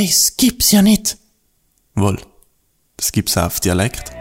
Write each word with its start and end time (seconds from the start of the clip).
Das 0.00 0.36
gibt's 0.36 0.70
ja 0.70 0.80
nicht. 0.80 1.18
Wohl, 1.96 2.18
das 2.96 3.10
gibt's 3.10 3.36
auch 3.36 3.46
auf 3.46 3.58
Dialekt. 3.58 4.12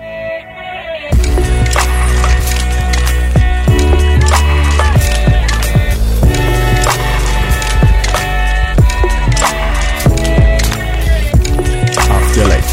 Auf 12.09 12.32
Dialekt. 12.34 12.66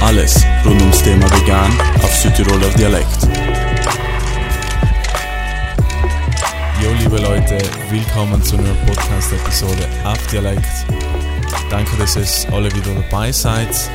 Alles 0.00 0.42
rund 0.64 0.80
ums 0.80 1.02
Thema 1.02 1.30
vegan 1.38 1.78
auf 2.02 2.14
Südtiroler 2.14 2.70
Dialekt. 2.70 3.22
Jo, 6.82 6.90
liebe 7.00 7.18
Leute, 7.18 7.58
willkommen 7.90 8.42
zu 8.42 8.56
einer 8.56 8.72
Podcast-Episode 8.86 9.86
auf 10.06 10.26
Dialekt. 10.28 10.86
Danke, 11.70 11.96
dass 11.96 12.16
ihr 12.16 12.52
alle 12.52 12.72
wieder 12.72 12.94
dabei 12.94 13.32
seid. 13.32 13.90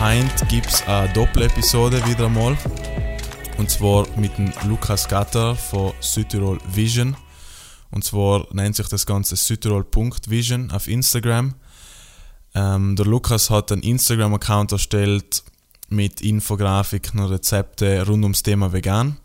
Heint 0.00 0.48
gibt 0.48 0.66
es 0.66 0.82
eine 0.88 1.12
Doppel-Episode 1.12 2.04
wieder 2.06 2.26
einmal. 2.26 2.56
Und 3.58 3.70
zwar 3.70 4.06
mit 4.16 4.36
dem 4.38 4.52
Lukas 4.66 5.06
Gatter 5.06 5.54
von 5.54 5.92
Südtirol 6.00 6.58
Vision. 6.72 7.14
Und 7.90 8.04
zwar 8.04 8.46
nennt 8.52 8.74
sich 8.76 8.88
das 8.88 9.04
Ganze 9.04 9.36
Südtirol.vision 9.36 10.70
auf 10.70 10.88
Instagram. 10.88 11.54
Ähm, 12.54 12.96
der 12.96 13.06
Lukas 13.06 13.50
hat 13.50 13.70
einen 13.70 13.82
Instagram-Account 13.82 14.72
erstellt 14.72 15.44
mit 15.90 16.22
Infografiken 16.22 17.20
und 17.20 17.30
Rezepten 17.30 18.00
rund 18.02 18.22
ums 18.22 18.42
Thema 18.42 18.72
Vegan. 18.72 19.18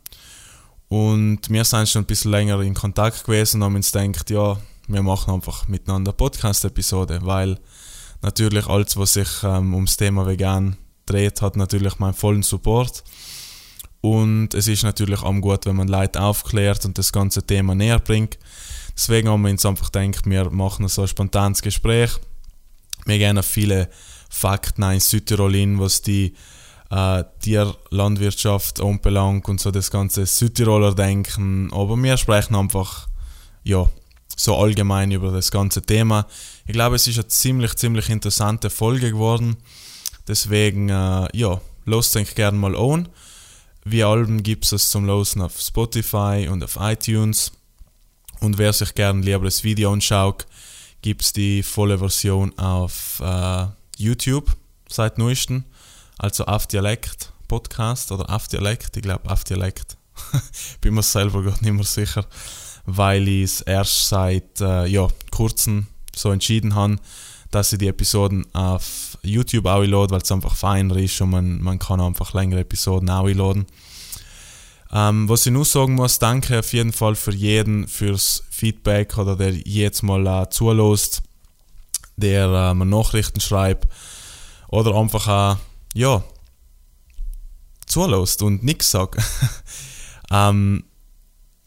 Und 0.90 1.50
wir 1.50 1.64
sind 1.64 1.88
schon 1.88 2.04
ein 2.04 2.08
bisschen 2.08 2.32
länger 2.32 2.59
in 2.59 2.73
Kontakt 2.73 3.23
gewesen 3.23 3.62
und 3.62 3.66
haben 3.66 3.76
uns 3.76 3.92
gedacht, 3.92 4.30
ja, 4.30 4.58
wir 4.90 5.04
machen 5.04 5.36
einfach 5.36 5.68
miteinander 5.68 6.12
Podcast-Episode, 6.14 7.20
weil 7.22 7.60
natürlich 8.24 8.66
alles, 8.68 8.98
was 8.98 9.14
sich 9.14 9.30
ähm, 9.44 9.76
ums 9.76 9.98
Thema 9.98 10.26
Vegan 10.26 10.78
dreht, 11.06 11.44
hat 11.44 11.56
natürlich 11.56 12.00
meinen 12.00 12.16
vollen 12.16 12.42
Support. 12.42 13.04
Und 14.02 14.54
es 14.56 14.68
ist 14.68 14.84
natürlich 14.84 15.22
auch 15.22 15.34
gut, 15.42 15.66
wenn 15.68 15.76
man 15.76 15.88
Leute 15.88 16.22
aufklärt 16.22 16.86
und 16.86 16.98
das 16.98 17.12
ganze 17.12 17.46
Thema 17.46 17.76
näher 17.76 18.00
bringt. 18.00 18.40
Deswegen 18.96 19.30
haben 19.30 19.44
wir 19.44 19.52
uns 19.52 19.66
einfach 19.66 19.92
gedacht, 19.92 20.26
wir 20.26 20.50
machen 20.50 20.88
so 20.88 21.03
ein 21.03 21.08
spontanes 21.08 21.62
Gespräch. 21.62 22.12
Wir 23.06 23.20
gehen 23.20 23.38
auf 23.38 23.46
viele 23.46 23.90
Fakten 24.30 24.84
in 24.84 25.00
Südtirol 25.00 25.53
hin, 25.53 25.80
was 25.80 26.02
die 26.02 26.34
äh, 26.90 27.24
Tierlandwirtschaft 27.42 28.81
anbelangt 28.81 29.48
und 29.48 29.59
so 29.59 29.70
das 29.70 29.92
ganze 29.92 30.26
Südtiroler 30.26 30.96
Denken. 30.96 31.72
Aber 31.74 31.96
wir 31.96 32.18
sprechen 32.18 32.56
einfach, 32.56 33.08
ja, 33.64 33.88
so 34.40 34.56
allgemein 34.58 35.12
über 35.12 35.32
das 35.32 35.52
ganze 35.52 35.82
Thema. 35.82 36.26
Ich 36.66 36.73
glaube, 36.73 36.95
es 36.95 37.08
ist 37.08 37.18
eine 37.18 37.28
ziemlich, 37.28 37.76
ziemlich 37.76 38.09
interessante 38.09 38.70
Folge 38.70 39.12
geworden. 39.12 39.58
Deswegen, 40.28 40.90
äh, 40.90 41.28
ja, 41.34 41.59
lasst 41.86 42.16
euch 42.16 42.36
gerne 42.36 42.58
mal 42.58 42.76
an. 42.76 43.09
Wie 43.84 44.04
Alben 44.04 44.44
gibt 44.44 44.72
es 44.72 44.90
zum 44.90 45.06
Losen 45.06 45.42
auf 45.42 45.59
Spotify 45.59 46.48
und 46.50 46.64
auf 46.64 46.78
iTunes. 46.80 47.52
Und 48.40 48.58
wer 48.58 48.72
sich 48.72 48.96
gerne 48.96 49.22
lieber 49.22 49.44
das 49.44 49.64
Video 49.64 49.92
anschaut, 49.92 50.48
gibt 51.02 51.22
es 51.22 51.34
die 51.34 51.62
volle 51.62 51.98
Version 51.98 52.58
auf 52.58 53.22
äh, 53.22 53.66
YouTube 53.98 54.56
seit 54.88 55.18
neuestem. 55.18 55.66
Also 56.18 56.46
auf 56.46 56.68
Dialekt 56.68 57.34
Podcast 57.50 58.12
oder 58.12 58.30
auf 58.30 58.48
Dialekt, 58.48 58.96
ich 58.96 59.03
glaube 59.03 59.30
auf 59.30 59.44
Dialekt. 59.44 59.98
Bin 60.81 60.94
mir 60.94 61.03
selber 61.03 61.44
gar 61.44 61.62
nicht 61.62 61.74
mehr 61.74 61.84
sicher, 61.84 62.26
weil 62.98 63.28
ich 63.28 63.44
es 63.44 63.62
erst 63.62 64.09
seit 64.09 64.62
äh, 64.62 64.86
ja, 64.88 65.08
kurzem 65.32 65.88
so 66.16 66.32
entschieden 66.32 66.76
habe, 66.76 66.98
dass 67.52 67.73
ich 67.73 67.80
die 67.80 67.88
Episoden 67.88 68.46
auf 68.54 69.18
YouTube 69.23 69.66
auch 69.66 69.84
lade, 69.84 70.12
weil 70.12 70.22
es 70.22 70.31
einfach 70.31 70.56
feiner 70.56 70.96
ist 70.98 71.20
und 71.22 71.31
man, 71.31 71.62
man 71.62 71.80
kann 71.80 72.02
einfach 72.02 72.34
längere 72.34 72.62
Episoden 72.62 73.09
auch 73.09 73.28
laden. 73.28 73.66
Ähm, 74.92 75.30
was 75.30 75.46
ich 75.46 75.52
nur 75.52 75.66
sagen 75.66 75.96
muss, 75.96 76.19
danke 76.19 76.59
auf 76.59 76.74
jeden 76.74 76.94
Fall 76.94 77.16
für 77.16 77.34
jeden 77.34 77.88
fürs 77.88 78.44
Feedback 78.50 79.18
oder 79.18 79.36
der 79.36 79.53
jetzt 79.53 80.02
mal 80.02 80.25
äh, 80.25 80.50
zulässt, 80.50 81.22
der 82.18 82.46
äh, 82.47 82.74
mir 82.74 82.86
Nachrichten 82.86 83.40
schreibt 83.40 83.88
oder 84.68 84.96
einfach 84.96 85.28
auch, 85.28 85.58
ja, 85.94 86.24
zulässt 87.86 88.42
und 88.42 88.63
nichts 88.63 88.92
sagt. 88.92 89.22
ähm, 90.31 90.84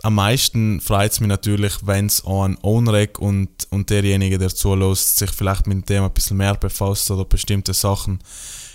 am 0.02 0.16
meisten 0.16 0.80
freut 0.80 1.12
es 1.12 1.20
mich 1.20 1.28
natürlich, 1.28 1.86
wenn 1.86 2.06
es 2.06 2.24
an 2.26 2.58
anregt 2.62 3.18
und, 3.18 3.48
und 3.70 3.88
derjenige, 3.88 4.36
der 4.36 4.54
zulässt, 4.54 5.16
sich 5.16 5.30
vielleicht 5.30 5.68
mit 5.68 5.76
dem 5.76 5.86
Thema 5.86 6.06
ein 6.06 6.12
bisschen 6.12 6.36
mehr 6.36 6.54
befasst 6.54 7.10
oder 7.10 7.24
bestimmte 7.24 7.72
Sachen 7.72 8.18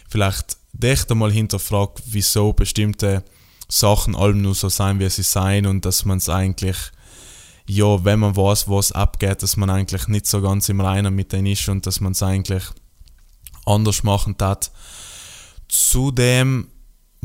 vielleicht 0.09 0.57
echt 0.81 1.11
einmal 1.11 1.31
hinterfragt, 1.31 2.01
wieso 2.05 2.53
bestimmte 2.53 3.25
Sachen 3.67 4.15
allem 4.15 4.41
nur 4.41 4.55
so 4.55 4.69
sein, 4.69 4.99
wie 4.99 5.09
sie 5.09 5.23
sein 5.23 5.65
und 5.65 5.83
dass 5.83 6.05
man 6.05 6.19
es 6.19 6.29
eigentlich, 6.29 6.77
ja, 7.67 8.05
wenn 8.05 8.19
man 8.19 8.37
weiß, 8.37 8.69
was 8.69 8.93
abgeht, 8.93 9.43
dass 9.43 9.57
man 9.57 9.69
eigentlich 9.69 10.07
nicht 10.07 10.27
so 10.27 10.41
ganz 10.41 10.69
im 10.69 10.79
Reinen 10.79 11.13
mit 11.13 11.33
denen 11.33 11.47
ist 11.47 11.67
und 11.67 11.85
dass 11.85 11.99
man 11.99 12.13
es 12.13 12.23
eigentlich 12.23 12.63
anders 13.65 14.03
machen 14.03 14.37
hat. 14.39 14.71
Zudem 15.67 16.69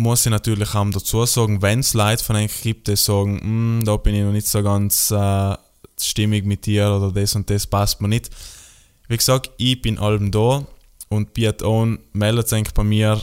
muss 0.02 0.26
ich 0.26 0.30
natürlich 0.30 0.74
auch 0.74 0.90
dazu 0.90 1.24
sagen, 1.24 1.62
wenn 1.62 1.80
es 1.80 1.94
Leute 1.94 2.22
von 2.22 2.36
euch 2.36 2.60
gibt, 2.62 2.88
die 2.88 2.96
sagen, 2.96 3.40
hm, 3.40 3.82
da 3.84 3.96
bin 3.96 4.14
ich 4.14 4.22
noch 4.22 4.32
nicht 4.32 4.48
so 4.48 4.62
ganz 4.62 5.10
äh, 5.10 5.56
stimmig 5.98 6.44
mit 6.44 6.66
dir 6.66 6.90
oder 6.90 7.12
das 7.12 7.34
und 7.34 7.48
das 7.48 7.66
passt 7.66 8.00
mir 8.00 8.08
nicht. 8.08 8.30
Wie 9.08 9.16
gesagt, 9.16 9.50
ich 9.56 9.80
bin 9.80 9.98
allem 9.98 10.30
da 10.30 10.66
und 11.08 11.34
biete 11.34 11.64
an, 11.66 11.98
meldet 12.12 12.52
euch 12.52 12.74
bei 12.74 12.84
mir. 12.84 13.22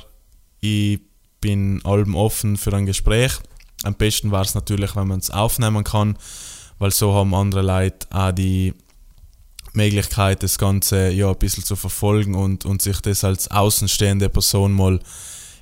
Ich 0.62 1.00
bin 1.42 1.84
allem 1.86 2.16
offen 2.16 2.58
für 2.58 2.74
ein 2.74 2.86
Gespräch. 2.86 3.34
Am 3.84 3.96
besten 3.96 4.32
war 4.32 4.42
es 4.42 4.56
natürlich, 4.56 4.96
wenn 4.96 5.08
man 5.08 5.20
es 5.20 5.32
aufnehmen 5.32 5.84
kann, 5.84 6.18
weil 6.80 6.92
so 6.92 7.14
haben 7.14 7.34
andere 7.34 7.62
Leute 7.62 8.08
auch 8.12 8.32
die 8.32 8.74
Möglichkeit, 9.74 10.44
das 10.44 10.58
Ganze 10.58 11.12
ja 11.12 11.30
ein 11.30 11.38
bisschen 11.38 11.64
zu 11.64 11.76
verfolgen 11.76 12.36
und, 12.36 12.66
und 12.66 12.82
sich 12.82 13.00
das 13.02 13.24
als 13.24 13.50
außenstehende 13.50 14.30
Person 14.30 14.74
mal 14.74 15.00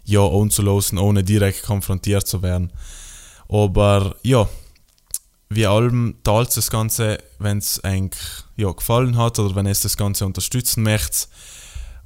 ja 0.08 0.26
anzulassen, 0.26 0.98
ohne 0.98 1.24
direkt 1.24 1.64
konfrontiert 1.64 2.26
zu 2.26 2.42
werden. 2.42 2.72
Aber 3.50 4.16
ja, 4.24 4.50
wie 5.50 5.68
allem 5.68 6.16
teilt 6.24 6.56
das 6.56 6.72
Ganze, 6.72 7.20
wenn 7.40 7.60
es 7.60 7.84
eigentlich 7.84 8.24
ja, 8.56 8.72
gefallen 8.72 9.18
hat 9.18 9.38
oder 9.40 9.56
wenn 9.56 9.66
es 9.66 9.82
das 9.82 9.98
Ganze 9.98 10.26
unterstützen 10.26 10.84
möchte. 10.84 11.28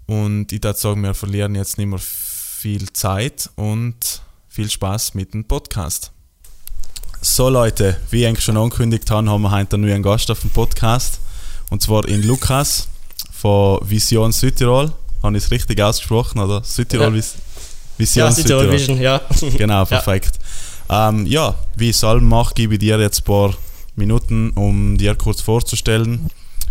Und 0.07 0.51
ich 0.51 0.63
würde 0.63 0.78
sagen, 0.78 1.01
wir 1.01 1.13
verlieren 1.13 1.56
jetzt 1.56 1.78
nicht 1.78 1.88
mehr 1.88 2.00
viel 2.00 2.91
Zeit 2.91 3.50
und 3.56 3.95
viel 4.50 4.69
Spaß 4.69 5.13
mit 5.13 5.34
dem 5.34 5.45
Podcast. 5.45 6.11
So 7.22 7.50
Leute, 7.50 7.97
wie 8.09 8.22
ich 8.22 8.28
eigentlich 8.28 8.44
schon 8.44 8.57
angekündigt 8.57 9.09
habe, 9.11 9.29
haben 9.29 9.44
wir 9.44 9.51
heute 9.51 9.75
einen 9.75 10.03
Gast 10.03 10.29
auf 10.31 10.41
dem 10.41 10.50
Podcast. 10.50 11.19
Und 11.69 11.81
zwar 11.84 12.07
in 12.07 12.23
Lukas 12.23 12.88
von 13.31 13.79
Vision 13.88 14.31
Südtirol. 14.31 14.91
Habe 15.22 15.38
ich 15.38 15.44
es 15.44 15.51
richtig 15.51 15.79
ausgesprochen, 15.81 16.40
oder? 16.40 16.63
Südtirol 16.63 17.16
Ja. 17.16 17.23
Vision 18.01 18.25
Ja, 18.25 18.31
Südtirol 18.31 18.72
Vision, 18.72 19.00
ja. 19.00 19.22
Genau, 19.57 19.85
perfekt. 19.95 20.39
Ja, 20.89 21.09
ähm, 21.09 21.25
ja 21.25 21.56
wie 21.75 21.89
ich 21.89 21.95
es 21.95 22.03
allem 22.03 22.28
mache, 22.28 22.53
gebe 22.53 22.73
ich 22.73 22.79
dir 22.79 23.00
jetzt 23.00 23.22
ein 23.22 23.23
paar 23.25 23.53
Minuten, 23.95 24.51
um 24.51 24.97
dir 24.97 25.16
kurz 25.16 25.41
vorzustellen, 25.41 26.29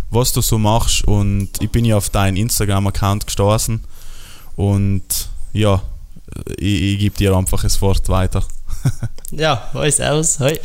was 0.09 0.33
du 0.33 0.41
so 0.41 0.57
machst. 0.57 1.05
Und 1.05 1.49
ich 1.59 1.69
bin 1.69 1.85
ja 1.85 1.97
auf 1.97 2.09
deinen 2.09 2.37
Instagram-Account 2.37 3.25
gestoßen. 3.25 3.81
Und 4.55 5.29
ja, 5.53 5.81
ich, 6.57 6.81
ich 6.81 6.99
gebe 6.99 7.17
dir 7.17 7.35
einfach 7.35 7.63
das 7.63 7.81
Wort 7.81 8.07
weiter. 8.09 8.43
Ja, 9.33 9.69
hoi, 9.73 9.89
servus, 9.89 10.41
hoi. 10.41 10.59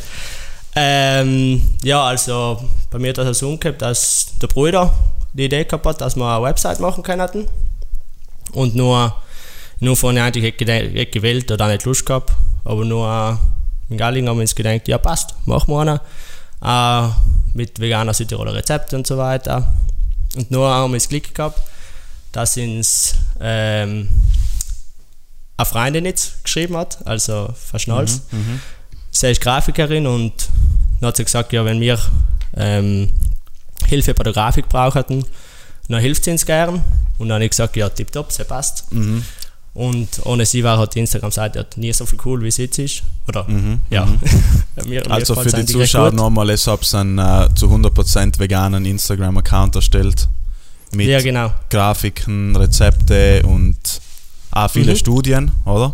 Ähm, 0.75 1.61
ja, 1.83 2.03
also 2.03 2.61
bei 2.91 2.99
mir 2.99 3.09
hat 3.09 3.17
das 3.19 3.39
so 3.39 3.47
umgekehrt, 3.47 3.81
dass 3.81 4.33
der 4.41 4.47
Bruder 4.47 4.93
die 5.31 5.45
Idee 5.45 5.63
gehabt 5.63 5.85
hat, 5.85 6.01
dass 6.01 6.17
wir 6.17 6.35
eine 6.35 6.43
Website 6.43 6.81
machen 6.81 7.01
können. 7.01 7.47
Und 8.51 8.75
nur, 8.75 9.15
nur 9.79 9.95
von 9.95 10.17
eigentlich 10.17 10.55
nicht 10.57 11.11
gewählt 11.11 11.51
oder 11.51 11.67
nicht 11.67 11.85
Lust 11.85 12.05
gehabt. 12.05 12.33
Aber 12.63 12.83
nur 12.83 13.07
äh, 13.07 13.91
in 13.91 13.97
Galling 13.97 14.27
haben 14.27 14.37
wir 14.37 14.41
uns 14.41 14.55
gedacht, 14.55 14.87
ja 14.87 14.97
passt, 14.97 15.35
machen 15.45 15.71
wir 15.73 15.81
eine. 15.81 16.01
Äh, 16.61 17.11
mit 17.53 17.79
veganer 17.79 18.13
Südtiroler 18.13 18.53
Rezepte 18.53 18.95
und 18.95 19.07
so 19.07 19.17
weiter. 19.17 19.73
Und 20.35 20.51
nur 20.51 20.69
haben 20.69 20.91
wir 20.91 20.97
das 20.97 21.09
Glück 21.09 21.33
gehabt, 21.33 21.59
dass 22.31 22.57
uns 22.57 23.15
ähm, 23.39 24.09
eine 25.57 25.65
Freundin 25.65 26.05
jetzt 26.05 26.43
geschrieben 26.43 26.77
hat, 26.77 26.99
also 27.07 27.49
verschnallt. 27.55 28.09
Sie 29.09 29.27
ist 29.31 29.41
Grafikerin 29.41 30.05
und 30.05 30.33
dann 30.99 31.07
hat 31.07 31.17
sie 31.17 31.23
gesagt, 31.23 31.53
ja, 31.53 31.65
wenn 31.65 31.79
wir 31.79 31.99
ähm, 32.55 33.09
Hilfe 33.87 34.13
bei 34.13 34.23
der 34.23 34.33
Grafik 34.33 34.69
brauchen, 34.69 35.25
dann 35.89 35.99
hilft 35.99 36.25
sie 36.25 36.31
uns 36.31 36.45
gern. 36.45 36.83
Und 37.17 37.29
dann 37.29 37.35
habe 37.35 37.45
ich 37.45 37.51
gesagt, 37.51 37.75
ja, 37.75 37.89
tipptopp, 37.89 38.31
sie 38.31 38.43
passt. 38.43 38.85
Und 39.77 40.07
ohne 40.23 40.43
sie 40.43 40.63
war 40.63 40.79
halt 40.79 40.95
die 40.95 40.99
Instagram-Seite 41.01 41.63
nie 41.75 41.93
so 41.93 42.07
viel 42.07 42.17
cool, 42.25 42.41
wie 42.41 42.49
sie 42.49 42.63
jetzt 42.63 42.79
ist. 42.79 43.03
Oder, 43.27 43.45
ja. 43.91 44.07
mir, 44.85 44.87
mir 44.87 45.11
Also 45.11 45.35
gefällt's 45.35 45.53
für 45.55 45.63
die 45.63 45.71
Zuschauer 45.71 46.11
nochmal, 46.11 46.49
ich 46.49 46.65
habe 46.65 46.81
einen 46.93 47.19
äh, 47.19 47.47
zu 47.53 47.67
100% 47.67 48.39
veganen 48.39 48.85
Instagram-Account 48.85 49.75
erstellt. 49.75 50.27
mit 50.93 51.05
Ja, 51.05 51.21
genau. 51.21 51.51
Grafiken, 51.69 52.55
Rezepte 52.55 53.43
und 53.45 53.77
auch 54.49 54.71
viele 54.71 54.93
Mhm. 54.93 54.97
Studien, 54.97 55.51
oder? 55.65 55.93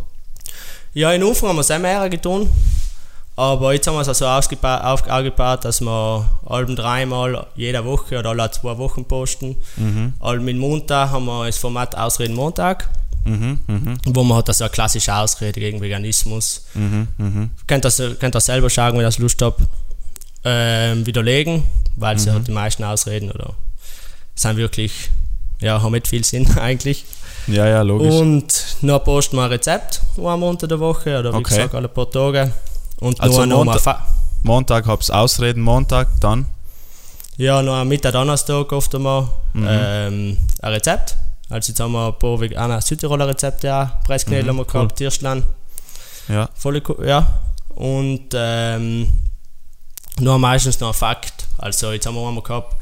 Ja, 0.94 1.12
in 1.12 1.22
Anfang 1.22 1.50
haben 1.50 1.58
wir 1.58 1.62
es 1.62 1.72
auch 1.72 1.80
mehr 1.80 2.10
getan. 2.10 2.48
Aber 3.36 3.74
jetzt 3.74 3.86
haben 3.88 3.96
wir 3.96 4.02
es 4.02 4.08
also 4.08 4.28
aufgebaut, 4.28 5.66
dass 5.66 5.82
wir 5.82 6.30
allem 6.46 6.76
dreimal 6.76 7.48
jede 7.56 7.84
Woche 7.84 8.20
oder 8.20 8.30
alle 8.30 8.50
zwei 8.52 8.78
Wochen 8.78 9.04
posten. 9.04 9.58
Mhm. 9.76 10.14
Allem 10.22 10.46
mit 10.46 10.56
Montag 10.58 11.10
haben 11.10 11.26
wir 11.26 11.48
das 11.48 11.58
Format 11.58 11.98
Ausreden 11.98 12.36
Montag, 12.36 12.88
Mhm, 13.26 13.60
mhm, 13.68 13.98
wo 14.08 14.24
man 14.24 14.38
hat 14.38 14.50
also 14.50 14.64
eine 14.66 14.72
klassische 14.72 15.14
Ausrede 15.16 15.60
gegen 15.60 15.80
Veganismus. 15.82 16.66
mhm, 16.74 17.08
mhm. 17.18 17.50
Könnt 17.68 17.86
das, 17.86 18.02
könnt 18.20 18.36
das 18.36 18.46
selber 18.46 18.70
schauen, 18.70 18.94
wenn 18.94 19.00
ihr 19.02 19.04
das 19.06 19.18
Lust 19.20 19.42
habt, 19.42 19.62
ähm, 20.44 21.06
widerlegen, 21.06 21.64
weil 21.96 22.20
sie 22.20 22.32
halt 22.32 22.48
die 22.48 22.52
meisten 22.52 22.84
Ausreden 22.84 23.32
oder 23.32 23.54
sind 24.36 24.58
wirklich, 24.58 25.10
ja, 25.62 25.82
haben 25.82 25.92
nicht 25.94 26.08
viel 26.08 26.24
Sinn 26.26 26.48
eigentlich. 26.58 27.06
Ja, 27.48 27.68
ja, 27.68 27.82
logisch. 27.82 28.14
Und 28.14 28.76
noch 28.82 29.04
posten 29.04 29.36
wir 29.38 29.44
ein 29.44 29.50
Rezept 29.52 30.02
einmal 30.18 30.44
unter 30.44 30.68
der 30.68 30.80
Woche 30.80 31.20
oder 31.20 31.32
wie 31.34 31.38
Okay. 31.38 31.56
gesagt 31.56 31.76
alle 31.76 31.88
paar 31.90 32.10
Tage. 32.10 32.52
Und 33.00 33.20
Also 33.22 33.40
mal 33.46 33.48
Montag- 33.48 33.82
Fa 33.82 34.06
Montag 34.44 34.86
hab's 34.88 35.10
Ausreden, 35.10 35.62
Montag 35.62 36.20
dann. 36.20 36.46
ja, 37.38 37.62
noch 37.62 37.76
am 37.76 37.88
Mittag, 37.88 38.12
Donnerstag 38.14 38.72
oft 38.74 38.94
einmal 38.96 39.28
Mhm. 39.54 39.66
ähm, 39.70 40.38
ein 40.62 40.74
Rezept. 40.74 41.16
Also 41.54 41.72
jetzt 41.72 41.80
haben 41.80 41.92
wir 41.92 42.08
ein 42.08 42.18
paar 42.18 42.40
veganer 42.40 42.82
Südtiroler 42.82 43.28
Rezepte 43.28 43.74
auch, 43.74 44.04
Pressknödel 44.04 44.44
Mhm, 44.46 44.50
haben 44.50 44.58
wir 44.58 44.66
gehabt, 44.66 44.96
Tierschlein, 44.98 45.44
Ja. 46.28 46.50
volle, 46.56 46.82
Ko- 46.82 47.04
ja. 47.04 47.42
Und 47.76 48.30
ähm, 48.34 49.08
noch 50.20 50.40
meistens 50.40 50.80
noch 50.80 50.88
ein 50.90 50.94
Fakt. 50.96 51.46
Also 51.60 51.92
jetzt 51.92 52.06
haben 52.08 52.16
wir 52.16 52.28
einmal 52.28 52.44
gehabt, 52.44 52.76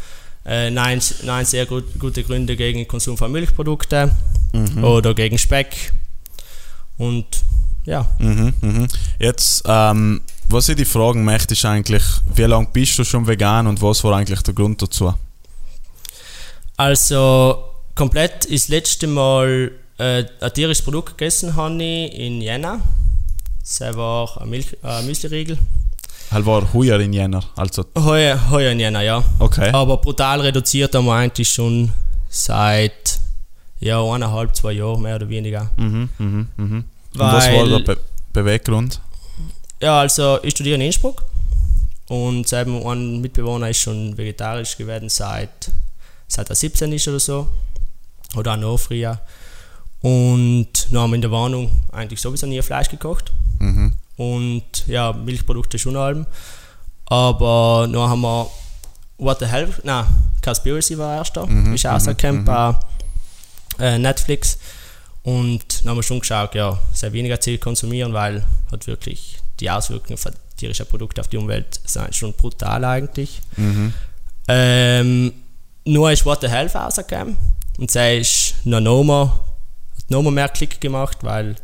äh, 0.46 0.70
neun, 0.72 1.02
neun 1.24 1.46
sehr 1.46 1.66
gut, 1.66 2.00
gute 2.00 2.24
Gründe 2.24 2.56
gegen 2.56 2.78
den 2.80 2.88
Konsum 2.88 3.18
von 3.18 3.32
Milchprodukten 3.32 4.12
Mhm. 4.54 4.84
oder 4.84 5.14
gegen 5.14 5.38
Speck. 5.38 5.92
Und 6.98 7.26
ja, 7.86 8.06
Mhm, 8.20 8.54
mhm. 8.62 8.88
Jetzt, 9.20 9.64
ähm, 9.66 10.22
was 10.50 10.70
ich 10.70 10.76
dich 10.78 10.88
fragen 10.88 11.26
möchte, 11.26 11.54
ist 11.56 11.66
eigentlich, 11.66 12.04
wie 12.36 12.44
lange 12.44 12.68
bist 12.72 12.98
du 12.98 13.04
schon 13.04 13.28
vegan 13.28 13.68
und 13.68 13.82
was 13.82 14.04
war 14.04 14.16
eigentlich 14.16 14.42
der 14.44 14.54
Grund 14.54 14.82
dazu? 14.82 15.14
Also 16.78 17.66
komplett 17.96 18.46
ist 18.46 18.66
das 18.66 18.70
letzte 18.70 19.08
Mal 19.08 19.72
äh, 19.98 20.26
ein 20.40 20.54
tierisches 20.54 20.84
Produkt 20.84 21.18
gegessen 21.18 21.56
habe 21.56 21.84
ich 21.84 22.14
in 22.14 22.42
Jena. 22.42 22.82
Das 23.60 23.80
war 23.96 24.42
ein 24.42 24.50
Milch, 24.50 24.78
äh, 24.84 25.02
Müsli-Riegel. 25.04 25.58
Halt 26.32 26.46
war 26.46 26.74
heuer 26.74 27.00
in 27.00 27.12
Jänner, 27.12 27.44
also 27.58 27.84
Heuer, 27.98 28.50
heuer 28.50 28.72
in 28.72 28.80
Jena, 28.80 29.02
ja. 29.02 29.22
okay. 29.40 29.70
Aber 29.72 29.98
brutal 29.98 30.40
reduziert 30.40 30.96
haben 30.96 31.06
wir 31.06 31.14
eigentlich 31.14 31.50
schon 31.50 31.92
seit 32.30 33.20
ja, 33.82 34.02
eineinhalb, 34.02 34.56
zwei 34.56 34.72
Jahren 34.72 35.02
mehr 35.02 35.18
oder 35.18 35.28
weniger. 35.28 35.70
Mhm, 35.76 36.10
mhm, 36.18 36.48
mhm. 36.56 36.86
Und 37.14 37.20
was 37.20 37.48
war 37.48 37.54
Weil- 37.54 37.70
der 37.84 37.96
Be 37.96 37.98
Beweggrund? 38.32 39.02
Ja, 39.82 40.00
also 40.00 40.40
ich 40.42 40.52
studiere 40.52 40.76
in 40.76 40.82
Innsbruck 40.82 41.24
und 42.08 42.54
eben 42.54 42.86
ein 42.86 43.20
Mitbewohner 43.20 43.70
ist 43.70 43.80
schon 43.80 44.18
vegetarisch 44.18 44.78
geworden 44.78 45.10
seit, 45.10 45.72
seit 46.28 46.50
er 46.50 46.56
17 46.56 46.94
ist 46.94 47.08
oder 47.10 47.20
so. 47.20 47.48
Oder 48.36 48.54
auch 48.54 48.58
noch 48.58 48.78
früher. 48.78 49.20
Und 50.02 50.68
dann 50.90 51.02
haben 51.02 51.12
wir 51.12 51.16
in 51.16 51.22
der 51.22 51.32
Wohnung 51.32 51.84
eigentlich 51.92 52.20
sowieso 52.20 52.48
nie 52.48 52.62
Fleisch 52.62 52.90
gekocht. 52.90 53.32
Mhm. 53.60 53.94
Und 54.18 54.88
ja, 54.88 55.14
Milchprodukte 55.14 55.78
schon 55.78 55.96
allem. 55.96 56.26
Aber 57.06 57.88
dann 57.92 58.10
haben 58.10 58.22
wir 58.22 58.50
What 59.18 59.40
the 59.40 59.46
Hell, 59.46 59.70
nein, 59.84 60.06
Conspiracy 60.44 60.98
war 60.98 61.18
erst 61.18 61.38
da, 61.38 61.46
Mhm, 61.46 61.76
ist 61.76 61.86
auch 61.86 62.00
so 62.00 62.10
mhm, 62.10 62.18
ein 62.24 62.46
bei 62.46 62.76
äh, 63.80 64.00
Netflix. 64.00 64.58
Und 65.22 65.84
dann 65.84 65.92
haben 65.92 65.98
wir 65.98 66.04
schon 66.04 66.20
geschaut, 66.20 66.56
ja, 66.56 66.80
sehr 66.94 67.14
weniger 67.14 67.40
Ziel 67.40 67.60
konsumieren, 67.60 68.14
weil 68.14 68.44
halt 68.72 68.88
wirklich 68.88 69.38
die 69.60 69.70
Auswirkungen 69.70 70.18
von 70.18 70.32
tierischen 70.58 70.88
Produkten 70.88 71.20
auf 71.20 71.28
die 71.28 71.38
Umwelt 71.38 71.80
sind 71.86 72.16
schon 72.16 72.34
brutal 72.34 72.84
eigentlich. 72.84 73.42
Mhm. 73.58 73.94
Ähm, 74.48 75.34
nur 75.86 76.12
ist 76.12 76.26
What 76.26 76.42
the 76.42 76.48
Health 76.48 76.76
rausgekommen 76.76 77.38
und 77.82 77.90
sie 77.90 78.20
ist 78.20 78.54
noch 78.64 78.80
nochmal, 78.80 79.26
hat 79.26 80.10
nochmal 80.10 80.32
mehr 80.32 80.50
Klick 80.50 80.80
gemacht, 80.80 81.18
weil 81.22 81.56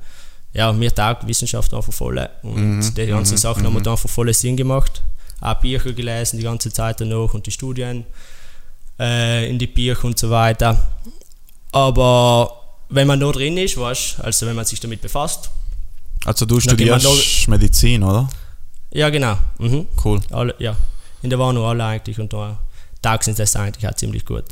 ja, 0.51 0.77
wir 0.77 0.93
Tag 0.93 1.27
Wissenschaft 1.27 1.71
einfach 1.75 1.93
voll 1.93 2.27
und 2.41 2.79
Mhm, 2.79 2.93
die 2.95 3.05
ganzen 3.05 3.35
mhm, 3.35 3.37
Sachen 3.37 3.63
haben 3.63 3.73
mir 3.73 3.83
dann 3.83 3.93
einfach 3.93 4.09
voll 4.09 4.33
Sinn 4.33 4.57
gemacht. 4.57 5.03
Auch 5.39 5.53
Bücher 5.61 5.93
gelesen 5.93 6.37
die 6.37 6.43
ganze 6.43 6.73
Zeit 6.73 6.99
danach 6.99 7.35
und 7.35 7.45
die 7.45 7.51
Studien 7.51 8.05
äh, 8.99 9.47
in 9.47 9.59
die 9.59 9.67
Bücher 9.67 10.05
und 10.05 10.17
so 10.17 10.31
weiter. 10.31 10.87
Aber 11.71 12.63
wenn 12.89 13.05
man 13.05 13.19
da 13.19 13.31
drin 13.31 13.55
ist, 13.57 13.77
weißt, 13.77 14.19
also 14.21 14.47
wenn 14.47 14.55
man 14.55 14.65
sich 14.65 14.79
damit 14.79 15.01
befasst, 15.01 15.51
Also 16.25 16.47
du 16.47 16.59
studierst 16.59 17.47
Medizin, 17.47 18.03
oder? 18.03 18.27
ja 18.91 19.11
genau, 19.11 19.37
mhm. 19.59 19.85
Cool. 20.03 20.19
alle, 20.31 20.55
ja, 20.57 20.75
in 21.21 21.29
der 21.29 21.37
Warnung 21.37 21.63
alle 21.63 21.83
eigentlich 21.83 22.19
und 22.19 22.33
da 22.33 22.57
Tag 23.03 23.23
sind 23.23 23.37
das 23.37 23.55
eigentlich 23.55 23.87
auch 23.87 23.93
ziemlich 23.93 24.25
gut. 24.25 24.45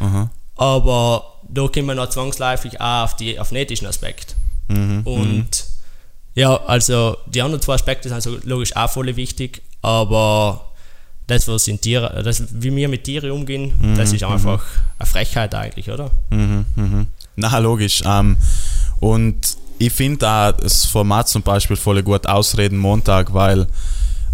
Aha. 0.00 0.28
Aber 0.62 1.24
da 1.48 1.66
kommt 1.66 1.86
man 1.86 1.96
noch 1.96 2.08
zwangsläufig 2.08 2.80
auch 2.80 3.02
auf, 3.02 3.16
die, 3.16 3.36
auf 3.40 3.48
den 3.48 3.58
ethischen 3.58 3.88
Aspekt. 3.88 4.36
Mhm. 4.68 5.00
Und 5.02 5.48
ja, 6.36 6.54
also 6.66 7.16
die 7.26 7.42
anderen 7.42 7.60
zwei 7.60 7.74
Aspekte 7.74 8.08
sind 8.08 8.22
so 8.22 8.38
logisch 8.44 8.76
auch 8.76 8.88
voll 8.88 9.14
wichtig, 9.16 9.60
aber 9.82 10.66
das, 11.26 11.48
was 11.48 11.66
in 11.66 11.80
Tiere, 11.80 12.22
das, 12.22 12.44
wie 12.52 12.74
wir 12.76 12.88
mit 12.88 13.02
Tieren 13.02 13.32
umgehen, 13.32 13.74
Mhm, 13.80 13.96
das 13.96 14.12
ist 14.12 14.22
einfach 14.22 14.62
eine 15.00 15.06
Frechheit 15.06 15.52
eigentlich, 15.52 15.90
oder? 15.90 16.12
Mhm, 16.30 16.64
mhm. 16.76 17.06
Na, 17.34 17.58
logisch. 17.58 18.00
Ähm, 18.06 18.36
und 19.00 19.56
ich 19.80 19.92
finde 19.92 20.28
auch 20.28 20.52
das 20.52 20.84
Format 20.84 21.28
zum 21.28 21.42
Beispiel 21.42 21.76
voll 21.76 22.04
gut 22.04 22.24
Ausreden 22.28 22.78
Montag, 22.78 23.34
weil 23.34 23.66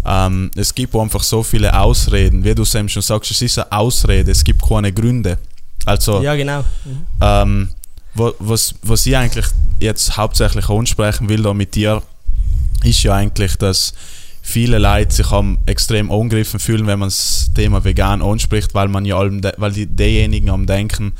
ähm, 0.05 0.51
es 0.55 0.75
gibt 0.75 0.95
einfach 0.95 1.23
so 1.23 1.41
viele 1.41 1.75
Ausreden. 1.77 2.43
Wie 2.43 2.53
du 2.53 2.65
Sam 2.65 2.87
schon 2.87 3.01
sagst, 3.01 3.31
es 3.31 3.41
ist 3.41 3.57
eine 3.57 3.71
Ausrede, 3.71 4.29
es 4.29 4.43
gibt 4.43 4.61
keine 4.61 4.93
Gründe. 4.93 5.39
Also, 5.89 6.21
Ja, 6.21 6.35
genau. 6.35 6.59
Mhm. 6.85 7.05
ähm, 7.21 7.69
wa- 8.15 8.33
was, 8.39 8.75
was 8.83 9.05
ich 9.05 9.15
eigentlich 9.17 9.45
jetzt 9.79 10.17
hauptsächlich 10.17 10.69
ansprechen 10.69 11.29
will 11.29 11.41
da 11.43 11.53
mit 11.53 11.75
dir, 11.75 12.01
ist 12.83 13.03
ja 13.03 13.13
eigentlich, 13.15 13.55
dass 13.57 13.93
viele 14.41 14.77
Leute 14.77 15.13
sich 15.15 15.31
am 15.31 15.57
extrem 15.65 16.11
angegriffen 16.11 16.59
fühlen, 16.59 16.87
wenn 16.87 16.99
man 16.99 17.09
das 17.09 17.51
Thema 17.55 17.83
vegan 17.83 18.21
anspricht, 18.21 18.73
weil 18.73 18.87
man 18.87 19.05
ja 19.05 19.17
allem, 19.17 19.41
weil 19.57 19.71
die, 19.71 19.85
diejenigen 19.85 20.49
am 20.49 20.65
denken, 20.65 21.13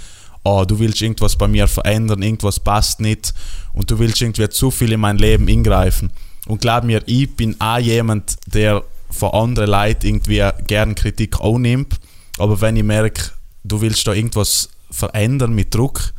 oh, 0.44 0.63
du 0.66 0.80
willst 0.80 1.01
irgendwas 1.01 1.36
bei 1.36 1.48
mir 1.48 1.68
verändern, 1.68 2.22
irgendwas 2.22 2.60
passt 2.60 3.01
nicht 3.01 3.34
und 3.74 3.91
du 3.91 4.00
willst 4.00 4.22
irgendwie 4.22 4.50
zu 4.50 4.72
viel 4.72 4.91
in 4.93 5.00
mein 5.00 5.17
Leben 5.17 5.48
ingreifen. 5.48 6.12
Und 6.48 6.62
glaub 6.62 6.84
mir, 6.86 7.01
ich 7.05 7.36
bin 7.36 7.55
auch 7.60 7.77
jemand, 7.77 8.38
der 8.48 8.84
von 9.12 9.32
anderen 9.32 9.70
Leuten 9.70 10.08
irgendwie 10.08 10.48
gern 10.65 10.96
Kritik 10.96 11.39
annimmt, 11.41 11.96
aber 12.38 12.60
wenn 12.62 12.77
ich 12.77 12.84
merke, 12.84 13.32
du 13.71 13.81
willst 13.81 14.05
da 14.07 14.13
irgendwas 14.13 14.69
verändern 14.91 15.53
mit 15.53 15.73
Druck, 15.73 16.13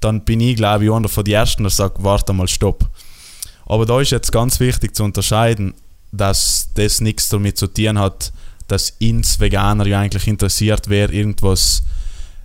dann 0.00 0.24
bin 0.24 0.40
ich, 0.40 0.56
glaube 0.56 0.84
ich, 0.84 0.92
einer 0.92 1.08
von 1.08 1.24
den 1.24 1.34
Ersten, 1.34 1.62
der 1.64 1.70
sagt, 1.70 2.02
warte 2.02 2.32
mal, 2.32 2.48
stopp. 2.48 2.88
Aber 3.66 3.84
da 3.84 4.00
ist 4.00 4.10
jetzt 4.10 4.32
ganz 4.32 4.60
wichtig 4.60 4.94
zu 4.94 5.04
unterscheiden, 5.04 5.74
dass 6.12 6.70
das 6.74 7.00
nichts 7.00 7.28
damit 7.28 7.58
zu 7.58 7.66
tun 7.66 7.98
hat, 7.98 8.32
dass 8.66 8.90
ins 8.98 9.40
Veganer 9.40 9.86
ja 9.86 10.00
eigentlich 10.00 10.26
interessiert, 10.26 10.88
wer 10.88 11.10
irgendwas, 11.10 11.82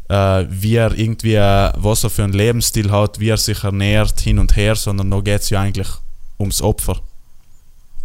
äh, 0.09 0.45
wie 0.49 0.75
er 0.75 0.97
irgendwie, 0.97 1.35
äh, 1.35 1.71
was 1.75 2.03
er 2.03 2.09
für 2.09 2.23
einen 2.23 2.33
Lebensstil 2.33 2.91
hat, 2.91 3.19
wie 3.19 3.29
er 3.29 3.37
sich 3.37 3.63
ernährt, 3.63 4.19
hin 4.21 4.39
und 4.39 4.55
her, 4.55 4.75
sondern 4.75 5.11
da 5.11 5.19
geht 5.19 5.41
es 5.41 5.49
ja 5.49 5.61
eigentlich 5.61 5.87
ums 6.39 6.61
Opfer, 6.61 6.99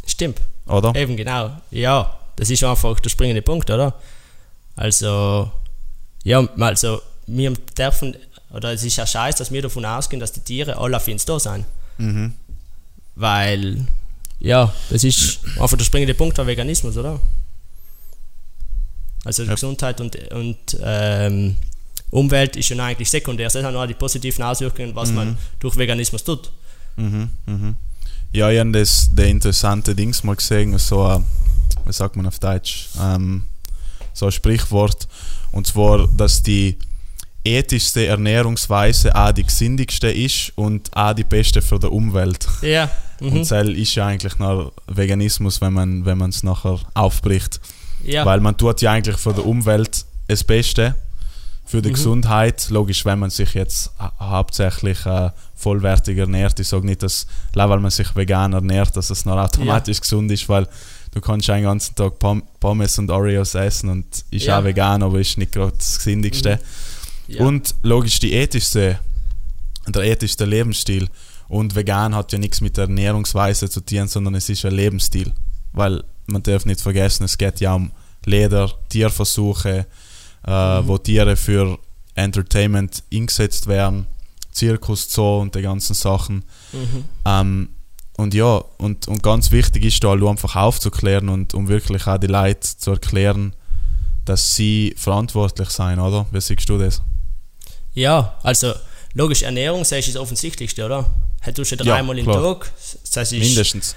Stimmt. 0.06 0.40
oder? 0.66 0.94
Eben 0.94 1.16
genau. 1.16 1.56
Ja, 1.70 2.18
das 2.36 2.50
ist 2.50 2.62
einfach 2.62 3.00
der 3.00 3.10
springende 3.10 3.42
Punkt, 3.42 3.70
oder? 3.70 3.94
Also, 4.76 5.50
ja, 6.24 6.46
also 6.58 7.00
wir 7.26 7.52
dürfen, 7.76 8.16
oder 8.50 8.72
es 8.72 8.84
ist 8.84 8.96
ja 8.96 9.06
scheiße, 9.06 9.38
dass 9.38 9.52
wir 9.52 9.62
davon 9.62 9.84
ausgehen, 9.84 10.20
dass 10.20 10.32
die 10.32 10.40
Tiere 10.40 10.76
alle 10.78 10.96
auf 10.96 11.08
uns 11.08 11.24
da 11.24 11.38
sind. 11.38 11.64
Mhm. 11.98 12.34
Weil, 13.14 13.86
ja, 14.40 14.72
das 14.90 15.04
ist 15.04 15.40
einfach 15.58 15.76
der 15.76 15.84
springende 15.84 16.14
Punkt 16.14 16.36
von 16.36 16.46
Veganismus, 16.46 16.96
oder? 16.96 17.20
Also 19.24 19.42
Ja. 19.42 19.54
Gesundheit 19.54 20.00
und, 20.00 20.16
und 20.32 20.56
ähm, 20.82 21.56
Umwelt 22.10 22.56
ist 22.56 22.68
ja 22.70 22.82
eigentlich 22.82 23.10
sekundär. 23.10 23.46
Das 23.46 23.52
sind 23.52 23.70
nur 23.70 23.86
die 23.86 23.94
positiven 23.94 24.42
Auswirkungen, 24.42 24.94
was 24.94 25.12
man 25.12 25.36
durch 25.60 25.76
Veganismus 25.76 26.24
tut. 26.24 26.50
Mhm, 26.96 27.30
mhm. 27.46 27.76
Ja, 28.32 28.50
ich 28.50 28.58
habe 28.58 28.72
das 28.72 29.10
der 29.12 29.26
interessante 29.26 29.94
Dings 29.94 30.22
mal 30.24 30.36
gesehen, 30.36 30.76
so 30.78 31.04
ein, 31.04 31.24
wie 31.84 31.92
sagt 31.92 32.16
man 32.16 32.26
auf 32.26 32.38
Deutsch, 32.38 32.88
ähm, 33.00 33.44
so 34.18 34.26
ein 34.26 34.32
Sprichwort. 34.32 35.08
Und 35.52 35.66
zwar, 35.66 36.08
dass 36.08 36.42
die 36.42 36.78
ethischste 37.44 38.06
Ernährungsweise 38.06 39.14
auch 39.14 39.32
die 39.32 39.44
gesündigste 39.44 40.08
ist 40.08 40.52
und 40.56 40.94
auch 40.94 41.14
die 41.14 41.24
beste 41.24 41.62
für 41.62 41.78
die 41.78 41.86
Umwelt. 41.86 42.46
Ja. 42.62 42.90
Mhm. 43.20 43.32
Und 43.32 43.50
das 43.50 43.68
ist 43.68 43.94
ja 43.94 44.06
eigentlich 44.06 44.38
nach 44.38 44.70
Veganismus, 44.86 45.60
wenn 45.60 45.72
man 45.72 46.04
wenn 46.04 46.20
es 46.22 46.42
nachher 46.42 46.78
aufbricht. 46.94 47.60
ja. 48.04 48.24
Weil 48.26 48.40
man 48.40 48.56
tut 48.56 48.82
ja 48.82 48.92
eigentlich 48.92 49.16
für 49.16 49.32
die 49.32 49.40
Umwelt 49.40 50.04
das 50.26 50.44
Beste 50.44 50.94
für 51.64 51.82
die 51.82 51.92
Gesundheit. 51.92 52.68
Logisch, 52.70 53.04
wenn 53.04 53.18
man 53.18 53.30
sich 53.30 53.54
jetzt 53.54 53.90
ha 53.98 54.12
hauptsächlich 54.18 55.04
äh, 55.04 55.30
vollwertig 55.54 56.16
ernährt. 56.16 56.58
Ich 56.60 56.68
sage 56.68 56.86
nicht, 56.86 57.02
dass, 57.02 57.26
weil 57.52 57.80
man 57.80 57.90
sich 57.90 58.14
vegan 58.16 58.52
ernährt, 58.52 58.96
dass 58.96 59.10
es 59.10 59.24
noch 59.24 59.36
automatisch 59.36 60.00
gesund 60.00 60.30
ist, 60.32 60.48
weil 60.48 60.66
du 61.18 61.26
kannst 61.26 61.50
einen 61.50 61.64
ganzen 61.64 61.94
Tag 61.96 62.18
Pom 62.18 62.42
Pommes 62.60 62.98
und 62.98 63.10
Oreos 63.10 63.54
essen 63.54 63.88
und 63.90 64.06
ist 64.30 64.46
Ja. 64.46 64.58
auch 64.60 64.64
vegan, 64.64 65.02
aber 65.02 65.18
ist 65.20 65.36
nicht 65.38 65.52
gerade 65.52 65.76
das 65.76 65.98
gesündigste. 65.98 66.60
Ja. 67.26 67.44
Und 67.44 67.74
logisch 67.82 68.18
die 68.20 68.32
ethischste, 68.32 68.98
der 69.88 70.02
ethischste 70.02 70.44
Lebensstil. 70.44 71.08
Und 71.48 71.74
vegan 71.74 72.14
hat 72.14 72.32
ja 72.32 72.38
nichts 72.38 72.60
mit 72.60 72.76
der 72.76 72.84
Ernährungsweise 72.84 73.68
zu 73.68 73.80
tun, 73.80 74.06
sondern 74.08 74.34
es 74.34 74.48
ist 74.48 74.64
ein 74.64 74.72
Lebensstil. 74.72 75.32
Weil 75.72 76.04
man 76.26 76.42
darf 76.42 76.64
nicht 76.66 76.80
vergessen, 76.80 77.24
es 77.24 77.36
geht 77.36 77.60
ja 77.60 77.74
um 77.74 77.90
Leder, 78.24 78.70
Tierversuche, 78.90 79.86
äh, 80.44 80.50
wo 80.50 80.98
Tiere 80.98 81.36
für 81.36 81.78
Entertainment 82.14 83.02
eingesetzt 83.12 83.66
werden, 83.66 84.06
Zirkus, 84.52 85.10
Zoo 85.10 85.40
und 85.40 85.54
die 85.54 85.62
ganzen 85.62 85.94
Sachen. 85.94 86.44
Mhm. 86.72 87.04
Ähm, 87.24 87.68
und 88.18 88.34
ja, 88.34 88.62
und, 88.78 89.08
und 89.08 89.22
ganz 89.22 89.50
wichtig 89.52 89.84
ist 89.84 90.02
da 90.04 90.12
einfach 90.12 90.56
aufzuklären 90.56 91.28
und 91.28 91.54
um 91.54 91.68
wirklich 91.68 92.06
auch 92.06 92.18
die 92.18 92.26
Leute 92.26 92.60
zu 92.76 92.90
erklären, 92.90 93.54
dass 94.24 94.54
sie 94.56 94.92
verantwortlich 94.96 95.70
sein, 95.70 95.98
oder? 96.00 96.26
Wie 96.32 96.40
siehst 96.40 96.68
du 96.68 96.76
das? 96.78 97.00
Ja, 97.94 98.36
also 98.42 98.74
logisch, 99.14 99.42
Ernährung 99.42 99.84
sagst 99.84 100.08
du, 100.08 100.10
ist 100.10 100.14
das 100.16 100.22
Offensichtlichste, 100.22 100.84
oder? 100.84 101.08
Hättest 101.40 101.58
du 101.58 101.76
schon 101.76 101.86
Ja, 101.86 101.94
dreimal 101.94 102.18
im 102.18 102.24
klar. 102.24 102.42
Tag. 102.42 102.72
Das 103.04 103.16
heißt, 103.16 103.32
ich, 103.34 103.40
Mindestens. 103.40 103.94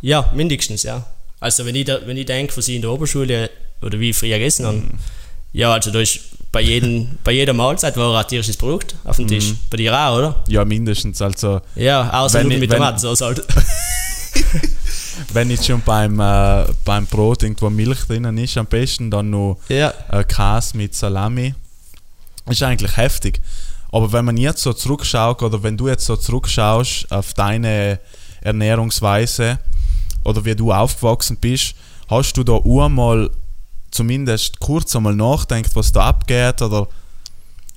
Ja, 0.00 0.32
mindestens, 0.34 0.82
ja. 0.82 1.06
Also 1.38 1.66
wenn 1.66 1.74
ich, 1.74 1.84
da, 1.84 1.98
wenn 2.06 2.16
ich 2.16 2.26
denke, 2.26 2.56
was 2.56 2.66
ich 2.68 2.76
in 2.76 2.82
der 2.82 2.90
Oberschule 2.90 3.50
oder 3.82 4.00
wie 4.00 4.10
ich 4.10 4.16
früher 4.16 4.38
gegessen 4.38 4.64
habe, 4.66 4.76
Mhm. 4.78 4.98
Ja, 5.52 5.72
also 5.72 5.90
da 5.90 6.00
ist 6.00 6.20
bei, 6.50 6.60
jedem, 6.60 7.18
bei 7.24 7.32
jeder 7.32 7.52
Mahlzeit 7.54 7.96
war 7.96 8.18
ein 8.18 8.26
tierisches 8.28 8.56
Produkt 8.56 8.94
auf 9.04 9.16
dem 9.16 9.26
Tisch. 9.26 9.54
Bei 9.70 9.76
dir 9.78 9.98
auch, 9.98 10.18
oder? 10.18 10.44
Ja, 10.48 10.64
mindestens. 10.64 11.20
Also, 11.22 11.60
Ja, 11.74 12.10
außer 12.12 12.40
Wenn 12.40 12.44
Nudeln 12.48 12.62
ich- 12.62 12.68
mit 12.68 12.76
Tomatensauce 12.76 13.20
halt. 13.22 13.46
wenn 15.32 15.48
nicht 15.48 15.64
schon 15.64 15.80
beim, 15.82 16.18
äh, 16.20 16.64
beim 16.84 17.06
Brot 17.06 17.42
irgendwo 17.42 17.70
Milch 17.70 18.00
drinnen 18.06 18.36
ist, 18.38 18.56
am 18.56 18.66
besten 18.66 19.10
dann 19.10 19.30
noch 19.30 19.58
ja. 19.68 19.92
äh, 20.10 20.24
Käse 20.24 20.76
mit 20.76 20.94
Salami. 20.94 21.54
Ist 22.46 22.62
eigentlich 22.62 22.96
heftig. 22.96 23.40
Aber 23.90 24.12
wenn 24.12 24.24
man 24.24 24.36
jetzt 24.36 24.62
so 24.62 24.72
zurückschaut, 24.72 25.42
oder 25.42 25.62
wenn 25.62 25.76
du 25.76 25.88
jetzt 25.88 26.06
so 26.06 26.16
zurückschaust 26.16 27.10
auf 27.10 27.34
deine 27.34 27.98
Ernährungsweise 28.40 29.58
oder 30.24 30.44
wie 30.44 30.54
du 30.56 30.72
aufgewachsen 30.72 31.36
bist, 31.40 31.74
hast 32.08 32.36
du 32.36 32.42
da 32.42 32.58
einmal 32.64 33.30
zumindest 33.92 34.58
kurz 34.58 34.96
einmal 34.96 35.14
nachdenkt, 35.14 35.76
was 35.76 35.92
da 35.92 36.06
abgeht? 36.06 36.60
Oder 36.60 36.88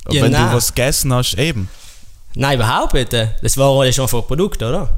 Ja, 0.09 0.23
wenn 0.23 0.31
nein. 0.31 0.49
du 0.49 0.55
was 0.55 0.73
gegessen 0.73 1.13
hast, 1.13 1.37
eben. 1.37 1.69
Nein, 2.33 2.55
überhaupt 2.57 2.93
nicht. 2.95 3.13
Das 3.13 3.57
war 3.57 3.79
alles 3.79 3.99
einfach 3.99 4.19
ein 4.21 4.27
Produkt, 4.27 4.63
oder? 4.63 4.89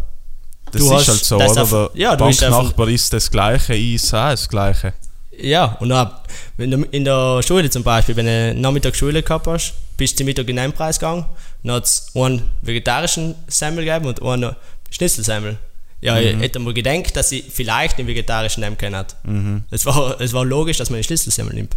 Das 0.71 0.81
Du 0.81 0.87
ist 0.87 0.93
hast 0.93 1.07
halt 1.09 1.25
so, 1.25 1.37
das 1.39 1.73
oder? 1.73 1.89
ja, 1.93 2.15
du 2.15 2.25
Banknachbar 2.25 2.87
ist 2.89 3.11
das 3.13 3.29
Gleiche, 3.31 3.73
ich 3.73 3.95
ist 3.95 4.13
auch 4.13 4.29
das 4.31 4.47
Gleiche. 4.49 4.93
Ja, 5.39 5.77
und 5.79 5.89
dann, 5.89 6.11
wenn 6.57 6.71
du 6.71 6.81
in 6.91 7.05
der 7.05 7.41
Schule 7.43 7.69
zum 7.69 7.83
Beispiel, 7.83 8.15
wenn 8.15 8.25
du 8.25 8.55
Nachmittag 8.59 8.95
Schule 8.95 9.21
gehabt 9.21 9.45
hast, 9.47 9.73
bist 9.95 10.19
du 10.19 10.23
Mittag 10.23 10.49
in 10.49 10.55
den 10.55 10.73
Preis 10.73 10.97
gegangen, 10.99 11.25
dann 11.63 11.75
hat 11.75 11.85
es 11.85 12.07
einen 12.15 12.49
vegetarischen 12.63 13.35
Semmel 13.47 13.85
gegeben 13.85 14.07
und 14.07 14.21
einen 14.23 14.55
Schnitzelsemmel. 14.89 15.57
Ja, 16.01 16.15
Mhm. 16.15 16.21
ich 16.21 16.37
hätte 16.39 16.59
mal 16.59 16.73
gedacht, 16.73 17.15
dass 17.15 17.31
ich 17.31 17.43
vielleicht 17.49 17.97
den 17.97 18.05
vegetarischen 18.07 18.61
nehmen 18.63 18.77
können. 18.77 19.03
Mhm. 19.23 19.63
Es, 19.71 19.85
war, 19.85 20.19
es 20.21 20.31
war 20.33 20.45
logisch, 20.45 20.77
dass 20.77 20.89
man 20.89 20.99
den 20.99 21.03
Schnitzelsemmel 21.03 21.53
nimmt. 21.55 21.75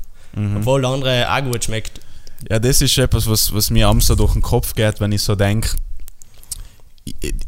Obwohl 0.56 0.80
der 0.82 0.90
andere 0.90 1.32
auch 1.34 1.42
gut 1.50 1.64
schmeckt. 1.64 2.00
Ja, 2.48 2.58
das 2.58 2.80
ist 2.80 2.96
etwas, 2.98 3.26
was, 3.28 3.52
was 3.52 3.70
mir 3.70 3.88
am 3.88 4.00
so 4.00 4.14
durch 4.14 4.32
den 4.34 4.42
Kopf 4.42 4.74
geht, 4.74 5.00
wenn 5.00 5.10
ich 5.12 5.22
so 5.22 5.34
denke, 5.34 5.70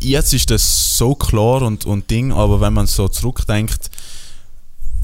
jetzt 0.00 0.32
ist 0.34 0.50
das 0.50 0.96
so 0.96 1.14
klar 1.14 1.62
und, 1.62 1.84
und 1.84 2.10
Ding, 2.10 2.32
aber 2.32 2.60
wenn 2.60 2.72
man 2.72 2.86
so 2.86 3.08
zurückdenkt, 3.08 3.90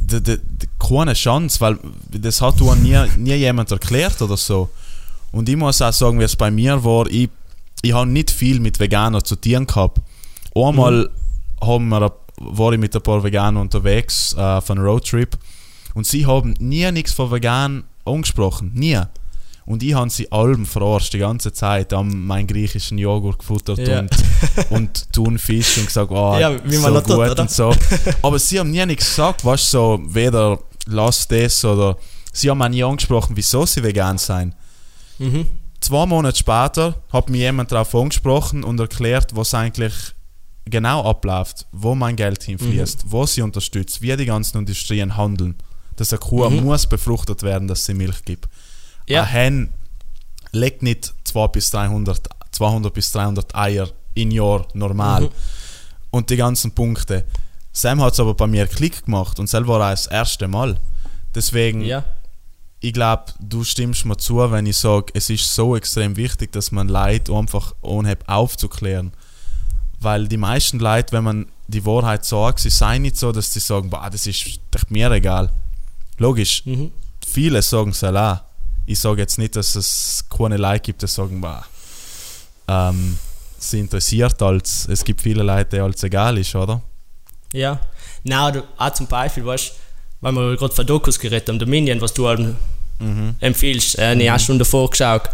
d- 0.00 0.20
d- 0.20 0.38
d- 0.38 0.66
keine 0.78 1.14
Chance, 1.14 1.60
weil 1.60 1.78
das 2.10 2.40
hat 2.40 2.60
auch 2.62 2.74
nie, 2.74 2.98
nie 3.16 3.34
jemand 3.34 3.70
erklärt 3.70 4.20
oder 4.22 4.36
so. 4.36 4.68
Und 5.32 5.48
ich 5.48 5.56
muss 5.56 5.80
auch 5.82 5.92
sagen, 5.92 6.18
wie 6.18 6.24
es 6.24 6.36
bei 6.36 6.50
mir 6.50 6.82
war, 6.82 7.06
ich, 7.08 7.28
ich 7.82 7.92
habe 7.92 8.10
nicht 8.10 8.30
viel 8.30 8.58
mit 8.60 8.80
Veganern 8.80 9.24
zu 9.24 9.36
tun 9.36 9.66
gehabt. 9.66 9.98
Einmal 10.54 11.10
haben 11.62 11.88
wir, 11.88 12.12
war 12.38 12.72
ich 12.72 12.78
mit 12.78 12.94
ein 12.94 13.02
paar 13.02 13.22
Veganern 13.22 13.62
unterwegs 13.62 14.34
äh, 14.36 14.40
auf 14.40 14.70
einem 14.70 14.84
Roadtrip 14.84 15.36
und 15.94 16.06
sie 16.06 16.26
haben 16.26 16.54
nie 16.58 16.90
nichts 16.92 17.12
von 17.12 17.30
vegan 17.30 17.84
angesprochen, 18.04 18.72
nie. 18.74 19.00
Und 19.66 19.82
ich 19.82 19.92
habe 19.92 20.08
sie 20.08 20.32
allem 20.32 20.64
verarscht, 20.64 21.12
die 21.12 21.18
ganze 21.18 21.52
Zeit, 21.52 21.92
haben 21.92 22.26
meinen 22.26 22.46
griechischen 22.46 22.96
Joghurt 22.96 23.38
gefuttert 23.40 23.78
Ja. 23.86 23.98
und, 24.00 24.10
und 24.70 25.12
Thunfisch 25.12 25.76
und 25.76 25.86
gesagt, 25.86 26.10
oh, 26.10 26.38
Ja, 26.38 26.52
wie 26.64 26.78
man 26.78 26.94
so 26.94 27.00
tut, 27.02 27.16
gut 27.16 27.30
oder? 27.30 27.42
und 27.42 27.50
so. 27.50 27.74
Aber 28.22 28.38
sie 28.38 28.58
haben 28.58 28.70
nie 28.70 28.86
nichts 28.86 29.06
gesagt, 29.10 29.44
weißt 29.44 29.64
du, 29.74 29.78
so, 29.78 30.00
weder 30.06 30.58
lass 30.86 31.28
das 31.28 31.62
oder 31.66 31.98
sie 32.32 32.48
haben 32.48 32.62
auch 32.62 32.68
nie 32.70 32.82
angesprochen, 32.82 33.36
wieso 33.36 33.66
sie 33.66 33.82
vegan 33.82 34.16
sein. 34.16 34.54
Mhm. 35.18 35.44
Zwei 35.80 36.06
Monate 36.06 36.38
später 36.38 36.94
hat 37.12 37.28
mir 37.28 37.38
jemand 37.38 37.70
darauf 37.70 37.94
angesprochen 37.94 38.64
und 38.64 38.80
erklärt, 38.80 39.36
was 39.36 39.52
eigentlich 39.52 39.92
genau 40.70 41.04
abläuft, 41.04 41.66
wo 41.72 41.94
mein 41.94 42.16
Geld 42.16 42.42
hinfließt, 42.42 43.04
Mhm. 43.06 43.12
wo 43.12 43.26
sie 43.26 43.42
unterstützt, 43.42 44.02
wie 44.02 44.16
die 44.16 44.26
ganzen 44.26 44.58
Industrien 44.58 45.16
handeln. 45.16 45.56
Dass 45.96 46.12
eine 46.12 46.20
Kuh 46.20 46.48
muss 46.50 46.86
befruchtet 46.86 47.42
werden, 47.42 47.66
dass 47.68 47.84
sie 47.84 47.94
Milch 47.94 48.24
gibt. 48.24 48.46
Mhm. 48.46 48.50
Ja. 49.14 49.22
Ein 49.22 49.28
Hen 49.28 49.68
legt 50.52 50.82
nicht 50.82 51.12
200 51.24 51.52
bis 51.52 51.70
300, 51.70 52.28
200 52.52 52.94
bis 52.94 53.10
300 53.12 53.54
Eier 53.54 53.88
im 54.14 54.30
Jahr 54.30 54.66
normal. 54.74 55.22
Mhm. 55.22 55.28
Und 56.10 56.30
die 56.30 56.36
ganzen 56.36 56.72
Punkte. 56.72 57.24
Sam 57.72 58.00
hat 58.00 58.14
es 58.14 58.20
aber 58.20 58.34
bei 58.34 58.46
mir 58.46 58.66
Klick 58.66 59.04
gemacht 59.04 59.38
und 59.38 59.48
selber 59.48 59.78
war 59.78 59.90
das 59.90 60.06
erste 60.06 60.48
Mal. 60.48 60.78
Deswegen, 61.34 61.82
Ja. 61.82 62.04
ich 62.80 62.92
glaube, 62.92 63.24
du 63.40 63.62
stimmst 63.62 64.04
mir 64.06 64.16
zu, 64.16 64.38
wenn 64.50 64.66
ich 64.66 64.76
sage, 64.78 65.12
es 65.14 65.28
ist 65.30 65.54
so 65.54 65.76
extrem 65.76 66.16
wichtig, 66.16 66.50
dass 66.52 66.72
man 66.72 66.88
Leute 66.88 67.32
einfach 67.34 67.74
anhebt 67.82 68.28
aufzuklären. 68.28 69.12
Weil 70.00 70.28
die 70.28 70.36
meisten 70.36 70.78
Leute, 70.78 71.12
wenn 71.12 71.24
man 71.24 71.46
die 71.66 71.84
Wahrheit 71.84 72.24
sagt, 72.24 72.60
sie 72.60 72.70
seien 72.70 73.02
nicht 73.02 73.16
so, 73.16 73.32
dass 73.32 73.52
sie 73.52 73.60
sagen, 73.60 73.90
bah, 73.90 74.08
das 74.10 74.26
ist 74.26 74.60
mir 74.90 75.10
egal. 75.10 75.50
Logisch, 76.18 76.64
Mhm. 76.64 76.92
viele 77.26 77.62
sagen 77.62 77.90
es 77.90 78.02
auch. 78.04 78.40
Ich 78.86 78.98
sage 79.00 79.20
jetzt 79.20 79.38
nicht, 79.38 79.54
dass 79.54 79.74
es 79.76 80.24
keine 80.30 80.56
Leute 80.56 80.80
gibt, 80.80 81.02
die 81.02 81.06
sagen, 81.06 81.40
bah, 81.40 81.64
ähm, 82.68 83.18
sie 83.58 83.80
interessiert 83.80 84.40
als, 84.42 84.86
es 84.88 85.04
gibt 85.04 85.20
viele 85.20 85.42
Leute, 85.42 85.76
die 85.76 85.80
als 85.80 86.02
egal 86.02 86.38
ist, 86.38 86.54
oder? 86.54 86.80
Ja. 87.52 87.80
Nein, 88.24 88.56
oder 88.56 88.64
auch 88.76 88.92
zum 88.92 89.06
Beispiel, 89.06 89.44
weißt 89.44 89.72
weil 90.20 90.32
wir 90.32 90.56
gerade 90.56 90.74
von 90.74 90.84
Dokus 90.86 91.16
geredet 91.18 91.48
haben, 91.48 91.60
Dominion, 91.60 92.00
was 92.00 92.12
du 92.12 92.26
halt 92.26 92.56
empfiehlst, 93.40 93.98
äh, 93.98 94.02
eine 94.06 94.38
Stunde 94.40 94.64
vorgeschaut. 94.64 95.30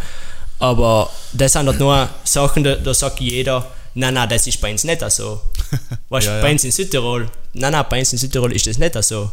Aber 0.59 1.09
das 1.33 1.53
sind 1.55 1.67
halt 1.67 1.79
nur 1.79 2.09
Sachen, 2.25 2.63
da, 2.65 2.75
da 2.75 2.93
sagt 2.93 3.19
jeder, 3.21 3.67
nein, 3.95 4.15
nein, 4.15 4.29
das 4.29 4.47
ist 4.47 4.61
bei 4.61 4.71
uns 4.73 4.85
nicht 4.85 5.11
so. 5.11 5.41
Weißt 6.09 6.27
Ja, 6.27 6.37
ja. 6.37 6.43
bei 6.43 6.53
uns 6.53 6.65
in 6.65 6.71
Südtirol, 6.73 7.29
nein, 7.53 7.73
nein, 7.73 7.85
bei 7.89 7.99
uns 8.01 8.13
in 8.13 8.19
Südtirol 8.19 8.53
ist 8.53 8.67
das 8.67 8.79
nicht 8.79 8.95
so. 9.05 9.31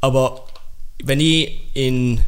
Aber 0.00 0.44
wenn 1.04 1.20
ich 1.20 1.58
in, 1.74 2.20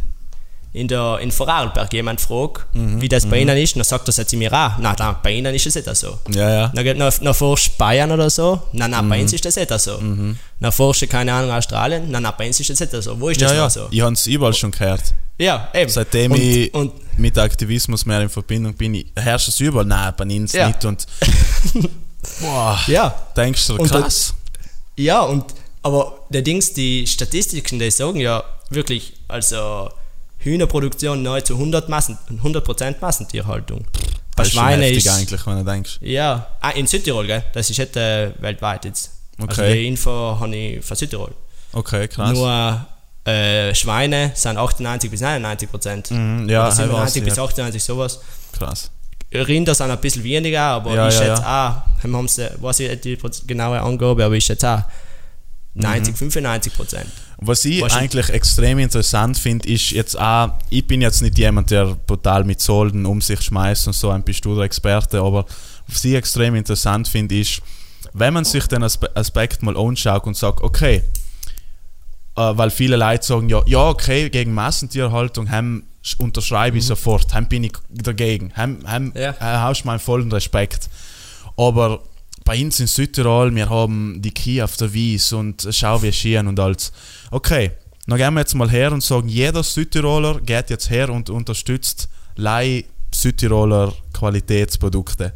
in, 0.72 0.88
der, 0.88 1.18
in 1.20 1.30
Vorarlberg 1.30 1.92
jemand 1.92 2.20
frage, 2.20 2.60
Mhm, 2.74 3.00
wie 3.00 3.08
das 3.08 3.26
bei 3.26 3.38
ihnen 3.40 3.56
ist, 3.56 3.76
dann 3.76 3.84
sagt 3.84 4.08
er 4.08 4.14
jetzt 4.14 4.32
mir 4.34 4.52
auch, 4.52 4.78
nein, 4.78 4.96
nein, 4.98 5.16
bei 5.22 5.32
ihnen 5.32 5.54
ist 5.54 5.66
es 5.66 5.74
nicht 5.76 5.96
so. 5.96 6.18
Ja, 6.34 6.50
ja. 6.50 6.68
Dann 6.74 6.84
geht 6.84 6.98
noch, 6.98 7.20
noch 7.20 7.36
forschst 7.36 7.78
Bayern 7.78 8.10
oder 8.10 8.28
so, 8.30 8.60
nein, 8.72 8.90
nein, 8.90 9.04
Mhm. 9.04 9.08
bei 9.10 9.20
uns 9.22 9.32
ist 9.32 9.44
das 9.44 9.56
nicht 9.56 9.70
so. 9.78 9.98
Dann 9.98 10.72
forschst 10.72 11.02
du, 11.02 11.06
keine 11.06 11.32
Ahnung, 11.32 11.50
Australien, 11.52 12.10
nein, 12.10 12.22
nein, 12.22 12.32
bei 12.36 12.46
uns 12.48 12.58
ist 12.58 12.70
das 12.70 12.80
nicht 12.80 12.92
so. 13.02 13.20
Wo 13.20 13.28
ist 13.28 13.40
das 13.40 13.52
Ja, 13.52 13.56
ja. 13.58 13.70
so? 13.70 13.86
Ich 13.90 14.00
habe 14.00 14.12
es 14.14 14.26
überall 14.26 14.54
schon 14.54 14.70
gehört. 14.72 15.02
Ja, 15.38 15.68
eben. 15.74 15.90
Seitdem 15.90 16.32
und, 16.32 16.40
ich 16.40 16.72
Und, 16.74 16.92
mit 17.18 17.36
Aktivismus 17.38 18.06
mehr 18.06 18.20
in 18.20 18.28
Verbindung 18.28 18.74
bin, 18.74 19.04
herrscht 19.16 19.48
es 19.48 19.58
überall. 19.60 19.84
Nein, 19.84 20.12
bei 20.16 20.24
uns 20.24 20.52
Ja. 20.52 20.68
nicht. 20.68 20.84
Und 20.84 21.06
boah, 22.40 22.80
ja, 22.86 23.14
denkst 23.36 23.66
du, 23.66 23.76
Und 23.76 23.88
krass. 23.90 24.34
ja, 24.96 25.20
und, 25.22 25.44
aber 25.82 26.20
der 26.30 26.42
Dings, 26.42 26.72
die 26.72 27.06
Statistiken, 27.06 27.78
die 27.78 27.90
sagen 27.90 28.20
ja 28.20 28.42
wirklich, 28.70 29.14
also 29.28 29.90
Hühnerproduktion 30.38 31.22
nahezu 31.22 31.54
100 31.54 31.88
Massen, 31.88 32.18
100% 32.42 32.96
Massentierhaltung. 33.00 33.84
Bei 34.36 34.42
das 34.42 34.52
Schweine 34.52 34.88
ist, 34.90 35.08
eigentlich, 35.08 35.46
wenn 35.46 35.58
du 35.58 35.64
denkst. 35.64 35.98
ja, 36.00 36.46
ah, 36.60 36.70
in 36.70 36.86
Südtirol, 36.86 37.26
gell? 37.26 37.44
Das 37.52 37.70
ist 37.70 37.78
nicht 37.78 37.96
äh, 37.96 38.32
weltweit 38.40 38.84
jetzt. 38.84 39.10
Also 39.38 39.62
Okay. 39.62 39.72
die 39.74 39.86
Info 39.88 40.10
habe 40.40 40.54
ich 40.56 40.84
von 40.84 40.96
Südtirol. 40.96 41.32
Okay, 41.72 42.08
krass. 42.08 42.32
Nur 42.32 42.86
äh, 43.24 43.74
Schweine 43.74 44.32
sind 44.34 44.56
98 44.58 45.10
bis 45.10 45.20
99 45.20 45.70
Prozent. 45.70 46.10
Mhm, 46.10 46.48
ja, 46.48 46.66
Oder 46.66 46.76
hey, 46.76 46.84
97 46.84 47.22
was, 47.22 47.28
bis 47.28 47.36
ja. 47.36 47.44
98, 47.44 47.84
sowas. 47.84 48.20
krass. 48.52 48.90
Rinder 49.32 49.74
sind 49.74 49.90
ein 49.90 49.98
bisschen 50.00 50.22
weniger, 50.22 50.60
aber 50.62 50.94
Ja, 50.94 51.08
ich 51.08 51.14
ja, 51.14 51.20
schätze 51.20 51.42
ja. 51.42 51.82
auch, 51.98 52.02
haben 52.04 52.28
sie, 52.28 52.48
weiß 52.60 52.80
ich 52.80 52.90
nicht 52.90 53.04
die 53.04 53.46
genaue 53.46 53.80
Angabe, 53.80 54.24
aber 54.24 54.34
ich 54.34 54.44
schätze 54.44 54.68
auch 54.68 54.82
90, 55.74 56.12
Mhm. 56.14 56.16
95 56.18 56.72
Prozent. 56.74 57.06
Was 57.38 57.64
ich 57.64 57.80
du- 57.80 57.86
eigentlich 57.86 58.28
extrem 58.28 58.78
interessant 58.78 59.36
finde, 59.36 59.68
ist 59.68 59.90
jetzt 59.90 60.16
auch, 60.18 60.50
ich 60.70 60.86
bin 60.86 61.02
jetzt 61.02 61.20
nicht 61.20 61.36
jemand, 61.36 61.70
der 61.72 61.96
brutal 62.06 62.44
mit 62.44 62.60
Solden 62.60 63.04
um 63.06 63.20
sich 63.20 63.40
schmeißt 63.42 63.88
und 63.88 63.92
so, 63.94 64.10
ein 64.10 64.22
bist 64.22 64.44
du 64.44 64.54
der 64.54 64.64
Experte, 64.64 65.18
aber 65.20 65.44
was 65.88 66.04
ich 66.04 66.14
extrem 66.14 66.54
interessant 66.54 67.08
finde, 67.08 67.36
ist, 67.40 67.60
wenn 68.12 68.34
man 68.34 68.44
sich 68.44 68.66
den 68.68 68.84
Aspe 68.84 69.10
Aspekt 69.16 69.64
mal 69.64 69.76
anschaut 69.76 70.24
und 70.28 70.36
sagt, 70.36 70.60
okay, 70.62 70.96
äh, 70.96 71.02
weil 72.42 72.70
viele 72.70 72.96
Leute 72.96 73.24
sagen, 73.26 73.48
ja, 73.48 73.62
ja 73.66 73.88
okay, 73.88 74.28
gegen 74.30 74.52
Massentierhaltung 74.52 75.50
haben, 75.50 75.84
unterschreibe 76.18 76.78
ich 76.78 76.86
sofort, 76.86 77.32
haben 77.32 77.48
bin 77.48 77.64
ich 77.64 77.72
dagegen, 77.90 78.52
haben, 78.54 79.12
Ja. 79.14 79.30
äh, 79.30 79.34
hast 79.40 79.84
meinen 79.84 80.00
vollen 80.00 80.30
Respekt. 80.32 80.88
Aber 81.56 82.00
bei 82.44 82.60
uns 82.62 82.78
in 82.80 82.86
Südtirol, 82.86 83.54
wir 83.54 83.70
haben 83.70 84.20
die 84.20 84.32
Kie 84.32 84.62
auf 84.62 84.76
der 84.76 84.92
Wies 84.92 85.32
und 85.32 85.66
schau 85.70 86.02
wie 86.02 86.12
schieren 86.12 86.46
und 86.48 86.60
alles. 86.60 86.92
Okay, 87.30 87.70
dann 88.06 88.18
gehen 88.18 88.34
wir 88.34 88.40
jetzt 88.40 88.54
mal 88.54 88.70
her 88.70 88.92
und 88.92 89.02
sagen, 89.02 89.28
jeder 89.28 89.62
Südtiroler 89.62 90.40
geht 90.40 90.68
jetzt 90.70 90.90
her 90.90 91.08
und 91.10 91.30
unterstützt 91.30 92.08
Lei 92.36 92.84
Südtiroler 93.14 93.94
Qualitätsprodukte. 94.12 95.32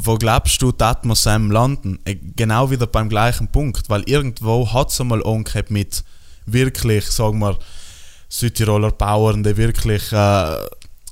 Wo 0.00 0.14
glaubst 0.16 0.62
du, 0.62 0.70
dass 0.70 0.98
wir 1.02 1.16
Sam 1.16 1.50
landen? 1.50 1.98
Äh, 2.04 2.16
Genau 2.36 2.70
wieder 2.70 2.86
beim 2.86 3.08
gleichen 3.08 3.48
Punkt, 3.48 3.90
weil 3.90 4.02
irgendwo 4.08 4.72
hat 4.72 4.90
es 4.90 5.00
einmal 5.00 5.24
angehabt 5.26 5.70
mit 5.70 6.04
wirklich, 6.46 7.04
sagen 7.06 7.40
wir, 7.40 7.58
Südtiroler 8.28 8.92
Bauern, 8.92 9.42
die 9.42 9.56
wirklich 9.56 10.12
äh, 10.12 10.56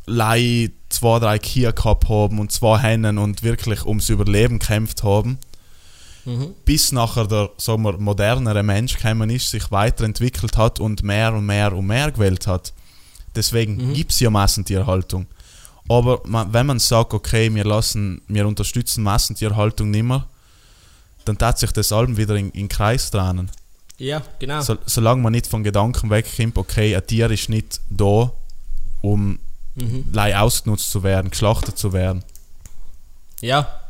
Lei 0.07 0.71
zwei, 0.88 1.19
drei 1.19 1.38
Kühe 1.40 1.73
gehabt 1.73 2.09
haben 2.09 2.38
und 2.38 2.52
zwei 2.52 2.78
Hennen 2.78 3.19
und 3.19 3.43
wirklich 3.43 3.85
ums 3.85 4.09
Überleben 4.09 4.59
gekämpft 4.61 5.02
haben. 5.02 5.38
Bis 6.64 6.93
nachher 6.93 7.26
der, 7.26 7.50
sagen 7.57 7.83
wir, 7.83 7.99
modernere 7.99 8.62
Mensch 8.62 8.97
gekommen 8.97 9.31
ist, 9.31 9.50
sich 9.50 9.71
weiterentwickelt 9.71 10.57
hat 10.57 10.78
und 10.81 11.02
mehr 11.02 11.33
und 11.35 11.47
mehr 11.47 11.73
und 11.73 11.87
mehr 11.87 12.11
gewählt 12.12 12.47
hat. 12.47 12.73
Deswegen 13.35 13.78
gibt 13.95 14.12
es 14.12 14.21
ja 14.21 14.31
Massentierhaltung. 14.31 15.26
Aber 15.88 16.21
man, 16.25 16.52
wenn 16.52 16.66
man 16.66 16.78
sagt, 16.78 17.14
okay, 17.14 17.52
wir 17.55 17.64
lassen, 17.64 18.21
wir 18.28 18.47
unterstützen 18.47 19.02
Massentierhaltung 19.05 19.90
nicht 19.90 20.02
mehr, 20.02 20.25
dann 21.25 21.38
tat 21.38 21.59
sich 21.59 21.73
das 21.73 21.93
allem 21.93 22.16
wieder 22.16 22.35
in, 22.37 22.50
in 22.52 22.69
Kreis 22.69 23.11
drehen. 23.11 23.50
Ja, 23.99 24.23
genau. 24.38 24.61
So, 24.61 24.76
solange 24.87 25.23
man 25.23 25.33
nicht 25.33 25.47
von 25.47 25.64
Gedanken 25.64 26.11
wegkommt, 26.11 26.59
okay, 26.59 26.95
ein 26.95 27.07
Tier 27.07 27.31
ist 27.31 27.49
nicht 27.49 27.81
da, 27.90 28.31
um 29.02 29.38
Mhm. 29.78 30.07
lei 30.12 30.35
ausgenutzt 30.38 30.90
zu 30.90 31.02
werden, 31.02 31.31
geschlachtet 31.31 31.76
zu 31.76 31.93
werden. 31.93 32.25
Ja, 33.43 33.83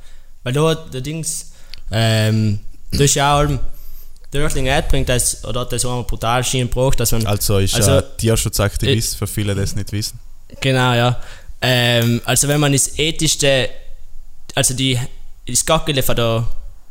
weil 0.42 0.52
da 0.52 0.74
der 0.74 1.00
Dings, 1.00 1.52
ähm, 1.92 2.58
das 2.90 3.02
ist 3.02 3.14
ja 3.14 3.38
auch, 3.40 3.46
der 4.32 4.42
Earthling 4.42 4.68
Ad 4.68 4.88
bringt 4.90 5.08
das, 5.08 5.44
oder 5.44 5.60
hat 5.60 5.70
das 5.72 5.84
auch 5.84 6.04
brutal 6.04 6.42
Schienen 6.42 6.68
gebraucht, 6.68 6.98
dass 6.98 7.12
man, 7.12 7.24
Also 7.26 7.58
ist 7.58 7.76
Also, 7.76 7.92
äh, 7.98 8.02
Tierschutzaktivist, 8.16 9.16
für 9.16 9.28
viele, 9.28 9.54
die 9.54 9.60
es 9.60 9.76
nicht 9.76 9.92
wissen. 9.92 10.18
genau, 10.60 10.92
ja, 10.92 11.20
ähm, 11.62 12.20
also 12.24 12.48
wenn 12.48 12.60
man 12.60 12.72
das 12.72 12.98
ethischste, 12.98 13.68
also 14.54 14.74
die, 14.74 14.98
das 15.46 15.64
Gackele 15.64 16.02
von 16.02 16.16
der 16.16 16.46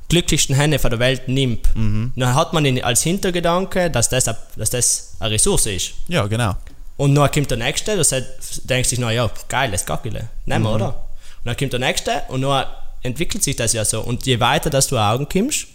glücklichsten 0.10 0.56
Henne 0.56 0.78
von 0.80 0.92
der 0.92 1.00
Welt 1.00 1.28
nimmt, 1.28 1.68
dann 2.16 2.36
hat 2.36 2.54
man 2.54 2.64
ihn 2.66 2.82
als 2.84 3.02
Hintergedanke, 3.04 3.90
dass 3.90 4.10
das, 4.10 4.28
a- 4.28 4.38
dass 4.56 4.70
das 4.70 5.16
eine 5.20 5.32
Ressource 5.32 5.66
ist. 5.68 5.92
Ja, 6.08 6.28
genau. 6.28 6.56
Und 6.98 7.16
dann 7.16 7.30
kommt 7.32 7.50
der 7.52 7.58
nächste, 7.58 7.98
heißt, 7.98 8.22
denkt 8.70 8.88
sich, 8.88 9.00
na 9.00 9.12
ja, 9.12 9.30
geil, 9.50 9.72
das 9.72 9.86
Gackele, 9.86 10.30
nehmen 10.46 10.64
wir, 10.64 10.72
oder? 10.76 10.88
Und 10.90 11.46
dann 11.46 11.58
kommt 11.58 11.74
der 11.74 11.80
nächste 11.80 12.22
und 12.30 12.42
dann 12.44 12.66
entwickelt 13.02 13.44
sich 13.44 13.56
das 13.56 13.74
ja 13.74 13.84
so. 13.84 14.02
Und 14.02 14.26
je 14.26 14.40
weiter, 14.40 14.70
dass 14.70 14.88
du 14.88 14.98
Augen 14.98 15.28
kommst, 15.28 15.68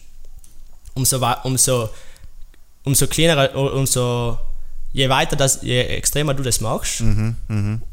umso, 0.95 1.21
umso, 1.45 1.89
umso 2.85 3.07
kleiner, 3.09 3.55
umso, 3.55 4.39
je 4.93 5.09
weiter, 5.09 5.37
das, 5.37 5.61
je 5.63 5.81
extremer 5.81 6.35
du 6.35 6.43
das 6.43 6.61
machst, 6.61 7.01
um, 7.01 7.37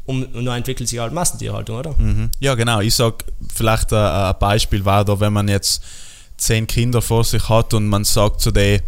und 0.06 0.44
dann 0.44 0.56
entwickelt 0.56 0.88
sich 0.88 0.98
halt 0.98 1.12
Massentierhaltung, 1.12 1.76
oder? 1.76 1.94
Mhm. 1.98 2.30
Ja, 2.40 2.54
genau. 2.54 2.80
Ich 2.80 2.94
sag 2.94 3.24
vielleicht 3.54 3.92
äh, 3.92 3.96
ein 3.96 4.34
Beispiel 4.38 4.84
war 4.84 5.04
da, 5.04 5.18
wenn 5.20 5.32
man 5.32 5.48
jetzt 5.48 5.82
zehn 6.36 6.66
Kinder 6.66 7.02
vor 7.02 7.24
sich 7.24 7.48
hat 7.48 7.74
und 7.74 7.86
man 7.86 8.04
sagt 8.04 8.40
zu 8.40 8.50
denen, 8.50 8.82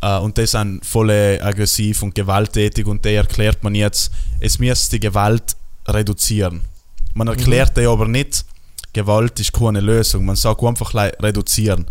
äh, 0.00 0.18
und 0.18 0.36
die 0.36 0.46
sind 0.46 0.84
voll 0.84 1.10
aggressiv 1.10 2.02
und 2.02 2.14
gewalttätig 2.14 2.86
und 2.86 3.04
der 3.04 3.18
erklärt 3.18 3.62
man 3.62 3.74
jetzt, 3.74 4.10
es 4.40 4.58
müsste 4.58 4.96
die 4.96 5.00
Gewalt 5.00 5.56
reduzieren. 5.86 6.62
Man 7.14 7.28
erklärt 7.28 7.76
mhm. 7.76 7.86
aber 7.86 8.08
nicht, 8.08 8.44
Gewalt 8.92 9.38
ist 9.40 9.52
keine 9.52 9.80
Lösung. 9.80 10.24
Man 10.24 10.36
sagt 10.36 10.62
einfach 10.62 10.94
reduzieren. 10.94 11.86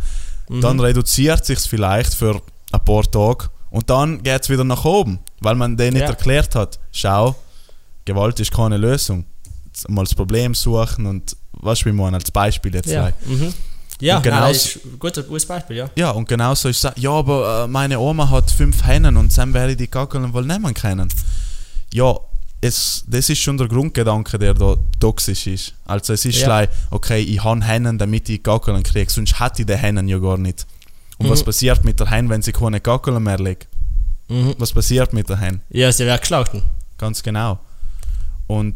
Dann 0.50 0.80
reduziert 0.82 1.46
sich 1.46 1.60
vielleicht 1.60 2.14
für 2.14 2.42
ein 2.72 2.86
paar 2.86 3.10
Tage 3.10 3.50
und 3.72 3.90
dann 3.90 4.22
geht 4.22 4.44
es 4.44 4.50
wieder 4.50 4.64
nach 4.64 4.86
oben, 4.86 5.20
weil 5.40 5.56
man 5.56 5.76
denen 5.78 5.94
nicht 5.94 6.04
Ja. 6.04 6.10
erklärt 6.10 6.54
hat, 6.56 6.80
schau, 6.92 7.36
Gewalt 8.06 8.40
ist 8.40 8.52
keine 8.52 8.78
Lösung. 8.78 9.26
Mal 9.88 10.04
das 10.04 10.14
Problem 10.14 10.54
suchen 10.54 11.06
und 11.08 11.36
was 11.54 11.84
wir 11.86 11.94
meinen 11.94 12.16
als 12.16 12.30
Beispiel 12.30 12.76
jetzt. 12.76 12.90
Ja, 12.90 13.12
mhm. 13.26 13.54
ja 14.00 14.18
Und 14.18 14.24
genau 14.24 14.50
ist 14.50 14.80
ein 14.84 15.00
gutes, 15.00 15.46
Beispiel, 15.46 15.78
ja. 15.78 15.90
Ja, 15.96 16.12
und 16.12 16.28
genauso 16.28 16.70
ist 16.70 16.84
es, 16.84 16.92
ja, 16.98 17.12
aber 17.12 17.64
äh, 17.64 17.68
meine 17.68 18.00
Oma 18.00 18.30
hat 18.30 18.52
fünf 18.52 18.84
Hennen 18.86 19.18
und 19.18 19.36
dann 19.38 19.54
werde 19.54 19.72
ich 19.72 19.78
die 19.78 19.90
Gackeln 19.90 20.34
wohl 20.34 20.46
nehmen 20.46 20.74
können. 20.74 21.08
Ja, 21.94 22.16
es, 22.64 23.04
das 23.08 23.30
ist 23.30 23.40
schon 23.42 23.58
der 23.58 23.68
Grundgedanke, 23.68 24.38
der 24.38 24.54
da 24.54 24.76
toxisch 25.00 25.48
ist. 25.48 25.74
Also 25.86 26.14
es 26.14 26.26
ist 26.26 26.40
Ja. 26.42 26.48
like, 26.48 26.70
okay, 26.92 27.20
ich 27.22 27.44
habe 27.44 27.64
Hennen, 27.64 27.98
damit 27.98 28.30
ich 28.30 28.44
Gackeln 28.44 28.84
kriege, 28.84 29.12
sonst 29.12 29.40
hätte 29.40 29.62
ich 29.62 29.66
die 29.68 29.76
Hennen 29.78 30.08
ja 30.08 30.18
gar 30.20 30.38
nicht. 30.38 30.68
Und 31.24 31.30
was 31.30 31.42
Mhm. 31.42 31.46
passiert 31.46 31.84
mit 31.84 32.00
der 32.00 32.10
Hen, 32.10 32.30
wenn 32.30 32.42
sie 32.42 32.52
keine 32.52 32.80
Gackeln 32.82 33.22
mehr 33.24 33.38
legt? 33.40 33.68
Mhm. 34.28 34.56
Was 34.58 34.72
passiert 34.74 35.14
mit 35.14 35.30
der 35.30 35.38
Hen? 35.38 35.62
Ja, 35.70 35.92
sie 35.92 36.06
wird 36.06 36.22
geschlachten. 36.22 36.64
Ganz 36.98 37.22
genau. 37.24 37.60
Und 38.48 38.76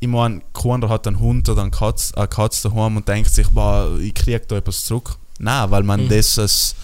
ich 0.00 0.08
meine, 0.08 0.42
keiner 0.52 0.88
hat 0.88 1.06
einen 1.06 1.18
Hund 1.20 1.48
oder 1.48 1.62
eine 1.62 1.70
Katze, 1.70 2.16
eine 2.16 2.28
Katze 2.28 2.68
daheim 2.68 2.96
und 2.96 3.06
denkt 3.06 3.30
sich, 3.32 3.48
boah, 3.48 3.96
ich 4.00 4.14
kriege 4.14 4.40
da 4.46 4.56
etwas 4.56 4.84
zurück. 4.84 5.16
Nein, 5.38 5.70
weil 5.70 5.82
man 5.84 6.08
das, 6.08 6.38
als- 6.38 6.74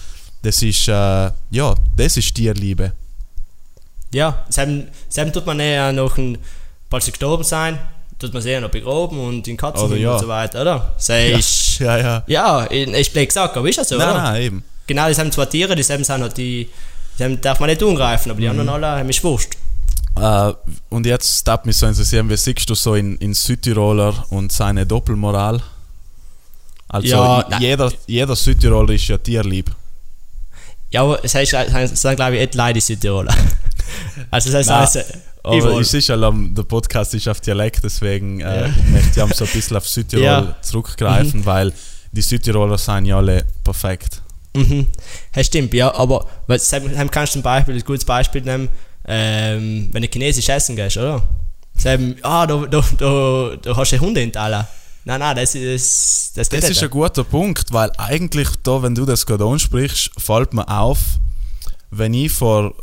das 0.41 0.61
ist, 0.61 0.87
äh, 0.87 0.91
ja, 1.51 1.75
das 1.97 2.15
ist 2.17 2.33
Tierliebe. 2.33 2.93
Ja, 4.13 4.45
selben 4.49 4.87
tut 5.33 5.45
man 5.45 5.59
ja 5.59 5.91
noch, 5.91 6.17
ein, 6.17 6.37
falls 6.89 7.05
sie 7.05 7.11
gestorben 7.11 7.43
sein, 7.43 7.77
tut 8.17 8.33
man 8.33 8.41
sie 8.41 8.49
ja 8.51 8.59
noch 8.61 8.71
begraben 8.71 9.19
und 9.19 9.47
in 9.47 9.55
Katzen 9.57 9.95
ja. 9.97 10.13
und 10.13 10.19
so 10.19 10.27
weiter, 10.27 10.61
oder? 10.61 10.93
Das 10.95 11.09
ist, 11.09 11.79
Ja, 11.79 11.97
ja. 11.97 12.23
ja, 12.27 12.63
ist 12.63 13.13
blöd 13.13 13.27
gesagt, 13.27 13.55
aber 13.55 13.67
ist 13.69 13.75
ja 13.77 13.83
so, 13.83 13.97
Nein, 13.97 14.09
oder? 14.09 14.21
nein, 14.23 14.41
eben. 14.41 14.63
Genau, 14.89 15.13
sind 15.13 15.31
zwei 15.33 15.45
Tiere, 15.45 15.75
die 15.75 15.83
selben 15.83 16.03
sind 16.03 16.21
halt 16.21 16.35
die, 16.37 16.67
die 17.19 17.37
darf 17.41 17.59
man 17.59 17.69
nicht 17.69 17.81
angreifen, 17.83 18.31
aber 18.31 18.39
die 18.41 18.47
Mhm. 18.47 18.59
anderen 18.59 18.69
alle 18.69 18.87
haben 18.99 19.09
ist 19.09 19.23
wurscht. 19.23 19.53
Äh, 20.19 20.51
und 20.89 21.05
jetzt 21.05 21.47
darf 21.47 21.63
mich 21.65 21.77
so 21.77 21.85
interessieren, 21.85 22.27
wie 22.29 22.35
siehst 22.37 22.69
du 22.69 22.73
so 22.75 22.95
in, 22.95 23.15
in 23.17 23.33
Südtiroler 23.33 24.25
und 24.31 24.51
seine 24.51 24.85
Doppelmoral? 24.85 25.61
Also 26.87 27.07
Ja, 27.07 27.45
jeder, 27.59 27.91
jeder 28.07 28.35
Südtiroler 28.35 28.93
ist 28.95 29.07
ja 29.07 29.17
tierlieb. 29.19 29.69
Ja, 30.91 31.03
aber 31.03 31.23
es 31.23 31.35
heißt, 31.35 31.53
es 31.53 32.01
sind 32.01 32.15
glaube 32.15 32.33
ich 32.35 32.41
nicht 32.41 32.55
Leute 32.55 32.79
in 32.79 32.81
Südtiroler. 32.81 33.33
Also 34.31 34.51
das 34.51 34.67
heißt, 34.69 34.97
alles, 34.97 35.13
Aber 35.43 35.79
es 35.79 35.93
ist 35.93 36.07
ja, 36.09 36.15
am- 36.21 36.53
der 36.53 36.63
Podcast 36.63 37.13
ist 37.13 37.27
auf 37.27 37.39
Dialekt, 37.41 37.83
deswegen 37.83 38.39
äh, 38.41 38.67
möchte 38.91 39.11
ich 39.15 39.21
am 39.21 39.31
so 39.31 39.45
ein 39.45 39.51
bisschen 39.51 39.77
auf 39.77 39.87
Südtirol 39.87 40.23
Ja. 40.25 40.55
zurückgreifen, 40.61 41.45
weil 41.45 41.71
die 42.11 42.21
Südtiroler 42.21 42.77
sind 42.77 43.05
ja 43.05 43.17
alle 43.17 43.45
perfekt. 43.63 44.21
Mhm. 44.55 44.87
Das 45.33 45.47
stimmt, 45.47 45.73
ja, 45.73 45.93
aber 45.93 46.25
Sam, 46.57 47.09
kannst 47.11 47.35
du 47.35 47.39
ein 47.39 47.43
Beispiel, 47.43 47.75
ein 47.75 47.83
gutes 47.83 48.05
Beispiel 48.05 48.41
nehmen, 48.41 48.69
ähm, 49.05 49.89
wenn 49.91 50.01
du 50.01 50.07
chinesisch 50.07 50.49
essen 50.49 50.75
gehst, 50.75 50.97
oder? 50.97 51.27
Sam, 51.77 52.15
ah, 52.23 52.45
da, 52.47 52.65
da, 52.65 52.83
da, 52.97 53.55
da 53.61 53.75
hast 53.77 53.91
du 53.91 53.99
Hunde 53.99 54.21
in 54.21 54.31
Tala. 54.31 54.67
Nein, 55.05 55.19
nein, 55.21 55.35
das 55.35 55.55
ist. 55.55 56.31
Das, 56.35 56.49
Das 56.49 56.61
nicht. 56.61 56.71
ist 56.71 56.83
ein 56.83 56.89
guter 56.89 57.23
Punkt, 57.23 57.71
weil 57.71 57.91
eigentlich 57.97 58.49
da, 58.63 58.81
wenn 58.83 58.93
du 58.95 59.05
das 59.05 59.25
gerade 59.25 59.45
ansprichst, 59.45 60.11
fällt 60.17 60.53
mir 60.53 60.67
auf, 60.67 60.99
wenn 61.89 62.13
ich 62.13 62.31
vor, 62.31 62.73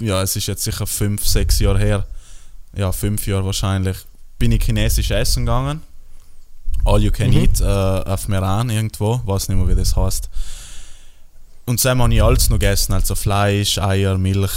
ja, 0.00 0.22
es 0.22 0.34
ist 0.34 0.46
jetzt 0.46 0.64
sicher 0.64 0.86
fünf, 0.86 1.26
sechs 1.26 1.58
Jahre 1.58 1.78
her, 1.78 2.06
ja, 2.74 2.90
fünf 2.90 3.26
Jahre 3.26 3.44
wahrscheinlich, 3.44 3.96
bin 4.38 4.50
ich 4.52 4.62
chinesisch 4.64 5.10
essen 5.10 5.44
gegangen. 5.44 5.82
All 6.84 7.02
you 7.02 7.10
can 7.10 7.30
Mhm. 7.30 7.36
eat, 7.36 7.60
äh, 7.60 7.64
auf 7.64 8.28
Meran 8.28 8.70
irgendwo, 8.70 9.20
weiß 9.24 9.48
nicht 9.48 9.58
mehr, 9.58 9.68
wie 9.68 9.78
das 9.78 9.94
heißt. 9.94 10.28
Und 11.66 11.84
dann 11.84 12.00
habe 12.00 12.14
ich 12.14 12.22
alles 12.22 12.48
noch 12.48 12.58
gegessen, 12.58 12.92
also 12.92 13.14
Fleisch, 13.14 13.78
Eier, 13.78 14.18
Milch, 14.18 14.52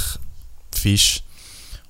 Fisch. 0.74 1.24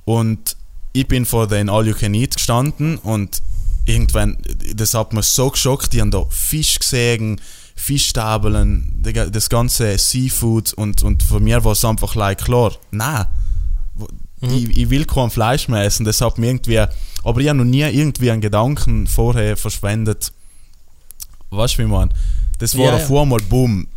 Und 0.05 0.55
ich 0.93 1.07
bin 1.07 1.25
vor 1.25 1.47
den 1.47 1.69
All 1.69 1.87
You 1.87 1.93
Can 1.93 2.13
Eat 2.13 2.35
gestanden 2.35 2.97
und 2.97 3.41
irgendwann, 3.85 4.37
das 4.75 4.93
hat 4.93 5.13
mich 5.13 5.25
so 5.25 5.49
geschockt, 5.49 5.93
die 5.93 6.01
haben 6.01 6.11
da 6.11 6.23
Fisch 6.29 6.79
gesehen, 6.79 7.39
Fischstabeln, 7.75 9.03
das 9.31 9.49
ganze 9.49 9.97
Seafood 9.97 10.73
und, 10.73 11.01
und 11.03 11.23
für 11.23 11.39
mir 11.39 11.63
war 11.63 11.71
es 11.73 11.83
einfach 11.85 12.15
like, 12.15 12.39
klar, 12.45 12.73
nein, 12.91 13.25
wo- 13.95 14.07
ich, 14.41 14.77
ich 14.77 14.89
will 14.89 15.05
kein 15.05 15.29
Fleisch 15.29 15.67
mehr 15.67 15.83
essen, 15.83 16.05
das 16.05 16.21
hat 16.21 16.37
mir 16.37 16.47
irgendwie, 16.47 16.79
aber 17.23 17.41
ich 17.41 17.47
habe 17.49 17.57
noch 17.59 17.65
nie 17.65 17.81
irgendwie 17.81 18.31
einen 18.31 18.41
Gedanken 18.41 19.07
vorher 19.07 19.57
verschwendet, 19.57 20.31
weißt 21.51 21.75
du 21.77 21.83
wie 21.83 21.87
man, 21.87 22.13
das 22.59 22.77
war 22.77 22.85
Ja, 22.85 22.95
auf 22.95 23.11
einmal, 23.11 23.39
boom, 23.41 23.87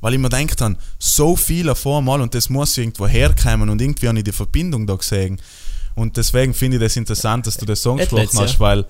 Weil 0.00 0.14
ich 0.14 0.18
mir 0.18 0.28
denke 0.30 0.56
dann, 0.56 0.76
so 0.98 1.36
viel 1.36 1.68
auf 1.68 1.86
einmal 1.86 2.20
und 2.20 2.34
das 2.34 2.48
muss 2.48 2.76
irgendwo 2.78 3.06
herkommen 3.06 3.68
und 3.68 3.80
irgendwie 3.82 4.08
habe 4.08 4.18
ich 4.18 4.24
die 4.24 4.32
Verbindung 4.32 4.86
da 4.86 4.94
gesehen. 4.94 5.40
Und 5.94 6.16
deswegen 6.16 6.54
finde 6.54 6.78
ich 6.78 6.82
das 6.82 6.96
interessant, 6.96 7.46
dass 7.46 7.56
du 7.56 7.66
das 7.66 7.82
so 7.82 7.98
Etwas, 7.98 8.12
angesprochen 8.12 8.42
hast, 8.44 8.52
ja. 8.54 8.60
weil 8.60 8.84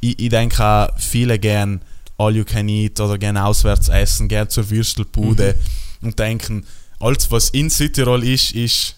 ich, 0.00 0.18
ich 0.18 0.28
denke 0.28 0.62
auch, 0.64 0.88
viele 0.98 1.38
gern 1.38 1.80
all 2.18 2.36
you 2.36 2.44
can 2.44 2.68
eat 2.68 3.00
oder 3.00 3.16
gern 3.16 3.38
auswärts 3.38 3.88
essen, 3.88 4.28
gern 4.28 4.48
zur 4.50 4.68
Würstelbude 4.68 5.54
Mhm. 6.00 6.08
und 6.08 6.18
denken, 6.18 6.66
alles 6.98 7.30
was 7.30 7.48
in 7.50 7.70
Südtirol 7.70 8.22
ist, 8.24 8.50
ist 8.52 8.96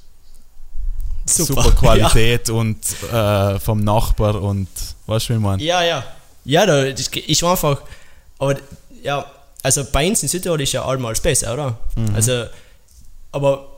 super, 1.26 1.64
Ja. 1.66 1.70
Qualität 1.70 2.50
und 2.50 2.78
äh, 3.12 3.60
vom 3.60 3.84
Nachbar 3.84 4.42
und 4.42 4.66
weißt 5.06 5.28
du, 5.28 5.34
wie 5.34 5.38
man? 5.38 5.60
Ja, 5.60 5.82
ja. 5.84 6.04
Ja, 6.44 6.66
da, 6.66 6.90
das 6.90 7.06
ist 7.08 7.44
einfach. 7.44 7.82
Aber 8.40 8.56
ja, 9.04 9.24
also 9.62 9.84
bei 9.90 10.08
uns 10.08 10.22
in 10.22 10.28
Südtirol 10.28 10.60
ist 10.60 10.72
ja 10.72 10.84
allemal 10.84 11.14
besser, 11.14 11.52
oder? 11.54 11.78
Also, 12.14 12.44
aber. 13.32 13.68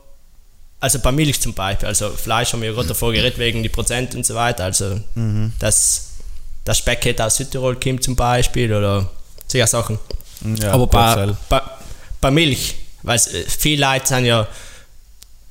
Also 0.81 0.99
bei 0.99 1.11
Milch 1.11 1.39
zum 1.41 1.53
Beispiel, 1.53 1.87
also 1.87 2.09
Fleisch 2.11 2.53
haben 2.53 2.61
wir 2.61 2.69
ja 2.69 2.75
gerade 2.75 2.89
davor 2.89 3.11
geredet 3.11 3.39
wegen 3.39 3.63
die 3.63 3.69
Prozent 3.69 4.13
und 4.13 4.23
so 4.25 4.35
weiter. 4.35 4.65
Also, 4.65 4.99
dass 5.59 6.09
das 6.63 6.77
Speck 6.77 7.19
aus 7.19 7.37
Südtirol 7.37 7.77
kommt 7.79 8.03
zum 8.03 8.15
Beispiel 8.15 8.71
oder 8.73 9.09
solche 9.47 9.65
Sachen. 9.67 9.97
Ja, 10.59 10.73
aber 10.73 10.85
bei, 10.85 11.33
bei, 11.49 11.61
bei 12.21 12.29
Milch, 12.29 12.75
weil 13.01 13.17
viele 13.19 13.83
Leute 13.87 14.05
sind 14.07 14.25
ja, 14.25 14.47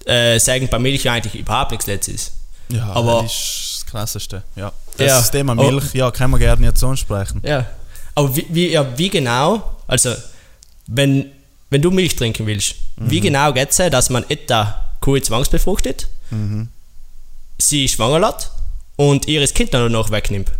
äh, 0.05 0.39
sagen 0.39 0.69
bei 0.69 0.79
Milch 0.79 1.09
eigentlich 1.09 1.35
überhaupt 1.35 1.71
nichts 1.73 1.87
Letztes. 1.87 2.33
Ja, 2.69 2.87
Aber- 2.93 3.23
das 3.23 3.33
ist 3.33 3.75
das 3.79 3.87
Krasseste. 3.91 4.43
Ja. 4.55 4.73
Das, 4.99 5.07
Ja. 5.09 5.19
das 5.19 5.31
Thema 5.31 5.53
Oh. 5.59 5.71
Milch, 5.71 5.95
ja, 5.95 6.11
können 6.13 6.33
wir 6.33 6.39
gerne 6.39 6.65
jetzt 6.67 6.85
ansprechen. 6.85 7.41
Ja. 7.45 7.67
Aber 8.15 8.37
wie, 8.37 8.47
wie, 8.51 8.69
ja, 8.71 8.87
wie 8.97 9.09
genau, 9.09 9.74
also 9.87 10.15
wenn, 10.87 11.31
wenn 11.71 11.83
du 11.83 11.91
Milch 11.91 12.17
trinken 12.17 12.47
willst, 12.47 12.75
wie 12.97 13.21
genau 13.21 13.53
geht 13.53 13.71
es, 13.71 13.77
dass 13.77 14.11
man 14.11 14.25
etwa 14.29 14.79
Kuh 15.01 15.19
zwangsbefruchtet, 15.19 16.09
sie 17.59 17.89
schwanger 17.89 18.21
lässt 18.21 18.51
und 18.97 19.27
ihres 19.29 19.55
Kind 19.55 19.73
dann 19.75 19.91
noch 19.93 20.11
wegnimmt? 20.11 20.51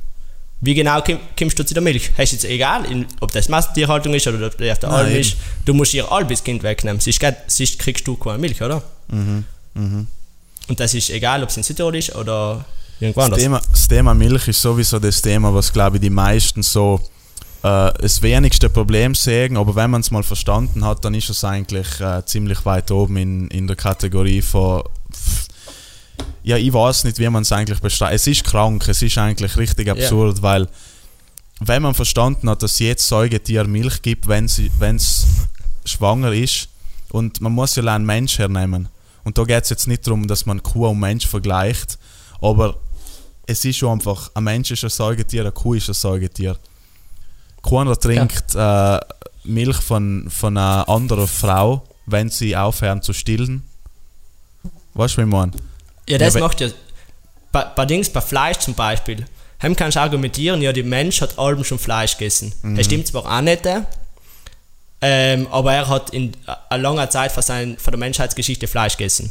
Wie 0.61 0.75
genau 0.75 1.03
komm- 1.03 1.21
kommst 1.39 1.59
du 1.59 1.65
zu 1.65 1.75
der 1.75 1.83
Milch? 1.83 2.11
Hast 2.17 2.33
du 2.33 2.37
jetzt 2.37 2.45
egal, 2.47 2.85
ob 3.21 3.33
das 3.33 3.49
Massentierhaltung 3.49 4.15
ist 4.15 4.27
oder 4.27 4.47
ob 4.47 4.57
das 4.57 4.71
auf 4.73 4.79
der 4.79 4.91
Alm 4.91 5.15
ist, 5.15 5.37
du 5.67 5.75
musst 5.75 5.93
ihr 5.95 6.11
albes 6.11 6.43
Kind 6.43 6.63
wegnehmen, 6.63 7.01
sonst, 7.01 7.21
sonst 7.49 7.79
kriegst 7.79 8.07
du 8.07 8.17
keine 8.17 8.39
Milch, 8.39 8.63
oder? 8.63 8.83
Und 10.69 10.81
das 10.81 10.95
ist 10.95 11.11
egal, 11.11 11.43
ob 11.43 11.51
es 11.51 11.57
in 11.59 11.63
Südtirol 11.63 11.95
ist 11.97 12.15
oder 12.15 12.65
irgendwo 13.01 13.21
Das 13.21 13.27
anders. 13.27 13.41
Thema, 13.43 13.61
das 13.71 13.89
Thema 13.89 14.15
Milch 14.15 14.49
ist 14.49 14.63
sowieso 14.63 14.99
das 14.99 15.21
Thema, 15.21 15.53
was 15.53 15.71
glaube 15.73 15.99
ich 15.99 16.01
die 16.01 16.09
meisten 16.11 16.63
so 16.63 17.01
äh, 17.65 17.93
das 17.99 18.21
wenigste 18.21 18.69
Problem 18.69 19.15
sehen, 19.15 19.57
aber 19.57 19.75
wenn 19.75 19.91
man 19.91 20.03
es 20.03 20.11
mal 20.11 20.23
verstanden 20.23 20.85
hat, 20.85 21.03
dann 21.05 21.15
ist 21.15 21.31
es 21.31 21.45
eigentlich 21.45 21.99
äh, 21.99 22.23
ziemlich 22.27 22.67
weit 22.67 22.91
oben 22.91 23.17
in, 23.17 23.49
in 23.49 23.67
der 23.67 23.77
Kategorie 23.77 24.43
von 24.43 24.83
pff, 25.11 25.49
ja, 26.43 26.59
ich 26.59 26.75
weiß 26.75 27.05
nicht, 27.05 27.19
wie 27.19 27.29
man 27.31 27.43
es 27.43 27.53
eigentlich 27.53 27.81
beschreibt. 27.81 28.15
Es 28.15 28.27
ist 28.27 28.45
krank, 28.45 28.87
es 28.87 29.01
ist 29.01 29.17
eigentlich 29.17 29.57
richtig 29.57 29.89
absurd, 29.89 30.43
weil 30.43 30.69
wenn 31.61 31.81
man 31.81 31.95
verstanden 31.95 32.51
hat, 32.51 32.63
dass 32.63 32.79
jedes 32.79 33.09
Säugetier 33.09 33.65
Milch 33.65 34.03
gibt, 34.03 34.29
wenn 34.29 34.45
es 34.45 35.27
schwanger 35.87 36.33
ist 36.33 36.69
und 37.13 37.41
man 37.41 37.53
muss 37.53 37.77
ja 37.77 37.85
einen 37.85 38.05
Mensch 38.05 38.39
hernehmen. 38.39 38.89
Und 39.23 39.39
da 39.39 39.45
geht 39.45 39.63
es 39.63 39.71
jetzt 39.71 39.89
nicht 39.89 40.07
darum, 40.07 40.27
dass 40.27 40.45
man 40.45 40.63
Kuh 40.63 40.89
und 40.89 41.01
Mensch 41.01 41.27
vergleicht, 41.27 41.99
aber 42.43 42.77
es 43.47 43.65
ist 43.65 43.77
schon 43.77 43.93
einfach, 43.93 44.31
ein 44.35 44.45
Mensch 44.45 44.71
ist 44.71 44.85
ein 44.85 44.91
Säugetier, 44.91 45.43
eine 45.43 45.53
Kuh 45.53 45.75
ist 45.75 45.89
ein 45.89 45.95
Säugetier. 45.95 46.59
Keiner 47.69 47.99
trinkt 47.99 48.55
äh, 48.55 49.01
Milch 49.45 49.77
von, 49.77 50.29
von 50.31 50.57
einer 50.57 50.89
anderen 50.89 51.27
Frau, 51.29 51.85
wenn 52.07 52.29
sie 52.29 52.57
aufhören 52.57 53.03
zu 53.03 53.13
stillen. 53.13 53.63
Weißt 54.95 55.17
du, 55.17 55.19
wie 55.19 55.27
ich 55.27 55.31
meine? 55.31 55.53
Ja, 56.09 56.19
das 56.19 56.35
Ja, 56.35 56.41
macht 56.41 56.61
ja. 56.61 56.69
Bei, 57.53 57.65
bei 57.65 57.87
Dings, 57.87 58.11
bei 58.11 58.21
Fleisch 58.21 58.59
zum 58.59 58.75
Beispiel. 58.75 59.25
Hem 59.59 59.75
kannst 59.77 59.97
du 59.97 60.01
argumentieren, 60.01 60.61
ja, 60.61 60.73
der 60.73 60.85
Mensch 60.85 61.21
hat 61.21 61.39
allem 61.39 61.65
schon 61.65 61.79
Fleisch 61.79 62.19
gegessen. 62.19 62.53
Das 62.77 62.87
stimmt 62.87 63.07
zwar 63.07 63.25
auch 63.25 63.41
nicht, 63.41 63.63
ähm, 65.07 65.47
aber 65.51 65.75
er 65.75 65.89
hat 65.89 66.11
in 66.11 66.33
einer 66.71 66.83
langen 66.83 67.11
Zeit 67.11 67.31
von, 67.33 67.43
sein, 67.43 67.77
von 67.79 67.91
der 67.93 67.99
Menschheitsgeschichte 67.99 68.67
Fleisch 68.67 68.97
gegessen. 68.97 69.31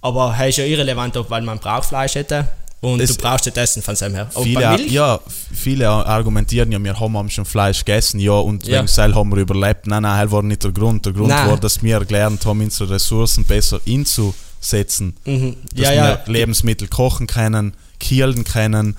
Aber 0.00 0.34
er 0.38 0.48
ist 0.48 0.58
ja 0.58 0.64
irrelevant, 0.64 1.16
ob 1.16 1.30
weil 1.30 1.42
man 1.42 1.58
braucht 1.58 1.86
Fleisch 1.86 2.14
hätte 2.14 2.48
und 2.84 3.00
Es- 3.00 3.16
du 3.16 3.22
brauchst 3.22 3.46
nicht 3.46 3.56
essen 3.56 3.82
von 3.82 3.96
seinem 3.96 4.14
her. 4.14 4.30
Aber 4.34 4.44
Viele, 4.44 4.86
ja, 4.88 5.20
viele 5.52 5.88
argumentieren 5.88 6.70
ja, 6.72 6.78
wir 6.82 6.98
haben 7.00 7.30
schon 7.30 7.44
Fleisch 7.44 7.84
gegessen, 7.84 8.20
ja, 8.20 8.32
und 8.32 8.66
Ja. 8.66 8.78
wegen 8.78 8.86
Seil 8.88 9.14
haben 9.14 9.30
wir 9.30 9.38
überlebt. 9.38 9.86
Nein, 9.86 10.02
nein, 10.02 10.22
das 10.22 10.30
war 10.32 10.42
nicht 10.42 10.62
der 10.64 10.72
Grund. 10.72 11.04
Der 11.06 11.12
Grund 11.12 11.28
Nein. 11.28 11.48
war, 11.50 11.56
dass 11.58 11.82
wir 11.82 12.00
gelernt 12.04 12.44
haben, 12.46 12.60
unsere 12.60 12.90
Ressourcen 12.90 13.44
besser 13.44 13.80
einzusetzen. 13.86 15.16
mhm. 15.24 15.56
Dass 15.74 15.88
ja, 15.94 16.20
wir 16.26 16.32
Lebensmittel 16.32 16.88
kochen 16.88 17.26
können, 17.26 17.74
kielen 18.00 18.44
können, 18.44 18.96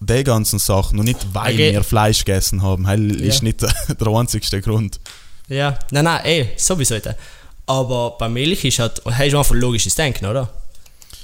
die 0.00 0.24
ganzen 0.24 0.58
Sachen. 0.58 0.98
Und 0.98 1.06
nicht, 1.06 1.26
weil 1.32 1.54
Okay. 1.54 1.72
wir 1.72 1.82
Fleisch 1.84 2.24
gegessen 2.24 2.62
haben. 2.62 2.84
Das 2.84 2.96
ist 3.20 3.42
nicht 3.42 3.62
der, 3.62 4.06
einzigste 4.08 4.60
Grund. 4.60 5.00
ja. 5.48 5.78
Nein, 5.90 6.04
nein, 6.04 6.20
eh, 6.24 6.46
sowieso. 6.56 6.96
Aber 7.66 8.16
bei 8.18 8.28
Milch 8.28 8.64
ist 8.64 8.78
halt, 8.78 9.00
hast 9.04 9.32
du 9.32 9.38
einfach 9.38 9.54
logisches 9.54 9.94
Denken, 9.94 10.26
oder? 10.26 10.48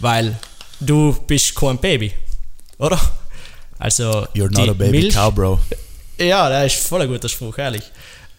Weil 0.00 0.36
du 0.84 1.16
bist 1.26 1.54
kein 1.54 1.78
Baby, 1.78 2.12
oder? 2.78 2.98
Also, 3.78 4.26
You're 4.34 4.50
not 4.52 4.68
a 4.68 4.72
baby 4.74 4.90
Milch, 5.02 5.14
cow, 5.14 5.32
bro. 5.34 5.58
Ja, 6.18 6.48
das 6.48 6.74
ist 6.74 6.86
voll 6.86 7.02
ein 7.02 7.08
guter 7.08 7.28
Spruch, 7.28 7.56
ehrlich. 7.58 7.82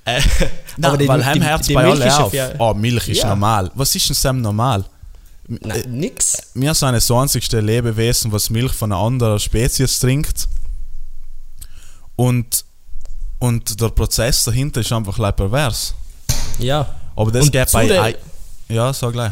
Äh, 0.05 0.21
Nein, 0.77 0.97
die- 0.99 1.07
weil 1.07 1.21
die- 1.33 1.41
Herz 1.41 1.67
die 1.67 1.73
bei 1.73 1.83
Milch 1.83 1.95
alle 2.01 2.07
ist 2.07 2.17
auf. 2.19 2.33
ja- 2.33 2.51
Oh, 2.59 2.73
Milch 2.73 3.09
ist 3.09 3.21
Ja. 3.23 3.29
normal. 3.29 3.71
Was 3.75 3.93
ist 3.95 4.07
denn 4.09 4.15
Sam 4.15 4.41
normal? 4.41 4.85
Nein, 5.47 5.83
nix. 5.87 6.37
Wir 6.53 6.73
sind 6.73 6.93
das 6.93 7.11
einzigste 7.11 7.59
Lebewesen, 7.59 8.31
was 8.31 8.49
Milch 8.49 8.71
von 8.71 8.91
einer 8.93 9.01
anderen 9.01 9.39
Spezies 9.39 9.99
trinkt. 9.99 10.47
Und, 12.15 12.63
und 13.39 13.81
der 13.81 13.89
Prozess 13.89 14.43
dahinter 14.45 14.81
ist 14.81 14.91
einfach 14.93 15.17
leicht 15.17 15.35
pervers. 15.37 15.93
Ja. 16.59 16.87
Aber 17.15 17.31
das 17.31 17.45
Und 17.45 17.51
geht 17.51 17.71
bei. 17.71 18.15
Ja, 18.69 18.93
sag 18.93 19.11
gleich. 19.13 19.31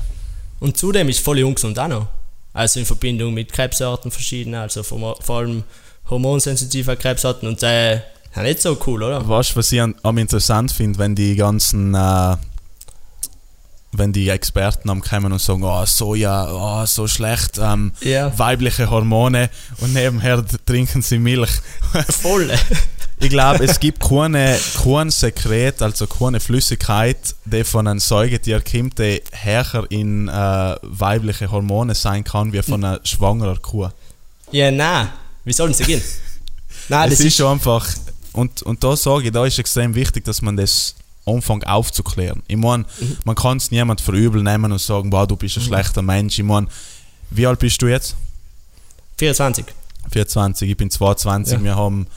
Und 0.60 0.78
zudem 0.78 1.08
ist 1.10 1.18
es 1.18 1.24
voll 1.24 1.42
ungesund 1.44 1.78
auch 1.80 1.88
noch. 1.88 2.08
Also 2.54 2.80
in 2.80 2.86
Verbindung 2.86 3.34
mit 3.34 3.54
Krebsarten 3.54 4.12
verschiedene, 4.12 4.62
also 4.62 4.84
vor, 4.84 5.18
vor 5.22 5.38
allem 5.38 5.64
hormonsensitive 6.10 6.98
Krebsarten 6.98 7.48
und 7.48 7.64
äh, 7.64 7.96
ja, 8.36 8.44
nicht 8.44 8.62
so 8.62 8.78
cool, 8.86 9.04
oder? 9.04 9.28
Weißt 9.28 9.52
du, 9.52 9.56
was 9.58 9.72
ich 9.72 9.82
an, 9.82 9.96
am 10.04 10.18
interessant 10.18 10.72
finde, 10.72 11.00
wenn 11.00 11.16
die 11.16 11.36
ganzen. 11.36 11.94
Äh, 11.94 12.38
wenn 13.94 14.14
die 14.14 14.30
Experten 14.30 14.90
am 14.90 15.02
kommen 15.02 15.32
und 15.34 15.40
sagen, 15.42 15.64
oh, 15.64 15.86
Soja, 15.86 16.50
oh, 16.52 16.86
so 16.86 17.08
schlecht, 17.08 17.60
ähm, 17.62 17.92
Ja. 18.02 18.38
weibliche 18.38 18.90
Hormone 18.90 19.50
und 19.80 19.94
nebenher 19.94 20.44
trinken 20.66 21.02
sie 21.02 21.20
Milch. 21.20 21.52
Voll. 22.10 22.50
Ich 23.20 23.30
glaube, 23.30 23.66
es 23.66 23.80
gibt 23.80 24.00
keine, 24.02 24.58
kein 24.84 25.12
Sekret, 25.12 25.82
also 25.82 26.08
keine 26.08 26.40
Flüssigkeit, 26.40 27.36
die 27.46 27.64
von 27.64 27.86
einem 27.88 28.00
Säugetier 28.00 28.62
kommt, 28.62 28.98
die 28.98 29.22
härter 29.32 29.86
in 29.92 30.28
äh, 30.28 30.76
weibliche 30.82 31.52
Hormone 31.52 31.94
sein 31.94 32.24
kann, 32.24 32.52
wie 32.54 32.64
von 32.64 32.84
einer 32.84 33.00
schwangeren 33.04 33.62
Kuh. 33.62 33.90
ja, 34.52 34.72
nein. 34.72 35.10
Wie 35.44 35.54
sollen 35.54 35.74
sie 35.74 35.84
gehen? 35.84 36.02
Nein, 36.90 37.12
es 37.12 37.18
das 37.18 37.26
ist 37.28 37.38
schon 37.38 37.52
einfach, 37.54 37.88
und, 38.34 38.62
und 38.64 38.84
da 38.84 38.96
sage 38.96 39.26
ich, 39.26 39.32
da 39.32 39.46
ist 39.46 39.58
extrem 39.60 39.96
wichtig, 39.96 40.24
dass 40.26 40.42
man 40.42 40.56
das 40.58 40.94
anfängt 41.26 41.68
aufzuklären. 41.68 42.44
Ich 42.48 42.58
meine, 42.58 42.86
man 43.26 43.36
kann 43.36 43.58
es 43.58 43.72
niemand 43.72 44.02
für 44.02 44.12
übel 44.14 44.42
nehmen 44.44 44.72
und 44.72 44.82
sagen, 44.82 45.10
boah, 45.10 45.28
du 45.28 45.36
bist 45.36 45.58
ein 45.58 45.64
schlechter 45.64 46.02
Mensch. 46.02 46.40
Ich 46.40 46.46
meine, 46.46 46.68
wie 47.30 47.46
alt 47.48 47.60
bist 47.60 47.82
du 47.82 47.88
jetzt? 47.88 48.16
24. 49.18 49.66
24, 50.12 50.70
ich 50.70 50.78
bin 50.78 50.90
22. 50.90 51.60
Ja. 51.60 51.64
Wir 51.64 51.76
haben, 51.76 52.08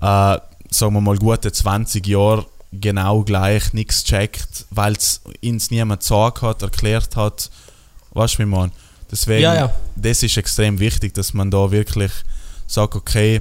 äh, 0.00 0.38
sagen 0.70 0.94
wir 0.94 1.00
mal, 1.00 1.16
gute 1.16 1.52
20 1.52 2.06
Jahre 2.06 2.46
genau 2.72 3.22
gleich 3.22 3.72
nichts 3.72 4.04
checkt, 4.04 4.66
weil 4.70 4.92
es 4.94 5.20
uns 5.42 5.70
niemand 5.70 6.00
gesagt 6.02 6.42
hat, 6.42 6.62
erklärt 6.62 7.16
hat. 7.16 7.50
Weißt 8.12 8.34
du, 8.34 8.38
wie 8.40 8.46
man? 8.46 8.72
Deswegen, 9.10 9.42
Ja, 9.42 9.54
ja. 9.54 9.74
das 9.96 10.22
ist 10.22 10.36
extrem 10.36 10.78
wichtig, 10.78 11.14
dass 11.14 11.34
man 11.34 11.50
da 11.50 11.70
wirklich 11.70 12.12
sagt, 12.66 12.94
okay, 12.94 13.40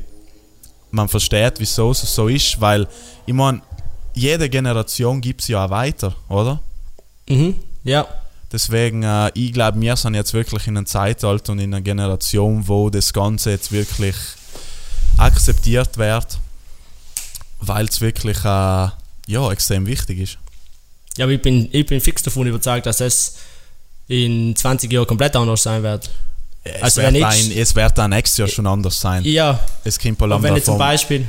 man 0.92 1.08
versteht, 1.08 1.56
wieso 1.60 1.92
es 1.92 2.02
so 2.16 2.28
ist, 2.28 2.60
weil, 2.60 2.88
ich 3.28 3.34
meine, 3.34 3.62
jede 4.20 4.50
Generation 4.50 5.22
gibt 5.22 5.42
es 5.42 5.48
ja 5.48 5.66
auch 5.66 5.70
weiter, 5.70 6.16
oder? 6.28 6.60
Mhm. 7.28 7.56
Ja. 7.84 8.08
Deswegen, 8.52 9.04
äh, 9.04 9.30
ich 9.36 9.54
glaube, 9.54 9.80
wir 9.80 9.96
sind 9.96 10.16
jetzt 10.16 10.34
wirklich 10.34 10.66
in 10.68 10.76
einem 10.78 10.86
Zeitalter 10.88 11.52
und 11.52 11.60
in 11.60 11.74
einer 11.74 11.82
Generation, 11.82 12.68
wo 12.68 12.90
das 12.90 13.14
Ganze 13.14 13.52
jetzt 13.52 13.72
wirklich 13.72 14.16
akzeptiert 15.18 15.98
wird, 15.98 16.40
weil 17.60 17.86
es 17.86 18.02
wirklich 18.02 18.38
äh, 18.40 18.88
ja, 19.28 19.52
extrem 19.52 19.86
wichtig 19.86 20.20
ist. 20.20 20.38
Ja, 21.18 21.26
aber 21.26 21.34
ich 21.34 21.42
bin, 21.42 21.70
ich 21.72 21.86
bin 21.86 22.00
fix 22.02 22.24
davon 22.24 22.48
überzeugt, 22.48 22.86
dass 22.86 23.02
es 23.02 23.36
in 24.08 24.56
20 24.56 24.92
Jahren 24.92 25.06
komplett 25.08 25.36
anders 25.36 25.64
sein 25.64 25.84
wird. 25.84 26.10
Es, 26.64 26.82
Also 26.82 27.02
wird 27.02 27.14
wenn 27.14 27.24
ein, 27.24 27.38
ich- 27.52 27.58
es 27.58 27.76
wird 27.76 28.00
auch 28.00 28.08
nächstes 28.08 28.38
Jahr 28.38 28.48
schon 28.48 28.66
anders 28.68 29.00
sein. 29.00 29.24
Ja, 29.26 29.60
es 29.84 30.00
kommt 30.00 30.22
ein 30.22 30.32
aber 30.32 30.44
wenn 30.44 30.56
ich 30.56 30.64
zum. 30.64 30.78
Beispiel, 30.78 31.28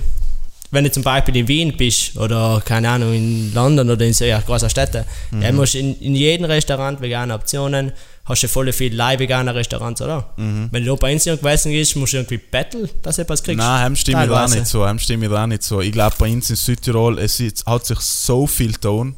wenn 0.73 0.85
du 0.85 0.91
zum 0.93 1.03
Beispiel 1.03 1.37
in 1.37 1.49
Wien 1.49 1.77
bist 1.77 2.17
oder 2.17 2.63
keine 2.65 2.89
Ahnung 2.91 3.13
in 3.13 3.53
London 3.55 3.91
oder 3.91 4.05
in 4.07 4.13
so 4.13 4.25
ja, 4.25 4.41
großen 4.41 4.71
Städten, 4.71 5.05
Mhm. 5.31 5.41
dann 5.41 5.57
musst 5.57 5.75
du 5.75 5.79
in, 5.79 5.99
in 6.01 6.15
jedem 6.15 6.45
Restaurant 6.47 7.01
vegane 7.01 7.35
Optionen, 7.35 7.93
hast 8.25 8.43
du 8.45 8.49
voll 8.49 8.73
viele 8.73 8.95
live 8.95 9.19
vegane 9.19 9.53
Restaurants, 9.55 10.01
oder? 10.01 10.33
Mhm. 10.37 10.69
Wenn 10.71 10.85
du 10.85 10.97
bei 10.97 11.13
uns 11.13 11.25
gewesen 11.25 11.73
bist, 11.73 11.97
musst 11.97 12.13
du 12.13 12.19
irgendwie 12.19 12.39
betteln, 12.39 12.89
dass 13.03 13.17
du 13.17 13.23
etwas 13.23 13.43
kriegst. 13.43 13.59
Nein, 13.59 13.85
dem 13.93 13.97
stimme 13.97 14.25
ich 14.25 14.31
da 14.31 14.47
nicht 14.47 14.67
so. 14.67 14.99
Stimme 14.99 15.27
ich 15.27 15.33
da 15.33 15.47
nicht 15.47 15.63
so. 15.65 15.81
Ich 15.81 15.91
glaube, 15.93 16.15
bei 16.19 16.31
uns 16.33 16.49
in 16.51 16.57
Südtirol, 16.57 17.19
es 17.19 17.43
hat 17.67 17.87
sich 17.87 17.99
so 18.01 18.47
viel 18.47 18.75
Ton. 18.75 19.17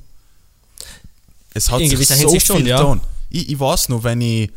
Es 1.54 1.70
hat 1.70 1.80
In 1.80 1.90
sich 1.90 2.06
so 2.08 2.14
Hinsicht 2.14 2.46
viel 2.46 2.56
schon, 2.56 2.66
ja. 2.66 2.78
Ton. 2.78 3.00
Ich, 3.28 3.50
ich 3.50 3.60
weiß 3.60 3.90
noch, 3.90 4.02
wenn 4.04 4.20
ich, 4.22 4.50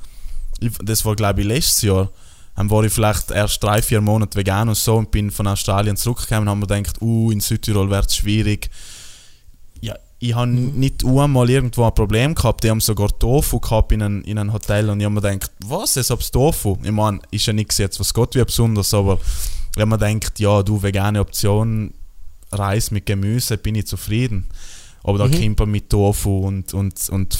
ich 0.62 0.72
das 0.82 1.04
war 1.04 1.16
glaube 1.16 1.42
ich 1.42 1.48
letztes 1.48 1.82
Jahr, 1.82 2.10
dann 2.56 2.70
war 2.70 2.84
ich 2.84 2.94
vielleicht 2.94 3.32
erst 3.32 3.62
drei, 3.63 3.82
vier 3.82 4.02
Monate 4.02 4.38
vegan 4.38 4.70
und 4.70 4.76
so 4.78 4.96
und 4.96 5.12
bin 5.12 5.30
von 5.32 5.48
Australien 5.48 5.98
zurückgekommen 5.98 6.44
und 6.44 6.50
haben 6.50 6.60
mir 6.60 6.68
gedacht, 6.68 7.02
uh, 7.02 7.32
in 7.32 7.39
Südtirol 7.41 7.89
wird 7.89 8.08
es 8.08 8.15
schwierig. 8.15 8.70
Ja, 9.82 9.96
ich 10.20 10.34
habe 10.34 10.48
Mhm. 10.48 10.80
nicht 10.80 11.04
einmal 11.06 11.50
irgendwo 11.50 11.84
ein 11.86 11.94
Problem 11.94 12.34
gehabt. 12.34 12.63
Die 12.63 12.70
haben 12.70 12.80
sogar 12.82 13.10
Tofu 13.20 13.60
gehabt 13.60 13.91
in 13.91 14.02
einem, 14.02 14.22
in 14.22 14.38
einem 14.38 14.54
Hotel 14.54 14.89
und 14.89 15.00
ich 15.00 15.06
habe 15.06 15.15
mir 15.15 15.22
gedacht, 15.22 15.52
was, 15.65 15.98
es 15.98 16.10
hab's 16.10 16.32
Tofu? 16.32 16.78
Ich 16.84 16.91
meine, 16.91 17.20
ist 17.32 17.46
ja 17.46 17.54
nichts 17.54 17.78
jetzt, 17.78 18.00
was 18.00 18.13
Gott 18.13 18.36
wie 18.36 18.44
besonders, 18.44 18.94
aber 18.94 19.20
habe 19.78 19.86
mir 19.88 19.98
gedacht, 19.98 20.39
ja, 20.39 20.63
du, 20.63 20.82
vegane 20.82 21.20
Option, 21.20 21.94
Reis 22.52 22.89
mit 22.91 23.06
Gemüse, 23.06 23.58
bin 23.58 23.76
ich 23.76 23.88
zufrieden. 23.88 24.46
Aber 25.04 25.18
da 25.18 25.28
Mhm. 25.28 25.39
kommt 25.41 25.60
man 25.60 25.72
mit 25.72 25.89
Tofu 25.89 26.48
und, 26.48 26.74
und, 26.74 27.10
und 27.10 27.38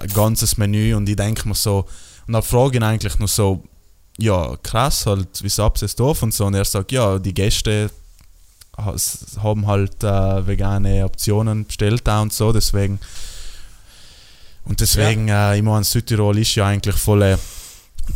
ein 0.00 0.08
ganzes 0.12 0.58
Menü 0.58 0.94
und 0.94 1.08
ich 1.08 1.16
denke 1.16 1.48
mir 1.48 1.54
so, 1.54 1.86
und 2.26 2.34
dann 2.34 2.42
frage 2.42 2.72
ich 2.72 2.76
ihn 2.76 2.82
eigentlich 2.82 3.18
nur 3.18 3.28
so, 3.28 3.64
ja, 4.18 4.56
krass 4.62 5.06
halt, 5.06 5.28
wieso 5.42 5.64
habt 5.64 5.82
ihr 5.82 5.86
es 5.86 5.96
Tofu 5.96 6.26
und 6.26 6.34
so? 6.34 6.46
Und 6.46 6.54
er 6.54 6.64
sagt, 6.64 6.92
ja, 6.92 7.18
die 7.18 7.34
Gäste 7.34 7.90
haben 8.76 9.66
halt 9.66 10.02
äh, 10.02 10.46
vegane 10.46 11.04
Optionen 11.04 11.66
bestellt 11.66 12.02
da 12.04 12.20
und 12.22 12.32
so, 12.32 12.52
deswegen. 12.52 12.98
Und 14.64 14.80
deswegen, 14.80 15.28
äh, 15.28 15.56
ich 15.56 15.62
meine, 15.62 15.84
Südtirol 15.84 16.38
ist 16.38 16.54
ja 16.54 16.66
eigentlich 16.66 16.96
voll 16.96 17.22
äh, 17.22 17.38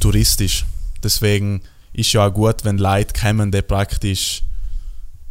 touristisch. 0.01 0.65
Deswegen 1.03 1.63
ist 1.93 2.13
ja 2.13 2.27
auch 2.27 2.33
gut, 2.33 2.65
wenn 2.65 2.79
Leute 2.79 3.15
kommen, 3.21 3.53
die 3.53 3.63
praktisch 3.63 4.43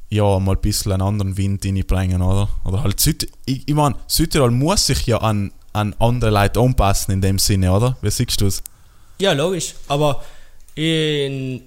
ja, 0.09 0.39
mal 0.39 0.55
ein 0.55 0.61
bisschen 0.61 0.93
einen 0.93 1.01
anderen 1.01 1.35
Wind 1.35 1.65
reinbringen, 1.65 2.21
oder? 2.21 2.47
Oder 2.63 2.83
halt 2.83 2.99
Süd 2.99 3.27
ich, 3.45 3.67
ich 3.67 3.75
meine, 3.75 3.95
Südtirol 4.07 4.51
muss 4.51 4.87
sich 4.87 5.05
ja 5.05 5.17
an, 5.17 5.51
an 5.73 5.93
andere 5.99 6.31
Leute 6.31 6.61
anpassen 6.61 7.13
in 7.13 7.21
dem 7.21 7.39
Sinne, 7.39 7.73
oder? 7.73 7.97
Wie 8.01 8.09
siehst 8.09 8.39
du 8.39 8.47
es? 8.47 8.63
Ja, 9.19 9.33
logisch. 9.33 9.75
Aber 9.87 10.23
in, 10.77 11.61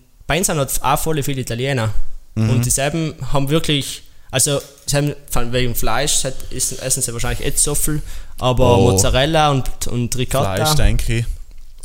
sind 0.44 0.48
halt 0.58 0.82
auch 0.82 0.98
voll 0.98 1.22
viele 1.22 1.40
Italiener. 1.42 1.92
Mhm. 2.36 2.50
Und 2.50 2.64
dieselben 2.64 3.14
haben 3.32 3.48
wirklich, 3.50 4.02
also 4.30 4.60
sie 4.86 4.96
haben, 4.96 5.14
wegen 5.52 5.74
Fleisch 5.74 6.24
hat- 6.24 6.52
essen, 6.54 6.78
essen 6.78 7.02
sie 7.02 7.12
wahrscheinlich 7.12 7.44
nicht 7.44 7.58
so 7.58 7.74
viel, 7.74 8.00
aber 8.38 8.78
Oh. 8.78 8.90
Mozzarella 8.92 9.50
und, 9.50 9.86
und 9.88 10.16
Ricotta. 10.16 10.54
Fleisch, 10.54 10.74
denke 10.76 11.18
ich. 11.18 11.24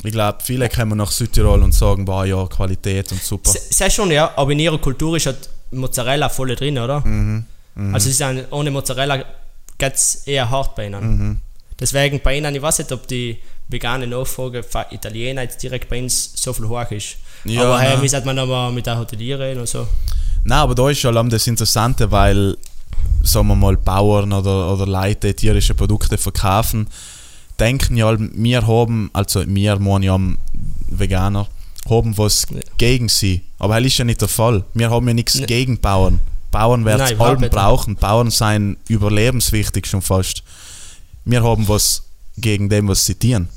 Ich 0.03 0.11
glaube, 0.11 0.37
viele 0.43 0.69
kommen 0.69 0.97
nach 0.99 1.09
Südtirol 1.11 1.63
und 1.63 1.71
sagen, 1.71 2.05
boah, 2.05 2.25
ja, 2.25 2.45
Qualität 2.45 3.11
und 3.11 3.23
super. 3.23 3.49
Se- 3.49 3.59
Sehr 3.71 3.89
schon, 3.89 4.11
ja, 4.11 4.31
aber 4.35 4.51
in 4.51 4.59
ihrer 4.59 4.77
Kultur 4.77 5.17
ist 5.17 5.25
halt 5.25 5.49
Mozzarella 5.71 6.29
voll 6.29 6.55
drin, 6.55 6.77
oder? 6.77 7.01
Mhm. 7.01 7.43
Also 7.91 8.07
sie 8.07 8.13
sind, 8.13 8.45
ohne 8.51 8.69
Mozzarella 8.69 9.25
geht 9.77 9.93
es 9.95 10.15
eher 10.27 10.49
hart 10.49 10.75
bei 10.75 10.85
ihnen. 10.85 11.41
Deswegen 11.79 12.21
bei 12.21 12.37
ihnen, 12.37 12.55
ich 12.55 12.61
weiß 12.61 12.79
nicht, 12.79 12.91
ob 12.91 13.07
die 13.07 13.37
vegane 13.67 14.07
Nachfrage 14.07 14.63
für 14.63 14.85
Italiener 14.91 15.41
jetzt 15.41 15.61
direkt 15.61 15.89
bei 15.89 16.01
uns 16.01 16.31
so 16.35 16.53
viel 16.53 16.67
hoch 16.67 16.89
ist. 16.91 17.17
Ja, 17.43 17.63
aber 17.63 17.79
hey, 17.79 18.01
wie 18.01 18.07
sagt 18.07 18.25
man 18.25 18.37
aber 18.39 18.71
mit 18.71 18.85
der 18.85 18.97
Hotelier 18.97 19.39
reden 19.39 19.59
und 19.61 19.69
so. 19.69 19.87
Nein, 20.43 20.59
aber 20.59 20.75
da 20.75 20.89
ist 20.89 20.99
schon 20.99 21.29
das 21.29 21.47
Interessante, 21.47 22.09
weil, 22.11 22.55
sagen 23.23 23.47
wir 23.47 23.55
mal, 23.55 23.75
Bauern 23.77 24.31
oder, 24.31 24.71
oder 24.73 24.85
Leute, 24.85 25.27
die 25.27 25.33
tierische 25.33 25.73
Produkte 25.73 26.17
verkaufen, 26.17 26.87
denken 27.59 27.97
ja, 27.97 28.15
wir 28.19 28.67
haben, 28.67 29.09
also 29.13 29.43
wir, 29.47 29.79
meine 29.79 30.05
ja 30.05 30.19
Veganer, 30.89 31.47
haben 31.89 32.17
was 32.17 32.47
Ja. 32.51 32.59
gegen 32.77 33.09
sie. 33.09 33.41
Aber 33.59 33.77
das 33.77 33.87
ist 33.87 33.97
ja 33.97 34.05
nicht 34.05 34.21
der 34.21 34.27
Fall. 34.27 34.63
Wir 34.73 34.89
haben 34.89 35.07
ja 35.07 35.13
nichts 35.13 35.35
Ne. 35.35 35.45
gegen 35.45 35.79
Bauern. 35.79 36.19
Bauern 36.51 36.85
werden 36.85 37.01
es 37.01 37.19
allem 37.19 37.49
brauchen. 37.49 37.95
Bauern 37.95 38.31
seien 38.31 38.77
überlebenswichtig 38.87 39.85
schon 39.87 40.01
fast. 40.01 40.41
Wir 41.25 41.43
haben 41.43 41.67
was 41.67 42.03
gegen 42.37 42.69
dem, 42.69 42.87
was 42.87 43.05
sie 43.05 43.15
tieren. 43.15 43.49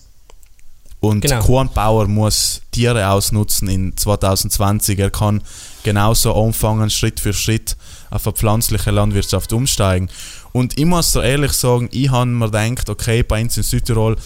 Und 1.00 1.20
Genau. 1.20 1.44
kein 1.44 1.72
Bauer 1.72 2.08
muss 2.08 2.62
Tiere 2.72 3.08
ausnutzen 3.08 3.68
in 3.68 3.96
2020. 3.96 4.98
Er 4.98 5.10
kann 5.10 5.42
genauso 5.84 6.34
anfangen, 6.34 6.90
Schritt 6.90 7.20
für 7.20 7.32
Schritt 7.32 7.76
auf 8.10 8.26
eine 8.26 8.34
pflanzliche 8.34 8.90
Landwirtschaft 8.90 9.52
umsteigen. 9.52 10.08
Und 10.52 10.78
ich 10.78 10.86
muss 10.86 11.12
dir 11.12 11.22
ehrlich 11.22 11.52
sagen, 11.52 11.88
ich 11.92 12.10
habe 12.10 12.26
mir 12.26 12.50
gedacht, 12.50 12.90
okay, 12.90 13.22
bei 13.22 13.42
uns 13.42 13.56
in 13.56 13.62
Südtirol 13.62 14.16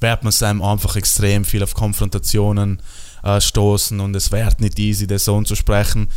wird 0.00 0.24
man 0.24 0.32
einem 0.42 0.62
einfach 0.62 0.96
extrem 0.96 1.44
viel 1.44 1.62
auf 1.62 1.74
Konfrontationen 1.74 2.82
äh, 3.22 3.40
stoßen 3.40 4.00
und 4.00 4.14
es 4.14 4.32
wird 4.32 4.60
nicht 4.60 4.78
easy, 4.78 5.06
das 5.06 5.26
so 5.26 5.36
anzusprechen. 5.36 6.08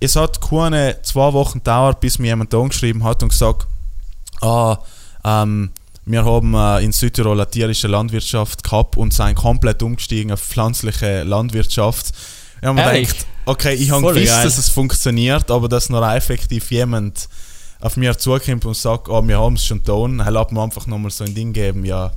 Es 0.00 0.16
hat 0.16 0.40
keine 0.40 1.00
zwei 1.02 1.32
Wochen 1.32 1.58
gedauert, 1.58 2.00
bis 2.00 2.18
mir 2.18 2.28
jemand 2.28 2.54
angeschrieben 2.54 3.04
hat 3.04 3.22
und 3.22 3.30
gesagt, 3.30 3.66
ah, 4.40 4.78
ähm, 5.24 5.70
wir 6.06 6.24
haben 6.24 6.54
äh, 6.54 6.84
in 6.84 6.92
Südtirol 6.92 7.40
eine 7.40 7.50
tierische 7.50 7.88
Landwirtschaft 7.88 8.62
gehabt 8.62 8.96
und 8.96 9.14
sind 9.14 9.34
komplett 9.36 9.82
umgestiegen 9.82 10.32
auf 10.32 10.40
pflanzliche 10.40 11.22
Landwirtschaft. 11.22 12.12
Ich 12.60 12.66
habe 12.66 12.74
mir 12.74 12.92
gedacht, 12.92 13.26
okay, 13.46 13.74
ich 13.74 13.90
habe 13.90 14.02
gewusst, 14.02 14.26
geil. 14.26 14.44
dass 14.44 14.58
es 14.58 14.68
funktioniert, 14.68 15.50
aber 15.50 15.68
dass 15.68 15.88
noch 15.88 16.06
effektiv 16.06 16.70
jemand 16.70 17.28
auf 17.80 17.96
mir 17.96 18.16
zukommt 18.16 18.64
und 18.64 18.76
sagt, 18.76 19.08
oh, 19.08 19.26
wir 19.26 19.38
haben 19.38 19.54
es 19.54 19.64
schon 19.64 19.82
getan, 19.82 20.18
dann 20.18 20.26
hat 20.26 20.52
mir 20.52 20.62
einfach 20.62 20.86
nochmal 20.86 21.10
so 21.10 21.24
ein 21.24 21.34
Ding 21.34 21.52
geben, 21.52 21.84
ja, 21.84 22.12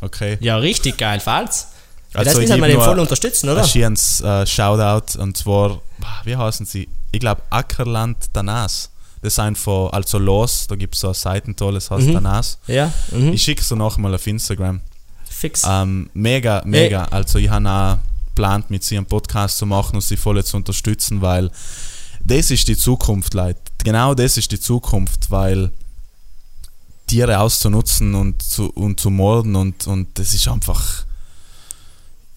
okay. 0.00 0.38
Ja, 0.40 0.56
richtig 0.56 0.98
geil, 0.98 1.20
falls. 1.20 1.68
Also 2.14 2.30
das 2.30 2.38
ich 2.38 2.48
müssen 2.48 2.60
wir 2.60 2.68
den 2.68 2.80
voll 2.80 2.98
unterstützen, 2.98 3.48
oder? 3.48 3.62
Ein 3.62 3.68
schönes 3.68 4.20
äh, 4.20 4.46
Shoutout 4.46 5.18
und 5.18 5.36
zwar, 5.36 5.80
wie 6.24 6.36
heißen 6.36 6.64
sie? 6.64 6.88
Ich 7.10 7.20
glaube 7.20 7.42
Ackerland 7.50 8.16
Danas. 8.32 8.90
Das 9.24 9.36
sind 9.36 9.56
von, 9.56 9.90
also 9.90 10.18
Los, 10.18 10.66
da 10.66 10.76
gibt 10.76 10.94
es 10.94 11.00
so 11.00 11.08
eine 11.08 11.14
Seitentoll, 11.14 11.72
das 11.74 11.90
heißt 11.90 12.06
Mhm. 12.08 12.12
Danas. 12.12 12.58
Ja, 12.66 12.92
mhm. 13.10 13.32
Ich 13.32 13.42
schicke 13.42 13.62
es 13.62 13.68
dir 13.68 13.76
nachher 13.76 14.00
mal 14.00 14.14
auf 14.14 14.26
Instagram. 14.26 14.82
fix. 15.30 15.62
Ähm, 15.66 16.10
mega, 16.12 16.62
mega. 16.66 17.04
Also 17.06 17.38
ich 17.38 17.48
habe 17.48 17.68
auch 17.68 17.98
geplant, 18.28 18.68
mit 18.70 18.84
sie 18.84 18.98
einen 18.98 19.06
Podcast 19.06 19.56
zu 19.58 19.64
machen 19.66 19.96
und 19.96 20.02
sie 20.02 20.18
voll 20.18 20.44
zu 20.44 20.56
unterstützen, 20.58 21.22
weil 21.22 21.50
das 22.22 22.50
ist 22.50 22.68
die 22.68 22.76
Zukunft, 22.76 23.32
Leute. 23.32 23.60
Genau 23.82 24.14
das 24.14 24.36
ist 24.36 24.52
die 24.52 24.60
Zukunft, 24.60 25.30
weil 25.30 25.70
Tiere 27.06 27.38
auszunutzen 27.40 28.14
und 28.14 28.42
zu, 28.42 28.70
und 28.72 29.00
zu 29.00 29.08
morden 29.10 29.56
und, 29.56 29.86
und 29.86 30.18
das 30.18 30.34
ist 30.34 30.48
einfach. 30.48 31.04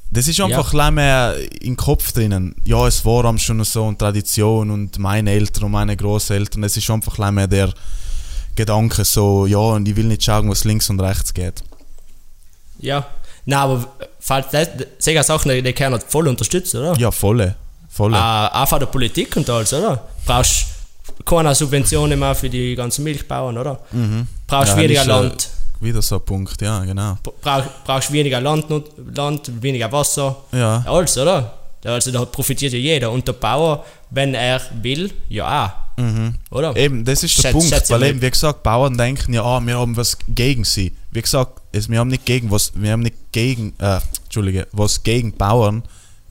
Das 0.10 0.28
ist 0.28 0.39
einfach 0.39 0.74
ja. 0.74 0.91
mehr 0.91 1.36
im 1.62 1.76
Kopf 1.76 2.12
drinnen. 2.13 2.56
Ja, 2.63 2.88
es 2.88 3.04
war 3.04 3.26
am 3.26 3.38
schon 3.38 3.63
so 3.63 3.86
eine 3.86 3.98
Tradition 3.98 4.72
und 4.72 4.98
meine 5.00 5.32
Eltern 5.32 5.65
und 5.65 5.72
meine 5.72 5.98
Großeltern. 5.98 6.63
Es 6.63 6.78
ist 6.78 6.89
einfach 6.89 7.17
mehr 7.32 7.48
der 7.48 7.74
Gedanke 8.56 9.06
so, 9.06 9.46
ja, 9.46 9.58
und 9.58 9.88
ich 9.88 9.96
will 9.96 10.06
nicht 10.06 10.24
schauen, 10.24 10.50
was 10.50 10.63
links 10.63 10.89
und 10.89 11.00
rechts 11.00 11.34
geht. 11.34 11.63
Ja. 12.80 13.06
Nein, 13.46 13.60
aber 13.60 13.88
falls 14.20 14.48
das, 14.52 14.70
solche 15.00 15.24
Sachen, 15.24 15.63
die 15.63 15.74
können 15.74 15.93
halt 15.93 16.04
voll 16.04 16.28
unterstützen, 16.28 16.82
oder? 16.82 16.98
Ja, 16.98 17.12
volle. 17.12 17.56
volle. 17.89 18.17
Äh, 18.17 18.20
auch 18.20 18.67
von 18.67 18.80
der 18.80 18.88
Politik 18.88 19.36
und 19.38 19.50
alles, 19.50 19.74
oder? 19.74 20.08
Brauchst 20.26 20.65
keine 21.26 21.54
Subventionen 21.56 22.20
mehr 22.20 22.36
für 22.36 22.50
die 22.50 22.76
ganzen 22.76 23.04
Milchbauern, 23.04 23.58
oder? 23.58 23.80
Mhm. 23.91 24.28
Brauchst 24.48 24.74
Ja, 24.74 24.78
weniger 24.78 25.04
äh, 25.04 25.06
Land. 25.06 25.50
Wieder 25.80 26.02
so 26.02 26.16
ein 26.16 26.26
Punkt, 26.26 26.62
ja, 26.62 26.84
genau. 26.84 27.18
Brauch, 27.42 27.63
brauchst 27.86 28.12
weniger 28.12 28.42
Land, 28.42 28.66
Land, 29.16 29.62
weniger 29.62 29.92
Wasser. 29.92 30.36
Ja. 30.52 30.84
Alles, 30.88 31.18
oder? 31.18 31.54
Also 31.84 32.12
da 32.12 32.26
profitiert 32.26 32.74
ja 32.74 32.80
jeder. 32.80 33.12
Und 33.12 33.28
der 33.28 33.34
Bauer, 33.34 33.86
wenn 34.10 34.34
er 34.34 34.60
will, 34.82 35.12
ja 35.30 35.66
auch. 35.98 36.02
Mhm. 36.02 36.36
Oder? 36.52 36.76
Eben, 36.76 37.06
das 37.06 37.24
ist 37.24 37.38
der 37.38 37.52
Schätz- 37.52 37.54
Punkt, 37.54 37.90
weil 37.90 38.04
eben, 38.04 38.22
wie 38.22 38.30
gesagt, 38.30 38.62
Bauern 38.63 38.98
denken 38.98 39.34
ja, 39.34 39.44
ah, 39.44 39.60
wir 39.66 39.78
haben 39.80 39.96
was 39.98 40.18
gegen 40.28 40.63
sie. 40.63 40.96
Wie 41.12 41.22
gesagt, 41.22 41.62
es, 41.72 41.90
wir 41.90 42.00
haben 42.00 42.10
nicht 42.10 42.26
gegen 42.26 42.52
was, 42.52 42.72
wir 42.76 42.92
haben 42.92 43.02
nicht 43.02 43.16
gegen, 43.32 43.74
äh, 43.80 44.00
Entschuldige, 44.26 44.68
was 44.72 45.02
gegen 45.04 45.34
Bauern, 45.38 45.84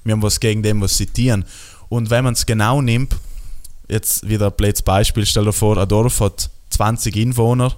wir 0.04 0.12
haben 0.12 0.22
was 0.22 0.38
gegen 0.40 0.62
dem, 0.62 0.80
was 0.82 0.96
sie 0.96 1.06
tieren. 1.06 1.44
Und 1.88 2.10
wenn 2.10 2.24
man 2.24 2.34
es 2.34 2.46
genau 2.46 2.80
nimmt, 2.80 3.16
jetzt 3.88 4.28
wieder 4.28 4.46
ein 4.46 4.52
blödes 4.56 4.82
Beispiel, 4.82 5.26
stell 5.26 5.44
dir 5.44 5.52
vor, 5.52 5.78
ein 5.78 5.88
Dorf 5.88 6.20
hat 6.20 6.50
20 6.70 7.16
Einwohner 7.16 7.72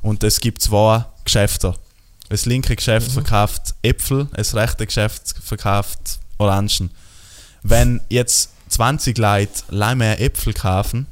und 0.00 0.22
es 0.24 0.40
gibt 0.40 0.62
zwei 0.62 1.04
Geschäfte. 1.24 1.74
Das 2.28 2.46
linke 2.46 2.74
Geschäft 2.76 3.08
Mhm. 3.08 3.12
verkauft 3.12 3.74
Äpfel, 3.82 4.28
das 4.34 4.54
rechte 4.54 4.86
Geschäft 4.86 5.34
verkauft 5.42 6.18
Orangen. 6.38 6.90
Wenn 7.62 8.00
jetzt 8.08 8.50
20 8.68 9.18
Leute 9.18 9.52
allein 9.70 9.98
mehr 9.98 10.20
Äpfel 10.20 10.54
kaufen, 10.54 11.06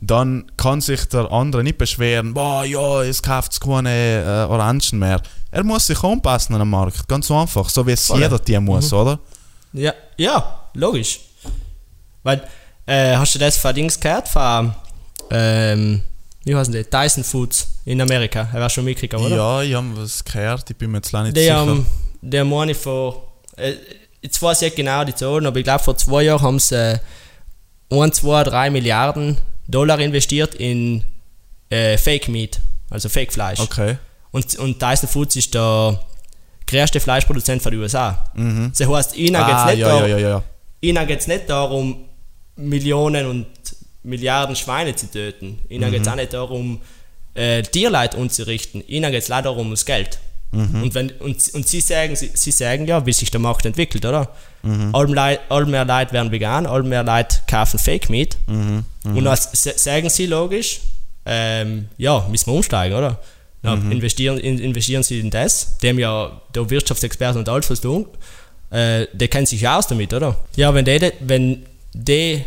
dann 0.00 0.50
kann 0.56 0.80
sich 0.80 1.04
der 1.08 1.30
andere 1.30 1.62
nicht 1.62 1.78
beschweren, 1.78 2.34
boah, 2.34 2.64
ja, 2.64 3.02
es 3.02 3.22
kauft 3.22 3.60
keine 3.60 4.22
äh, 4.48 4.50
Orangen 4.52 4.98
mehr. 4.98 5.22
Er 5.50 5.62
muss 5.64 5.86
sich 5.86 6.02
anpassen 6.02 6.54
an 6.54 6.60
den 6.60 6.70
Markt, 6.70 7.08
ganz 7.08 7.30
einfach, 7.30 7.68
so 7.68 7.86
wie 7.86 7.92
es 7.92 8.06
Voll. 8.06 8.20
jeder 8.20 8.42
Tier 8.42 8.60
muss, 8.60 8.92
oder? 8.92 9.18
Ja, 9.72 9.94
ja, 10.16 10.60
logisch. 10.74 11.20
Weil 12.22 12.42
Äh, 12.84 13.16
hast 13.16 13.36
du 13.36 13.38
das 13.38 13.56
von 13.58 13.72
Dings 13.72 13.98
gehört? 14.00 14.26
Von, 14.26 14.74
ähm, 15.30 16.02
wie 16.44 16.54
heißen 16.54 16.74
die? 16.74 16.82
Tyson 16.82 17.22
Foods 17.22 17.68
in 17.84 18.00
Amerika. 18.00 18.48
Er 18.52 18.60
war 18.60 18.70
schon 18.70 18.84
mitgekommen, 18.84 19.26
oder? 19.26 19.36
Ja, 19.36 19.62
ich 19.62 19.74
habe 19.74 19.86
was 19.96 20.24
gehört, 20.24 20.70
ich 20.70 20.76
bin 20.76 20.90
mir 20.90 20.98
jetzt 20.98 21.12
leider 21.12 21.24
nicht 21.24 21.36
Die 21.36 21.40
sicher. 21.42 21.56
haben, 21.56 21.86
der 22.20 22.44
meine 22.44 22.74
vor, 22.74 23.32
äh, 23.56 23.74
jetzt 24.20 24.40
weiß 24.40 24.62
ich 24.62 24.66
nicht 24.68 24.76
genau 24.76 25.04
die 25.04 25.14
Zahlen, 25.14 25.46
aber 25.46 25.58
ich 25.58 25.64
glaube 25.64 25.82
vor 25.82 25.96
zwei 25.96 26.22
Jahren 26.22 26.42
haben 26.42 26.58
sie 26.58 26.76
äh, 26.94 26.98
1, 27.90 28.16
2, 28.16 28.44
3 28.44 28.70
Milliarden 28.70 29.38
Dollar 29.68 29.98
investiert 30.00 30.54
in 30.54 31.04
äh, 31.70 31.96
Fake 31.98 32.28
Meat, 32.28 32.60
also 32.90 33.08
Fake 33.08 33.32
Fleisch. 33.32 33.60
okay. 33.60 33.96
Und, 34.30 34.54
und 34.58 34.78
Tyson 34.80 35.08
Foods 35.10 35.36
ist 35.36 35.52
der 35.54 36.00
größte 36.66 37.00
Fleischproduzent 37.00 37.60
von 37.62 37.70
den 37.72 37.80
USA. 37.82 38.30
Das 38.34 38.88
heißt, 38.88 39.16
ihnen 39.16 39.34
geht 39.44 39.54
es 39.54 39.60
Ah, 39.60 39.66
nicht, 39.70 39.78
ja, 39.80 39.88
darum- 39.88 40.08
ja, 40.10 40.16
ja, 40.18 40.42
ja. 40.80 41.04
nicht 41.26 41.50
darum, 41.50 42.04
Millionen 42.56 43.26
und 43.26 43.46
Milliarden 44.04 44.56
Schweine 44.56 44.96
zu 44.96 45.10
töten. 45.10 45.58
Ihnen 45.68 45.90
geht 45.90 46.00
es 46.02 46.08
auch 46.08 46.14
nicht 46.14 46.32
darum, 46.32 46.80
äh, 47.34 47.62
Tierleid 47.62 48.14
umzurichten. 48.14 48.86
Ihnen 48.86 49.10
geht 49.10 49.22
es 49.22 49.28
leider 49.28 49.44
darum, 49.50 49.66
ums 49.66 49.84
Geld. 49.84 50.18
Und, 50.82 50.94
wenn, 50.94 51.10
und, 51.12 51.54
und 51.54 51.66
sie, 51.66 51.80
sagen, 51.80 52.14
sie, 52.14 52.30
sie 52.34 52.50
sagen 52.50 52.86
ja, 52.86 53.06
wie 53.06 53.12
sich 53.14 53.30
der 53.30 53.40
Markt 53.40 53.64
entwickelt, 53.64 54.04
oder? 54.04 54.28
All, 54.92 55.12
Leid, 55.12 55.40
all 55.48 55.64
mehr 55.64 55.86
Leute 55.86 56.12
werden 56.12 56.30
vegan, 56.30 56.66
all 56.66 56.82
mehr 56.82 57.02
Leute 57.02 57.38
kaufen 57.48 57.78
Fake 57.78 58.10
Meat. 58.10 58.36
Und 59.02 59.24
dann 59.24 59.36
sagen 59.76 60.10
sie 60.10 60.26
logisch, 60.26 60.80
ähm, 61.24 61.88
ja, 61.96 62.26
müssen 62.30 62.46
wir 62.46 62.54
umsteigen, 62.54 62.96
oder? 62.96 63.18
Dann 63.62 63.90
investieren, 63.92 64.38
in, 64.38 64.58
investieren 64.58 65.02
sie 65.02 65.20
in 65.20 65.30
das, 65.30 65.78
dem 65.78 65.98
ja 65.98 66.40
der 66.54 66.68
Wirtschaftsexperten 66.68 67.38
und 67.38 67.48
alles 67.48 67.70
was 67.70 67.80
tun, 67.80 68.06
äh, 68.70 69.06
der 69.12 69.28
kennt 69.28 69.48
sich 69.48 69.62
ja 69.62 69.78
aus 69.78 69.86
damit, 69.86 70.12
oder? 70.12 70.36
Ja, 70.56 70.74
wenn 70.74 70.84
die, 70.84 71.12
wenn 71.20 71.64
die 71.94 72.44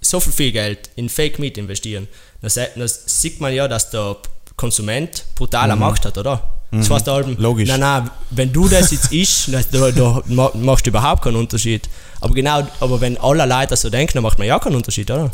so 0.00 0.20
viel, 0.20 0.32
viel 0.32 0.52
Geld 0.52 0.90
in 0.96 1.08
Fake 1.08 1.38
Meat 1.38 1.56
investieren, 1.58 2.08
dann, 2.42 2.88
sieht 3.06 3.40
man 3.40 3.52
ja, 3.54 3.68
dass 3.68 3.90
der 3.90 4.16
Konsument 4.56 5.24
brutale 5.34 5.76
Macht 5.76 6.04
hat, 6.04 6.18
oder? 6.18 6.42
Das 6.70 6.88
heißt 6.88 7.06
halt, 7.06 7.38
Logisch. 7.38 7.68
Nein, 7.68 7.80
nein, 7.80 8.10
wenn 8.30 8.50
du 8.50 8.66
das 8.66 8.92
jetzt 8.92 9.12
isst, 9.12 9.48
dann, 9.52 9.62
da, 9.72 9.90
da 9.90 10.22
ma- 10.26 10.50
machst 10.54 10.86
du 10.86 10.90
überhaupt 10.90 11.22
keinen 11.22 11.36
Unterschied. 11.36 11.86
Aber 12.20 12.32
genau, 12.34 12.66
aber 12.80 13.00
wenn 13.00 13.18
alle 13.18 13.44
Leute 13.44 13.76
so 13.76 13.90
denken, 13.90 14.14
dann 14.14 14.22
macht 14.22 14.38
man 14.38 14.46
ja 14.48 14.58
keinen 14.58 14.76
Unterschied, 14.76 15.10
oder? 15.10 15.30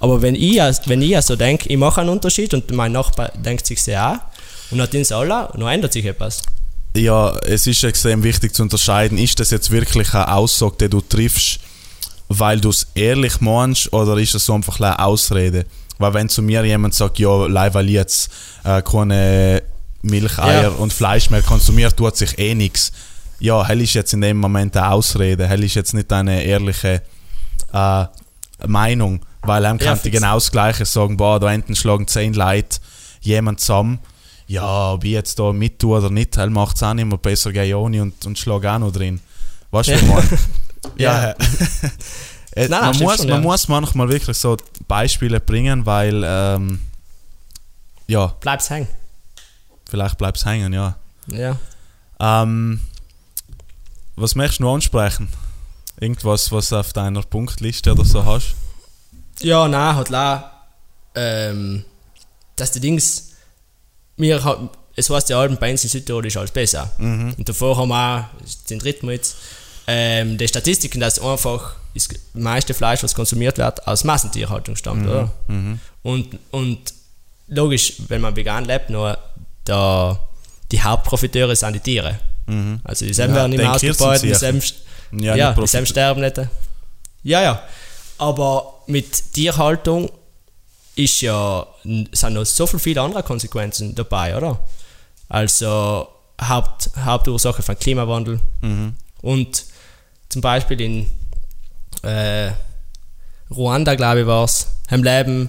Aber 0.00 0.22
wenn 0.22 0.36
ich, 0.36 0.54
ja- 0.54 0.70
wenn 0.86 1.02
ich 1.02 1.20
so 1.22 1.34
denke, 1.34 1.68
ich 1.68 1.76
mache 1.76 2.00
einen 2.00 2.10
Unterschied 2.10 2.54
und 2.54 2.70
mein 2.70 2.92
Nachbar 2.92 3.32
denkt 3.36 3.66
sich 3.66 3.82
sehr 3.82 4.06
auch, 4.08 4.18
und 4.70 4.78
dann 4.78 4.88
sind 4.90 5.10
alle, 5.12 5.48
dann 5.52 5.62
ändert 5.62 5.92
sich 5.92 6.04
etwas. 6.04 6.42
Ja, 6.96 7.36
es 7.38 7.66
ist 7.66 7.82
extrem 7.82 8.22
wichtig 8.22 8.54
zu 8.54 8.62
unterscheiden, 8.62 9.18
ist 9.18 9.40
das 9.40 9.50
jetzt 9.50 9.70
wirklich 9.72 10.14
eine 10.14 10.32
Aussage, 10.32 10.76
die 10.82 10.88
du 10.90 11.00
triffst, 11.00 11.58
weil 12.28 12.60
du 12.60 12.70
es 12.70 12.86
ehrlich 12.94 13.40
meinst, 13.40 13.92
oder 13.92 14.16
ist 14.18 14.34
das 14.34 14.44
so 14.44 14.54
einfach 14.54 14.78
eine 14.78 14.98
Ausrede? 15.00 15.64
Weil 15.98 16.14
wenn 16.14 16.28
zu 16.28 16.42
mir 16.42 16.64
jemand 16.64 16.94
sagt, 16.94 17.18
ja, 17.18 17.46
ich 17.46 17.90
jetzt 17.90 18.30
äh, 18.64 18.82
keine 18.82 19.62
Milch, 20.02 20.38
Eier 20.38 20.62
Ja. 20.62 20.68
und 20.68 20.92
Fleisch 20.92 21.28
mehr 21.30 21.42
konsumiert, 21.42 21.96
tut 21.96 22.16
sich 22.16 22.38
eh 22.38 22.54
nichts. 22.54 22.92
Ja, 23.40 23.64
hell 23.66 23.80
ist 23.82 23.94
jetzt 23.94 24.12
in 24.12 24.20
dem 24.20 24.36
Moment 24.38 24.76
eine 24.76 24.90
Ausrede, 24.90 25.46
hell 25.48 25.62
ist 25.64 25.74
jetzt 25.74 25.94
nicht 25.94 26.12
eine 26.12 26.42
ehrliche 26.42 27.02
äh, 27.72 28.04
Meinung, 28.66 29.20
weil 29.42 29.64
einem 29.64 29.78
Ja, 29.78 29.86
könnte 29.86 30.02
fix. 30.02 30.16
genau 30.20 30.34
das 30.34 30.50
Gleiche 30.50 30.84
sagen, 30.84 31.16
boah, 31.16 31.38
da 31.38 31.50
hinten 31.50 31.76
schlagen 31.76 32.06
zehn 32.08 32.32
Leute 32.34 32.78
jemand 33.20 33.60
zusammen, 33.60 33.98
ja, 34.46 34.92
ob 34.92 35.04
ich 35.04 35.10
jetzt 35.12 35.38
da 35.38 35.52
mit 35.52 35.78
tue 35.78 35.98
oder 35.98 36.10
nicht, 36.10 36.36
hell 36.36 36.50
macht 36.50 36.76
es 36.76 36.82
auch 36.82 36.94
nicht 36.94 37.04
mehr 37.06 37.18
besser, 37.18 37.52
gehe 37.52 37.64
ich 37.66 37.74
ohne 37.74 38.02
und, 38.02 38.24
und 38.26 38.38
schlag 38.38 38.64
auch 38.64 38.78
noch 38.78 38.92
drin. 38.92 39.20
Weißt 39.70 39.90
du, 39.90 39.94
ich 39.94 40.02
meine? 40.06 40.28
ja. 40.96 41.34
Äh, 42.58 42.68
Nein, 42.68 42.80
man, 42.80 42.98
muss, 42.98 43.16
schon, 43.18 43.28
man 43.28 43.36
ja. 43.36 43.40
muss 43.40 43.68
manchmal 43.68 44.08
wirklich 44.08 44.36
so 44.36 44.56
Beispiele 44.88 45.38
bringen, 45.38 45.86
weil, 45.86 46.22
ähm, 46.26 46.80
ja, 48.08 48.26
Bleib's 48.40 48.68
hängen. 48.68 48.88
vielleicht 49.88 50.18
bleibt 50.18 50.38
es 50.38 50.44
hängen, 50.44 50.72
ja. 50.72 50.96
Ja. 51.28 51.56
Ähm, 52.18 52.80
was 54.16 54.34
möchtest 54.34 54.58
du 54.58 54.64
noch 54.64 54.74
ansprechen? 54.74 55.28
Irgendwas, 56.00 56.50
was 56.50 56.70
du 56.70 56.76
auf 56.76 56.92
deiner 56.92 57.22
Punktliste 57.22 57.92
oder 57.92 58.04
so 58.04 58.24
hast? 58.24 58.56
Ja, 59.40 59.68
nein, 59.68 59.94
hat 59.94 60.08
la, 60.08 60.66
ähm, 61.14 61.84
dass 62.56 62.72
die 62.72 62.80
Dings, 62.80 63.34
wir 64.16 64.42
haben, 64.42 64.68
es 64.96 65.08
heißt 65.08 65.28
ja, 65.28 65.46
bei 65.46 65.70
uns 65.70 65.84
in 65.84 65.90
Südtirol 65.90 66.26
ist 66.26 66.36
alles 66.36 66.50
besser. 66.50 66.90
Und 66.98 67.48
davor 67.48 67.76
haben 67.76 67.90
wir 67.90 68.18
auch, 68.18 68.66
den 68.68 68.80
dritten 68.80 69.06
Mal 69.06 69.12
jetzt, 69.12 69.36
ähm, 69.86 70.36
die 70.36 70.48
Statistiken, 70.48 70.98
dass 70.98 71.20
einfach 71.20 71.76
das 71.98 72.08
meiste 72.34 72.74
Fleisch, 72.74 73.02
was 73.02 73.14
konsumiert 73.14 73.58
wird, 73.58 73.86
aus 73.86 74.04
Massentierhaltung 74.04 74.76
stammt, 74.76 75.06
oder? 75.06 75.30
Und, 76.02 76.38
und 76.50 76.94
logisch, 77.48 77.94
wenn 78.08 78.20
man 78.20 78.34
vegan 78.36 78.64
lebt, 78.64 78.90
nur 78.90 79.18
der, 79.66 80.18
die 80.70 80.82
Hauptprofiteure 80.82 81.54
sind 81.56 81.74
die 81.74 81.80
Tiere. 81.80 82.18
Also 82.84 83.04
die 83.04 83.12
selben 83.12 83.34
Ja, 83.34 83.40
werden 83.42 83.52
immer 83.52 83.72
den 83.72 83.80
Kirchen 83.80 83.90
ausgebeutet, 83.90 84.22
die 84.22 84.28
sicher. 84.28 84.38
selben, 84.38 84.62
Ja, 85.24 85.34
ja, 85.36 85.50
nicht 85.50 85.62
die 85.62 85.66
selben 85.66 85.84
Profit- 85.84 85.88
sterben 85.88 86.20
nicht. 86.22 86.40
Ja, 87.24 87.42
ja. 87.42 87.62
Aber 88.18 88.82
mit 88.86 89.32
Tierhaltung 89.34 90.10
ist 90.96 91.20
ja, 91.20 91.66
sind 91.84 92.32
noch 92.34 92.44
so 92.46 92.66
viele, 92.66 92.80
viele 92.80 93.02
andere 93.02 93.22
Konsequenzen 93.22 93.94
dabei, 93.94 94.36
oder? 94.36 94.58
Also 95.28 96.08
Haupt, 96.40 96.90
Hauptursache 97.04 97.62
von 97.62 97.78
Klimawandel. 97.78 98.40
Und 99.20 99.64
zum 100.30 100.42
Beispiel 100.42 100.80
in 100.80 101.10
äh, 102.02 102.52
Ruanda, 103.50 103.94
glaube 103.94 104.20
ich, 104.20 104.26
war 104.26 104.44
es, 104.44 104.66
haben 104.90 105.02
leben 105.04 105.48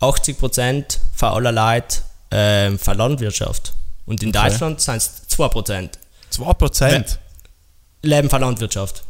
80% 0.00 0.98
von 1.14 1.28
aller 1.28 1.52
Leute 1.52 1.98
ähm, 2.30 2.78
von 2.78 2.96
Landwirtschaft. 2.96 3.74
Und 4.06 4.22
in 4.22 4.30
Okay. 4.30 4.48
Deutschland 4.50 4.80
sind 4.80 4.96
es 4.96 5.22
2%. 5.36 5.90
2%? 6.32 7.18
Leben 8.02 8.30
von 8.30 8.40
Landwirtschaft. 8.40 9.04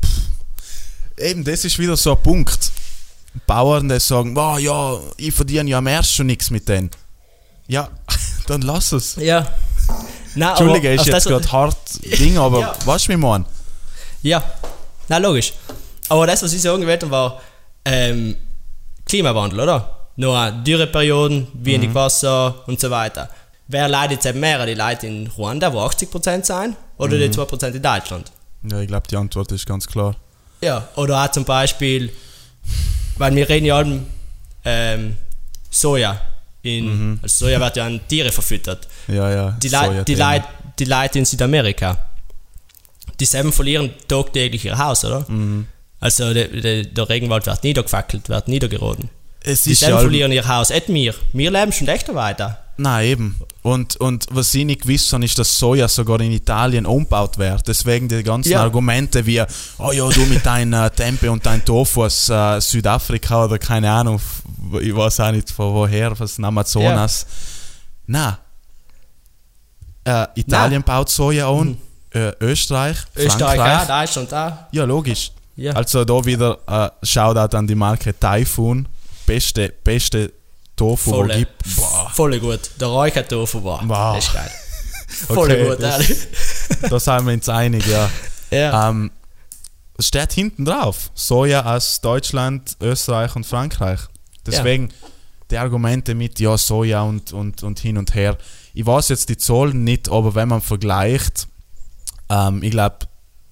Eben, 1.17 1.45
das 1.45 1.65
ist 1.65 1.79
wieder 1.79 1.97
so 1.97 2.17
ein 2.17 2.23
Punkt. 2.23 2.73
Bauern, 3.47 3.89
die 3.89 4.01
sagen, 4.01 4.37
oh, 4.37 4.57
ja, 4.59 4.99
ich 5.17 5.33
verdiene 5.35 5.71
ja 5.71 5.79
am 5.79 5.87
ersten 5.87 6.15
schon 6.15 6.27
nichts 6.27 6.51
mit 6.51 6.69
denen. 6.69 6.91
Ja, 7.69 7.89
dann 8.49 8.63
lass 8.63 8.93
es. 8.93 9.17
Ja. 9.17 9.47
Nein, 10.35 10.49
Entschuldige, 10.51 10.89
aber 10.93 11.01
ist 11.01 11.07
jetzt 11.07 11.27
gerade 11.27 11.53
hart 11.53 11.77
Ding, 12.19 12.39
aber 12.39 12.61
Ja. 12.61 12.75
weißt 12.85 13.05
du, 13.05 13.09
wie 13.11 13.13
ich 13.15 13.19
meine? 13.19 13.45
Ja, 14.23 14.43
na 15.09 15.19
logisch. 15.19 15.53
Aber 16.11 16.27
das, 16.27 16.43
was 16.43 16.53
ich 16.53 16.61
sagen 16.61 16.87
wollte, 16.87 17.11
war 17.11 17.41
ähm, 17.85 18.37
Klimawandel, 19.07 19.61
oder? 19.61 20.09
Nur 20.17 20.51
Dürreperioden, 20.51 21.47
wenig 21.55 21.95
Wasser 21.95 22.63
und 22.67 22.81
so 22.81 22.91
weiter. 22.91 23.31
Wer 23.69 23.89
leidet 23.89 24.25
jetzt 24.25 24.37
mehr? 24.37 24.67
Die 24.67 24.75
Leute 24.75 25.07
in 25.07 25.29
Ruanda, 25.29 25.73
wo 25.73 25.79
80% 25.81 26.45
sein, 26.45 26.77
oder 26.99 27.17
die 27.17 27.29
2% 27.29 27.69
in 27.69 27.83
Deutschland? 27.83 28.33
Ja, 28.69 28.81
ich 28.81 28.89
glaube, 28.89 29.07
die 29.09 29.17
Antwort 29.17 29.53
ist 29.53 29.65
ganz 29.67 29.87
klar. 29.87 30.17
Ja, 30.61 30.89
oder 30.97 31.25
auch 31.25 31.31
zum 31.31 31.45
Beispiel, 31.45 32.13
weil 33.17 33.35
wir 33.37 33.49
reden 33.49 33.67
ja 33.67 33.77
allem 33.77 34.07
ähm, 34.65 35.17
Soja. 35.71 36.21
In, 36.63 37.21
also 37.23 37.47
Soja 37.47 37.61
wird 37.61 37.77
ja 37.77 37.87
an 37.87 38.01
Tiere 38.09 38.33
verfüttert. 38.33 38.89
Ja, 39.07 39.31
ja. 39.31 39.51
Die, 39.63 39.69
Lei 39.69 40.03
die. 40.03 40.15
Leute, 40.17 40.45
die 40.77 40.85
Leute 40.85 41.19
in 41.21 41.25
Südamerika, 41.25 41.97
die 43.21 43.25
selben 43.25 43.53
verlieren 43.53 43.95
tagtäglich 44.09 44.65
ihr 44.65 44.77
Haus, 44.77 45.05
oder? 45.05 45.25
Mhm. 45.29 45.69
Also 46.01 46.33
der, 46.33 46.49
der, 46.49 46.85
der 46.85 47.09
Regenwald 47.09 47.47
wird 47.47 47.63
niedergefackelt, 47.63 48.29
wird 48.29 48.49
niedergeroden. 48.49 49.11
Es 49.43 49.65
Die 49.65 49.73
ist 49.73 49.83
ja 49.83 49.99
verlieren 49.99 50.33
ihr 50.33 50.47
Haus, 50.49 50.71
nicht 50.71 50.89
wir. 50.89 51.15
Wir 51.33 51.51
leben 51.51 51.73
schon 51.73 51.89
echt 51.89 52.13
weiter. 52.15 52.59
Nein, 52.77 53.07
eben. 53.07 53.41
Und, 53.63 53.97
und 53.97 54.27
was 54.31 54.55
ich 54.55 54.65
nicht 54.65 54.87
habe, 55.13 55.23
ist, 55.23 55.39
dass 55.39 55.59
Soja 55.59 55.87
sogar 55.89 56.21
in 56.21 56.33
Italien 56.33 56.87
umgebaut 56.87 57.37
wird. 57.37 57.69
Deswegen 57.69 58.09
die 58.09 58.23
ganzen 58.23 58.53
Ja. 58.53 58.63
Argumente 58.63 59.25
wie, 59.27 59.43
oh 59.79 59.93
ja, 59.93 60.09
du 60.09 60.21
mit 60.27 60.45
deinem 60.47 60.91
Tempe 60.95 61.31
und 61.31 61.45
deinem 61.45 61.63
Tofu 61.65 62.05
aus 62.05 62.31
äh, 62.31 62.59
Südafrika 62.61 63.45
oder 63.45 63.59
keine 63.59 63.91
Ahnung, 63.91 64.19
ich 64.81 64.95
weiß 64.97 65.21
auch 65.21 65.33
nicht 65.33 65.51
von 65.51 65.75
woher, 65.75 66.19
was 66.19 66.39
in 66.39 66.45
Amazonas. 66.45 67.27
Nein. 68.07 68.37
Äh, 70.05 70.27
Italien 70.37 70.83
baut 70.83 71.11
Soja 71.11 71.51
an, 71.51 71.77
äh, 72.15 72.33
Österreich, 72.41 72.97
Mhm. 73.15 73.23
Österreich 73.23 73.57
Frankreich. 73.59 73.91
auch, 73.91 74.01
Deutschland 74.01 74.35
auch. 74.35 74.53
Ja, 74.73 74.85
logisch. 74.85 75.33
Ja. 75.61 75.73
Also 75.73 76.07
da 76.07 76.25
wieder 76.25 76.59
äh, 76.67 77.07
Shoutout 77.07 77.55
an 77.55 77.67
die 77.67 77.75
Marke 77.75 78.19
Typhoon. 78.19 78.89
Beste, 79.27 79.69
beste 79.85 80.33
Tofu, 80.75 81.11
wo 81.11 81.17
Volle, 81.17 81.37
gibt. 81.37 81.77
Boah. 81.77 82.11
voll 82.15 82.41
gut. 82.41 82.71
Der 82.81 82.89
Räuchertofu 82.89 83.63
war. 83.63 83.87
Wow. 83.87 84.17
Das 84.17 84.27
ist 84.27 84.33
geil. 84.33 84.51
Voll 85.27 85.51
Okay, 85.51 85.69
gut, 85.69 85.83
das- 85.83 86.01
ehrlich. 86.01 86.19
Da 86.89 86.99
sind 86.99 87.27
wir 87.27 87.35
uns 87.35 87.49
einig, 87.51 87.87
ja. 87.87 88.11
Ja. 88.51 88.89
Ähm, 88.89 89.11
es 89.99 90.07
steht 90.07 90.33
hinten 90.33 90.65
drauf. 90.65 91.11
Soja 91.15 91.77
aus 91.77 92.01
Deutschland, 92.01 92.77
Österreich 92.81 93.37
und 93.37 93.45
Frankreich. 93.45 94.01
Deswegen 94.47 94.89
die 95.51 95.59
Argumente 95.59 96.15
mit 96.15 96.41
ja, 96.41 96.57
Soja 96.57 97.03
und, 97.03 97.35
und, 97.35 97.63
und 97.63 97.81
hin 97.81 97.99
und 97.99 98.15
her. 98.15 98.39
Ich 98.73 98.87
weiß 98.87 99.11
jetzt 99.11 99.29
die 99.29 99.37
Zahlen 99.37 99.85
nicht, 99.85 100.09
aber 100.09 100.35
wenn 100.35 100.49
man 100.49 100.63
vergleicht, 100.63 101.49
ähm, 102.31 102.63
ich 102.63 102.71
glaube, 102.71 103.01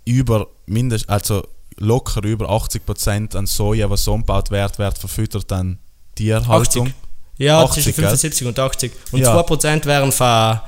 über 0.06 0.46
mindest, 0.64 1.11
also 1.11 1.42
locker 1.79 2.22
über 2.24 2.49
80% 2.51 3.37
an 3.37 3.47
Soja, 3.47 3.89
was 3.91 4.05
so 4.05 4.12
umgebaut 4.14 4.51
wird, 4.51 4.79
wird 4.79 4.99
verfüttert 4.99 5.51
an 5.53 5.79
Tierhaltung. 6.14 6.87
80. 6.89 6.95
Ja, 7.39 7.62
80, 7.62 7.85
zwischen 7.85 7.97
gell? 8.01 8.05
75 8.11 8.47
und 8.49 8.59
80. 8.59 8.93
Und 9.12 9.20
Ja. 9.20 9.37
2% 9.41 9.85
werden 9.87 10.11
von, 10.12 10.61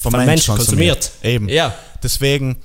von 0.00 0.12
Mensch 0.12 0.26
Menschen 0.26 0.56
konsumiert. 0.56 1.10
Eben. 1.22 1.48
Ja, 1.48 1.74
Deswegen 2.02 2.56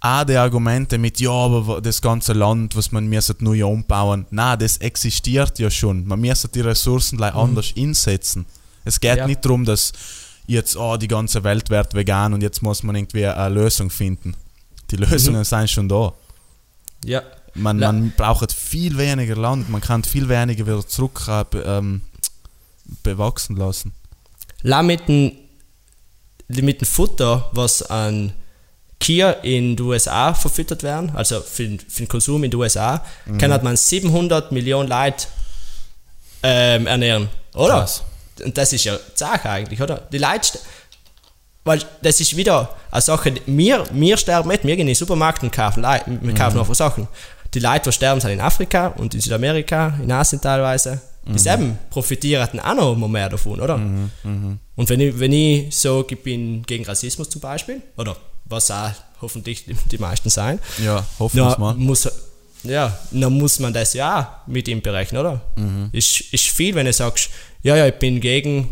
auch 0.00 0.24
die 0.24 0.36
Argumente 0.36 0.98
mit, 0.98 1.20
ja, 1.20 1.30
aber 1.30 1.80
das 1.80 2.00
ganze 2.02 2.32
Land, 2.32 2.74
was 2.76 2.90
man 2.90 3.06
müssen 3.06 3.36
neu 3.40 3.64
umbauen, 3.66 4.26
nein, 4.30 4.58
das 4.58 4.78
existiert 4.78 5.58
ja 5.58 5.70
schon. 5.70 6.06
Man 6.06 6.20
müsste 6.20 6.48
die 6.48 6.60
Ressourcen 6.62 7.18
gleich 7.18 7.34
anders 7.34 7.72
einsetzen. 7.76 8.46
Es 8.84 8.98
geht 8.98 9.12
Mhm. 9.12 9.18
Ja. 9.18 9.26
nicht 9.26 9.44
darum, 9.44 9.64
dass 9.64 9.92
jetzt, 10.46 10.76
oh, 10.76 10.96
die 10.96 11.06
ganze 11.08 11.44
Welt 11.44 11.70
wird 11.70 11.94
vegan 11.94 12.32
und 12.34 12.42
jetzt 12.42 12.62
muss 12.62 12.82
man 12.82 12.96
irgendwie 12.96 13.26
eine 13.26 13.54
Lösung 13.54 13.90
finden. 13.90 14.34
Die 14.90 14.96
Lösungen 14.96 15.44
sind 15.44 15.70
schon 15.70 15.88
da. 15.88 16.12
Ja. 17.04 17.22
Man, 17.54 17.78
La- 17.78 17.90
man 17.92 18.12
braucht 18.16 18.52
viel 18.52 18.96
weniger 18.96 19.34
Land, 19.36 19.68
man 19.68 19.80
kann 19.80 20.04
viel 20.04 20.28
weniger 20.28 20.66
wieder 20.66 20.86
zurück 20.86 21.22
äh, 21.28 21.44
ähm, 21.58 22.02
bewachsen 23.02 23.56
lassen. 23.56 23.92
La 24.62 24.82
mit 24.82 25.08
dem, 25.08 25.32
mit 26.48 26.80
dem 26.80 26.86
Futter, 26.86 27.48
was 27.52 27.82
an 27.82 28.32
Kier 29.00 29.42
in 29.42 29.76
den 29.76 29.86
USA 29.86 30.32
verfüttert 30.34 30.82
werden, 30.82 31.10
also 31.16 31.40
für, 31.40 31.64
den- 31.64 31.80
für 31.80 32.02
den 32.02 32.08
Konsum 32.08 32.44
in 32.44 32.50
den 32.50 32.60
USA, 32.60 33.02
Mhm. 33.26 33.38
kann 33.38 33.64
man 33.64 33.76
700 33.76 34.52
Millionen 34.52 34.88
Leute 34.88 35.26
ähm, 36.42 36.86
ernähren, 36.86 37.28
oder? 37.54 37.80
Krass. 37.80 38.02
Und 38.44 38.56
das 38.56 38.72
ist 38.72 38.84
ja 38.84 38.96
die 38.96 39.18
Sache 39.18 39.50
eigentlich, 39.50 39.80
oder? 39.82 39.96
Die 40.12 40.18
Leute, 40.18 40.58
weil 41.70 41.80
das 42.02 42.20
ist 42.20 42.36
wieder 42.36 42.74
eine 42.90 43.00
Sache, 43.00 43.34
wir, 43.46 43.84
wir 43.92 44.16
sterben 44.16 44.48
nicht, 44.48 44.64
wir 44.64 44.74
gehen 44.76 44.80
in 44.82 44.86
den 44.88 44.94
Supermarkt 44.96 45.42
und 45.42 45.52
kaufen, 45.52 45.82
Lei- 45.82 46.02
wir 46.06 46.34
kaufen 46.34 46.54
Mhm. 46.54 46.60
einfach 46.60 46.74
Sachen. 46.74 47.06
Die 47.54 47.60
Leute, 47.60 47.90
die 47.90 47.92
sterben, 47.92 48.20
sind 48.20 48.30
in 48.32 48.40
Afrika 48.40 48.88
und 48.88 49.14
in 49.14 49.20
Südamerika, 49.20 49.94
in 50.02 50.10
Asien 50.12 50.40
teilweise. 50.40 51.00
Mhm. 51.24 51.32
Dieselben 51.32 51.78
profitieren 51.90 52.48
dann 52.52 52.60
auch 52.60 52.74
noch 52.74 52.96
mal 52.96 53.08
mehr 53.08 53.28
davon, 53.28 53.60
oder? 53.60 53.74
Und 53.76 54.88
wenn 54.88 55.00
ich, 55.00 55.18
wenn 55.18 55.32
ich 55.32 55.68
ich 56.10 56.22
bin 56.22 56.62
gegen 56.64 56.84
Rassismus 56.84 57.28
zum 57.28 57.40
Beispiel, 57.40 57.82
oder 57.96 58.16
was 58.46 58.70
auch 58.70 58.90
hoffentlich 59.20 59.64
die, 59.90 59.98
meisten 59.98 60.30
sein, 60.30 60.58
Ja, 60.84 61.04
hoffen 61.18 61.36
wir 61.36 61.44
na, 61.44 61.58
mal. 61.58 61.74
muss, 61.74 62.08
ja, 62.64 62.98
dann 63.10 63.32
muss 63.34 63.58
man 63.60 63.72
das 63.72 63.94
ja 63.94 64.42
mit 64.46 64.66
ihm 64.68 64.80
berechnen, 64.80 65.20
oder? 65.20 65.40
Mhm. 65.56 65.88
Ist, 65.92 66.20
ist 66.32 66.48
viel, 66.48 66.74
wenn 66.74 66.86
du 66.86 66.92
sagst, 66.92 67.30
ja, 67.62 67.76
ja, 67.76 67.86
ich 67.86 67.94
bin 67.94 68.20
gegen, 68.20 68.68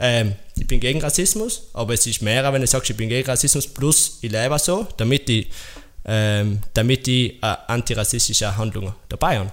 ähm, 0.00 0.34
ich 0.58 0.66
bin 0.66 0.80
gegen 0.80 1.00
Rassismus, 1.00 1.62
aber 1.74 1.94
es 1.94 2.06
ist 2.06 2.22
mehr, 2.22 2.50
wenn 2.52 2.60
du 2.60 2.66
sagst, 2.66 2.90
ich 2.90 2.96
bin 2.96 3.08
gegen 3.08 3.28
Rassismus 3.28 3.66
plus 3.66 4.18
ich 4.22 4.30
lebe 4.30 4.58
so, 4.58 4.86
damit 4.96 5.28
ich, 5.28 5.48
ähm, 6.04 6.60
damit 6.72 7.06
ich 7.08 7.42
äh, 7.42 7.56
antirassistische 7.66 8.56
Handlungen 8.56 8.94
dabei 9.08 9.38
habe. 9.38 9.52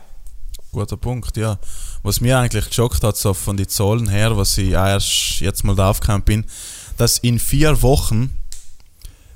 Guter 0.71 0.97
Punkt, 0.97 1.37
ja. 1.37 1.59
Was 2.01 2.19
mir 2.19 2.37
eigentlich 2.39 2.67
geschockt 2.67 3.03
hat, 3.03 3.15
so 3.15 3.33
von 3.33 3.57
den 3.57 3.67
Zahlen 3.67 4.09
her, 4.09 4.35
was 4.35 4.57
ich 4.57 4.75
auch 4.75 4.87
erst 4.87 5.39
jetzt 5.39 5.63
mal 5.63 5.75
draufgekommen 5.75 6.23
bin, 6.23 6.45
dass 6.97 7.19
in 7.19 7.37
vier 7.37 7.81
Wochen 7.81 8.35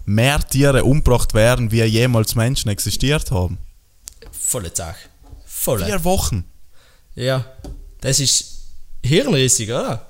mehr 0.05 0.39
Tiere 0.39 0.83
umgebracht 0.83 1.33
werden, 1.33 1.71
wie 1.71 1.83
jemals 1.83 2.35
Menschen 2.35 2.69
existiert 2.69 3.29
haben. 3.29 3.57
Volle 4.31 4.71
Sache. 4.73 4.97
Volle. 5.45 5.85
Vier 5.85 6.03
Wochen. 6.03 6.45
Ja, 7.15 7.45
das 8.01 8.19
ist 8.19 8.63
hirnrissig, 9.03 9.69
oder? 9.69 10.06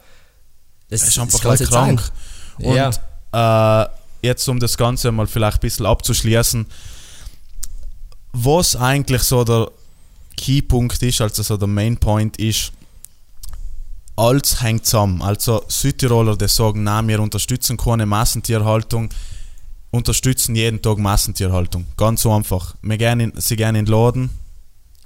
Das 0.90 1.04
ist 1.04 1.20
einfach 1.20 1.44
nicht 1.44 1.72
sein. 1.72 1.98
krank. 1.98 2.12
Und 2.60 3.00
äh, 3.34 3.86
jetzt, 4.22 4.48
um 4.48 4.60
das 4.60 4.78
Ganze 4.78 5.12
mal 5.12 5.28
vielleicht 5.28 5.58
ein 5.58 5.62
bisschen 5.62 5.86
abzuschließen, 5.86 6.66
was 8.34 8.76
eigentlich 8.76 9.24
so 9.24 9.44
der 9.44 9.72
Keypunkt 10.36 11.02
ist, 11.02 11.22
also 11.22 11.44
so 11.44 11.58
der 11.58 11.68
Mainpoint 11.68 12.38
ist, 12.38 12.72
alles 14.16 14.62
hängt 14.62 14.86
zusammen. 14.86 15.22
Also 15.22 15.64
Südtiroler, 15.68 16.36
die 16.36 16.48
sagen, 16.48 16.84
nein, 16.84 17.08
wir 17.08 17.20
unterstützen 17.20 17.78
keine 17.78 18.06
Massentierhaltung, 18.06 19.10
unterstützen 19.92 20.56
jeden 20.56 20.82
Tag 20.82 20.98
Massentierhaltung. 20.98 21.86
Ganz 21.98 22.22
so 22.22 22.34
einfach. 22.34 22.76
Wir 22.82 22.98
gehen 22.98 23.20
in, 23.20 23.34
sie 23.36 23.56
gehen 23.56 23.76
in 23.76 23.86
den 23.86 23.92
Laden, 23.94 24.30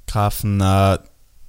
kaufen 0.08 0.62
äh, 0.62 0.98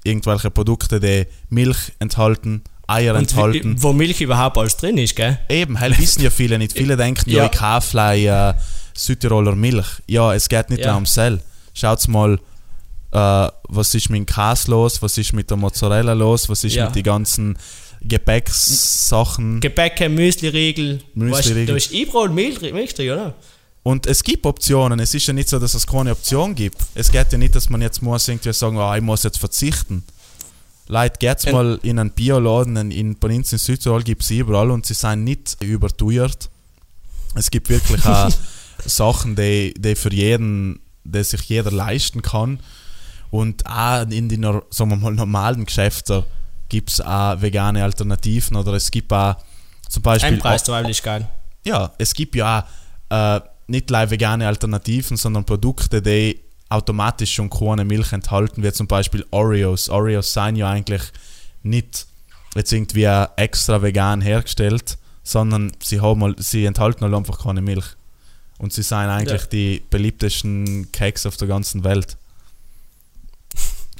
irgendwelche 0.04 0.50
Produkte, 0.50 0.98
die 0.98 1.26
Milch 1.50 1.92
enthalten, 2.00 2.62
Eier 2.92 3.14
enthalten. 3.14 3.76
wie, 3.78 3.82
wo 3.82 3.92
Milch 3.92 4.20
überhaupt 4.20 4.58
alles 4.58 4.76
drin 4.76 4.98
ist, 4.98 5.16
gell? 5.16 5.38
Eben, 5.48 5.78
halt 5.80 5.98
wissen 5.98 6.22
ja 6.22 6.30
viele 6.30 6.58
nicht. 6.58 6.72
Viele 6.76 6.96
denken, 7.04 7.28
ja, 7.30 7.38
Ja. 7.38 7.44
ich 7.46 7.58
kaufe 7.58 7.98
äh, 7.98 8.54
Südtiroler 8.94 9.54
Milch. 9.54 9.86
Ja, 10.06 10.34
es 10.34 10.48
geht 10.48 10.70
nicht 10.70 10.84
Ja. 10.84 10.96
um 10.96 11.06
Sell. 11.06 11.40
Schaut 11.74 12.06
mal, 12.08 12.38
äh, 13.12 13.48
was 13.68 13.94
ist 13.94 14.10
mit 14.10 14.18
dem 14.18 14.26
Käse 14.26 14.70
los, 14.70 15.00
was 15.02 15.16
ist 15.18 15.32
mit 15.32 15.48
der 15.50 15.56
Mozzarella 15.56 16.12
los, 16.12 16.48
was 16.48 16.64
ist 16.64 16.74
Ja. 16.74 16.86
mit 16.86 16.94
den 16.96 17.02
ganzen 17.02 17.56
Gepäckssachen. 18.04 19.60
Gebäcke, 19.60 20.08
Müsli-Riegel. 20.08 21.00
Müsli-Riegel. 21.14 21.66
Da 21.66 21.76
ist 21.76 21.92
überall 21.92 22.28
Milch, 22.28 22.60
Milch 22.60 22.94
drin, 22.94 23.10
oder? 23.10 23.34
Und 23.84 24.06
es 24.06 24.22
gibt 24.22 24.46
Optionen. 24.46 25.00
Es 25.00 25.12
ist 25.14 25.26
ja 25.26 25.32
nicht 25.32 25.48
so, 25.48 25.58
dass 25.58 25.74
es 25.74 25.86
keine 25.86 26.12
Option 26.12 26.54
gibt. 26.54 26.76
Es 26.94 27.10
geht 27.10 27.32
ja 27.32 27.38
nicht, 27.38 27.54
dass 27.56 27.68
man 27.68 27.80
jetzt 27.82 28.00
muss 28.02 28.28
irgendwie 28.28 28.52
sagen, 28.52 28.78
ah, 28.78 28.94
ich 28.96 29.02
muss 29.02 29.22
jetzt 29.24 29.38
verzichten. 29.38 30.04
Leute, 30.92 31.16
geht's 31.18 31.46
Ähm. 31.46 31.52
mal 31.52 31.80
in 31.82 31.98
einen 31.98 32.10
Bioladen 32.10 32.76
in, 32.76 32.90
in 32.90 33.14
uns 33.14 33.52
in 33.52 33.58
Südtirol, 33.58 34.02
gibt 34.02 34.22
es 34.22 34.30
überall 34.30 34.70
und 34.70 34.84
sie 34.84 34.92
sind 34.94 35.24
nicht 35.24 35.56
überteuert. 35.62 36.50
Es 37.34 37.50
gibt 37.50 37.70
wirklich 37.70 38.04
auch 38.04 38.30
Sachen, 38.84 39.34
die, 39.34 39.72
die 39.74 39.94
für 39.94 40.12
jeden, 40.12 40.80
die 41.04 41.24
sich 41.24 41.40
jeder 41.42 41.70
leisten 41.70 42.20
kann. 42.20 42.60
Und 43.30 43.64
auch 43.64 44.02
in 44.02 44.28
den 44.28 44.42
sagen 44.42 44.90
wir 44.90 44.96
mal, 44.96 45.14
normalen 45.14 45.64
Geschäften 45.64 46.24
gibt 46.68 46.90
es 46.90 47.00
auch 47.00 47.40
vegane 47.40 47.82
Alternativen 47.82 48.56
oder 48.58 48.74
es 48.74 48.90
gibt 48.90 49.12
auch 49.14 49.36
zum 49.88 50.02
Beispiel 50.02 50.36
geil. 51.02 51.26
ja, 51.64 51.90
es 51.96 52.12
gibt 52.12 52.34
ja 52.34 52.66
auch, 53.08 53.36
äh, 53.36 53.40
nicht 53.66 53.86
gleich 53.86 54.10
vegane 54.10 54.46
Alternativen, 54.46 55.16
sondern 55.16 55.44
Produkte, 55.44 56.02
die 56.02 56.38
automatisch 56.72 57.34
schon 57.34 57.50
keine 57.50 57.84
Milch 57.84 58.12
enthalten, 58.12 58.62
wie 58.62 58.72
zum 58.72 58.86
Beispiel 58.86 59.24
Oreos. 59.30 59.88
Oreos 59.88 60.32
sind 60.32 60.56
ja 60.56 60.70
eigentlich 60.70 61.02
nicht 61.62 62.06
jetzt 62.54 62.72
irgendwie 62.72 63.04
extra 63.36 63.82
vegan 63.82 64.20
hergestellt, 64.20 64.98
sondern 65.22 65.72
sie, 65.82 66.00
haben 66.00 66.20
mal, 66.20 66.34
sie 66.38 66.64
enthalten 66.64 67.02
halt 67.04 67.14
einfach 67.14 67.38
keine 67.42 67.62
Milch. 67.62 67.84
Und 68.58 68.72
sie 68.72 68.82
sind 68.82 68.98
eigentlich 68.98 69.42
Ja. 69.42 69.46
die 69.48 69.82
beliebtesten 69.90 70.90
Cakes 70.92 71.26
auf 71.26 71.36
der 71.36 71.48
ganzen 71.48 71.82
Welt. 71.84 72.16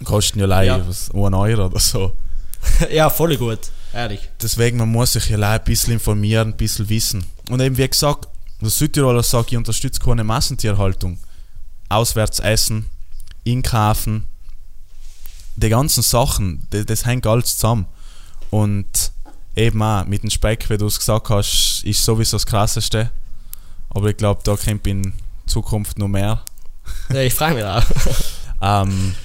Kosten 0.04 0.40
ja 0.40 0.46
leider 0.46 0.78
Ja. 0.78 0.88
was, 0.88 1.10
1 1.10 1.34
Euro 1.34 1.66
oder 1.66 1.78
so. 1.80 2.16
ja, 2.92 3.10
voll 3.10 3.36
gut. 3.36 3.58
Ehrlich. 3.92 4.28
Deswegen, 4.40 4.78
man 4.78 4.88
muss 4.90 5.12
sich 5.12 5.28
ja 5.28 5.36
leider 5.36 5.60
ein 5.62 5.64
bisschen 5.64 5.92
informieren, 5.94 6.48
ein 6.48 6.56
bisschen 6.56 6.88
wissen. 6.88 7.24
Und 7.50 7.60
eben 7.60 7.76
wie 7.76 7.88
gesagt, 7.88 8.28
der 8.60 8.70
Südtiroler 8.70 9.22
sagt, 9.22 9.50
ich 9.52 9.58
unterstütze 9.58 10.00
keine 10.00 10.24
Massentierhaltung. 10.24 11.18
Auswärts 11.93 12.38
essen, 12.40 12.90
einkaufen, 13.47 14.26
die 15.57 15.68
ganzen 15.68 16.03
Sachen, 16.03 16.66
das, 16.70 16.86
das 16.86 17.07
hängt 17.07 17.26
alles 17.26 17.57
zusammen. 17.57 17.86
Und 18.51 19.12
eben 19.57 19.82
auch 19.82 20.05
mit 20.07 20.22
dem 20.22 20.30
Speck, 20.30 20.68
wie 20.70 20.78
du 20.78 20.86
es 20.86 20.99
gesagt 20.99 21.28
hast, 21.30 21.82
ist 21.84 22.05
sowieso 22.05 22.36
das 22.36 22.47
Krasseste. 22.47 23.11
Aber 23.90 24.09
ich 24.09 24.16
glaube, 24.16 24.40
da 24.45 24.57
kommt 24.57 24.86
in 24.86 25.12
Zukunft 25.47 25.99
noch 25.99 26.09
mehr. 26.09 26.43
Ja, 27.11 27.20
ich 27.20 27.34
frage 27.34 27.55
mich 27.57 27.64
auch. 27.64 27.84
Ähm, 28.64 29.16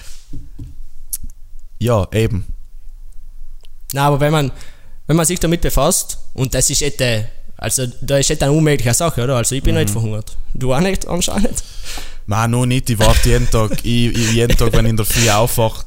ja, 1.77 2.07
eben. 2.11 2.47
Nein, 3.93 4.03
aber 4.03 4.19
wenn 4.19 4.31
man, 4.31 4.51
wenn 5.05 5.15
man 5.15 5.27
sich 5.27 5.39
damit 5.39 5.61
befasst, 5.61 6.17
und 6.33 6.55
das 6.55 6.71
ist 6.71 6.81
etwa, 6.81 7.23
also 7.55 7.85
da 8.01 8.17
ist 8.17 8.31
etwa 8.31 8.45
eine 8.45 8.55
unmögliche 8.55 8.95
Sache, 8.95 9.23
oder? 9.23 9.35
Also 9.37 9.53
ich 9.53 9.61
bin 9.61 9.75
Mhm. 9.75 9.81
nicht 9.81 9.91
verhungert. 9.91 10.35
Du 10.55 10.73
auch 10.73 10.79
nicht 10.79 11.07
anscheinend. 11.07 11.63
Nein, 12.27 12.51
noch 12.51 12.65
nicht. 12.65 12.89
Ich 12.89 12.99
warte 12.99 13.29
jeden 13.29 13.49
Tag, 13.49 13.71
ich, 13.83 14.15
ich, 14.15 14.33
jeden 14.33 14.55
Tag, 14.57 14.71
wenn 14.73 14.85
ich 14.85 14.89
in 14.91 14.97
der 14.97 15.05
Früh 15.05 15.29
aufwache, 15.29 15.85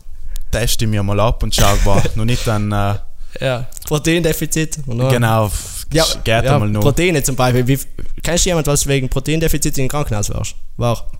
teste 0.50 0.84
ich 0.84 0.90
mir 0.90 1.02
mal 1.02 1.20
ab 1.20 1.42
und 1.42 1.54
schaue, 1.54 1.78
wow, 1.84 2.02
noch 2.16 2.24
nicht 2.24 2.46
dann, 2.46 2.72
äh, 2.72 2.94
Ja. 3.40 3.66
Proteindefizit. 3.86 4.78
Dann- 4.86 5.08
genau, 5.10 5.50
Ja, 5.92 6.04
geht 6.24 6.26
ja 6.44 6.54
einmal 6.54 6.68
noch. 6.68 6.80
Proteine 6.80 7.22
zum 7.22 7.36
Beispiel. 7.36 7.66
Wie, 7.66 7.78
kennst 8.22 8.44
du 8.46 8.50
jemand, 8.50 8.66
was 8.66 8.86
wegen 8.86 9.08
Proteindefizit 9.08 9.76
in 9.78 9.84
den 9.84 9.88
Krankenhaus 9.88 10.30
warst? 10.30 10.54
War? 10.76 11.10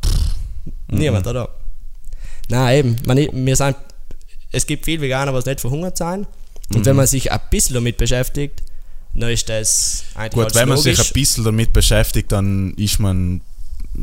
Niemand, 0.88 1.26
oder? 1.26 1.48
Nein, 2.48 2.78
eben. 2.78 2.96
Man, 3.06 3.46
wir 3.46 3.56
sind, 3.56 3.76
es 4.52 4.66
gibt 4.66 4.84
viele 4.84 5.02
Veganer, 5.02 5.38
die 5.40 5.48
nicht 5.50 5.60
verhungert 5.60 5.96
sind. 5.98 6.26
Und 6.72 6.80
Mhm. 6.80 6.86
wenn 6.86 6.96
man 6.96 7.06
sich 7.06 7.30
ein 7.30 7.40
bisschen 7.50 7.74
damit 7.74 7.96
beschäftigt, 7.96 8.62
dann 9.14 9.28
ist 9.30 9.48
das 9.48 10.04
eigentlich 10.14 10.44
Gut, 10.46 10.54
wenn 10.54 10.68
man 10.68 10.78
logisch. 10.78 10.96
sich 10.98 11.08
ein 11.10 11.12
bisschen 11.12 11.44
damit 11.44 11.72
beschäftigt, 11.72 12.30
dann 12.32 12.74
ist 12.74 12.98
man 13.00 13.40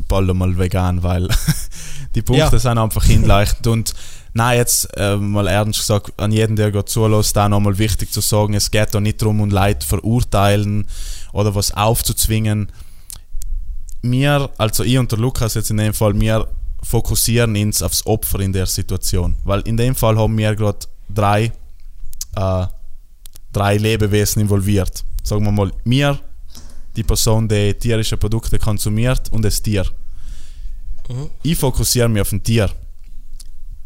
bald 0.08 0.30
einmal 0.30 0.58
vegan, 0.58 1.04
weil 1.04 1.28
die 2.16 2.22
Punkte 2.22 2.56
Ja. 2.56 2.60
sind 2.60 2.78
einfach 2.78 3.04
hinleichtend. 3.06 3.68
Und 3.68 3.94
nein, 4.34 4.58
jetzt 4.58 4.90
äh, 4.98 5.16
mal 5.18 5.48
ernst 5.48 5.80
gesagt, 5.80 6.14
an 6.18 6.32
jeden, 6.32 6.56
der 6.56 6.72
gerade 6.72 6.86
zulässt, 6.86 7.36
da 7.36 7.50
nochmal 7.50 7.78
wichtig 7.78 8.12
zu 8.12 8.22
sagen, 8.22 8.54
es 8.54 8.72
geht 8.72 8.94
da 8.94 9.00
nicht 9.00 9.22
darum, 9.22 9.42
um 9.42 9.50
Leute 9.50 9.86
verurteilen 9.86 10.88
oder 11.34 11.54
was 11.56 11.72
aufzuzwingen. 11.72 12.72
Mir, 14.02 14.50
also 14.58 14.84
ich 14.84 14.98
und 14.98 15.12
der 15.12 15.20
Lukas 15.20 15.56
jetzt 15.56 15.72
in 15.72 15.78
dem 15.78 15.94
Fall, 15.94 16.20
wir 16.20 16.48
fokussieren 16.84 17.56
uns 17.58 17.82
aufs 17.82 18.06
Opfer 18.06 18.40
in 18.40 18.54
der 18.54 18.66
Situation. 18.68 19.36
Weil 19.44 19.62
in 19.62 19.76
dem 19.78 19.96
Fall 19.96 20.18
haben 20.18 20.38
wir 20.38 20.56
gerade 20.56 20.80
drei, 21.10 21.52
äh, 22.36 22.68
drei 23.52 23.78
Lebewesen 23.78 24.44
involviert. 24.44 25.04
Sagen 25.24 25.44
wir 25.44 25.52
mal, 25.52 25.72
mir, 25.84 26.20
die 26.98 27.04
Person, 27.04 27.48
die 27.48 27.74
tierische 27.76 28.18
Produkte 28.18 28.60
konsumiert 28.60 29.32
und 29.32 29.44
das 29.44 29.62
Tier. 29.62 29.86
Mhm. 31.08 31.30
Ich 31.44 31.58
fokussiere 31.58 32.10
mich 32.10 32.22
auf 32.22 32.32
ein 32.32 32.44
Tier. 32.44 32.70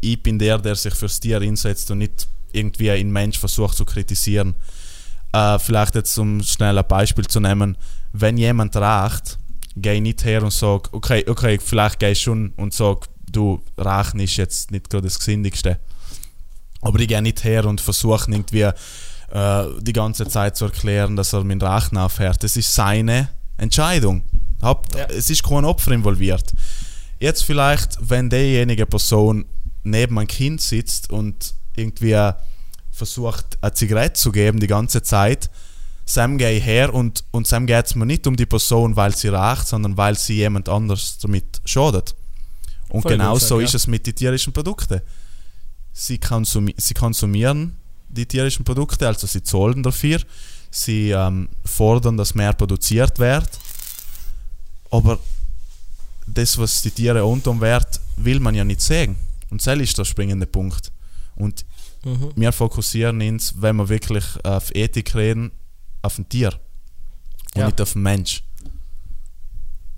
Ich 0.00 0.20
bin 0.22 0.38
der, 0.38 0.58
der 0.58 0.74
sich 0.74 0.94
fürs 0.94 1.20
Tier 1.20 1.40
einsetzt 1.40 1.90
und 1.90 1.98
nicht 1.98 2.26
irgendwie 2.52 2.90
einen 2.90 3.12
Mensch 3.12 3.38
versucht 3.38 3.76
zu 3.76 3.84
kritisieren. 3.84 4.54
Äh, 5.32 5.58
vielleicht 5.58 5.94
jetzt, 5.94 6.18
um 6.18 6.42
schnell 6.42 6.76
ein 6.76 6.88
Beispiel 6.88 7.26
zu 7.26 7.38
nehmen, 7.38 7.76
wenn 8.12 8.36
jemand 8.36 8.74
raucht, 8.76 9.38
gehe 9.76 9.94
ich 9.94 10.02
nicht 10.02 10.24
her 10.24 10.42
und 10.42 10.52
sage, 10.52 10.88
okay, 10.92 11.24
okay, 11.28 11.58
vielleicht 11.62 11.98
gehe 11.98 12.10
ich 12.10 12.20
schon 12.20 12.52
und 12.56 12.74
sage, 12.74 13.00
du, 13.30 13.62
Rauchen 13.78 14.20
ist 14.20 14.36
jetzt 14.36 14.70
nicht 14.70 14.90
gerade 14.90 15.06
das 15.06 15.18
Gesündigste. 15.18 15.78
Aber 16.82 16.98
ich 16.98 17.08
gehe 17.08 17.22
nicht 17.22 17.44
her 17.44 17.64
und 17.64 17.80
versuche 17.80 18.30
irgendwie 18.30 18.68
äh, 19.32 19.64
die 19.80 19.94
ganze 19.94 20.28
Zeit 20.28 20.56
zu 20.56 20.66
erklären, 20.66 21.16
dass 21.16 21.32
er 21.32 21.42
mit 21.42 21.62
Rauchen 21.62 21.96
aufhört. 21.96 22.42
Das 22.42 22.54
ist 22.56 22.74
seine 22.74 23.30
Entscheidung. 23.56 24.24
Hab, 24.60 24.94
Ja. 24.94 25.06
Es 25.06 25.30
ist 25.30 25.42
kein 25.42 25.64
Opfer 25.64 25.92
involviert. 25.92 26.52
Jetzt 27.18 27.44
vielleicht, 27.44 27.98
wenn 28.00 28.28
diejenige 28.28 28.84
Person 28.84 29.46
neben 29.84 30.18
einem 30.18 30.28
Kind 30.28 30.60
sitzt 30.60 31.10
und 31.10 31.54
irgendwie 31.74 32.30
versucht, 32.90 33.58
eine 33.62 33.72
Zigarette 33.72 34.20
zu 34.20 34.32
geben 34.32 34.60
die 34.60 34.66
ganze 34.66 35.02
Zeit, 35.02 35.50
Sam 36.04 36.36
gehe 36.36 36.58
ich 36.58 36.64
her 36.66 36.92
und, 36.92 37.24
und 37.30 37.46
Sam 37.46 37.66
geht 37.66 37.86
es 37.86 37.94
mir 37.94 38.04
nicht 38.04 38.26
um 38.26 38.36
die 38.36 38.44
Person, 38.44 38.96
weil 38.96 39.16
sie 39.16 39.28
raucht, 39.28 39.66
sondern 39.66 39.96
weil 39.96 40.18
sie 40.18 40.34
jemand 40.34 40.68
anders 40.68 41.16
damit 41.18 41.62
schadet. 41.64 42.14
Und 42.90 43.02
Voll 43.02 43.12
genau 43.12 43.38
so 43.38 43.60
ja. 43.60 43.64
ist 43.64 43.74
es 43.74 43.86
mit 43.86 44.06
den 44.06 44.14
tierischen 44.14 44.52
Produkten. 44.52 45.00
Sie, 45.94 46.18
konsumi 46.18 46.74
sie 46.76 46.92
konsumieren 46.94 47.76
die 48.12 48.26
tierischen 48.26 48.64
Produkte, 48.64 49.06
also 49.08 49.26
sie 49.26 49.42
zahlen 49.42 49.82
dafür, 49.82 50.20
sie 50.70 51.10
ähm, 51.10 51.48
fordern, 51.64 52.16
dass 52.16 52.34
mehr 52.34 52.52
produziert 52.52 53.18
wird, 53.18 53.48
aber 54.90 55.18
das, 56.26 56.56
was 56.58 56.82
die 56.82 56.90
Tiere 56.90 57.24
unten 57.24 57.60
wird, 57.60 58.00
will 58.16 58.38
man 58.40 58.54
ja 58.54 58.64
nicht 58.64 58.80
sehen. 58.80 59.16
Und 59.50 59.66
das 59.66 59.78
ist 59.78 59.98
der 59.98 60.04
springende 60.04 60.46
Punkt. 60.46 60.92
Und 61.36 61.64
Mhm. 62.04 62.32
wir 62.34 62.52
fokussieren 62.52 63.20
uns, 63.22 63.54
wenn 63.58 63.76
wir 63.76 63.88
wirklich 63.88 64.24
auf 64.44 64.74
Ethik 64.74 65.14
reden, 65.14 65.52
auf 66.02 66.18
ein 66.18 66.28
Tier 66.28 66.52
und 67.54 67.60
Ja. 67.60 67.66
nicht 67.66 67.80
auf 67.80 67.92
den 67.92 68.02
Mensch. 68.02 68.42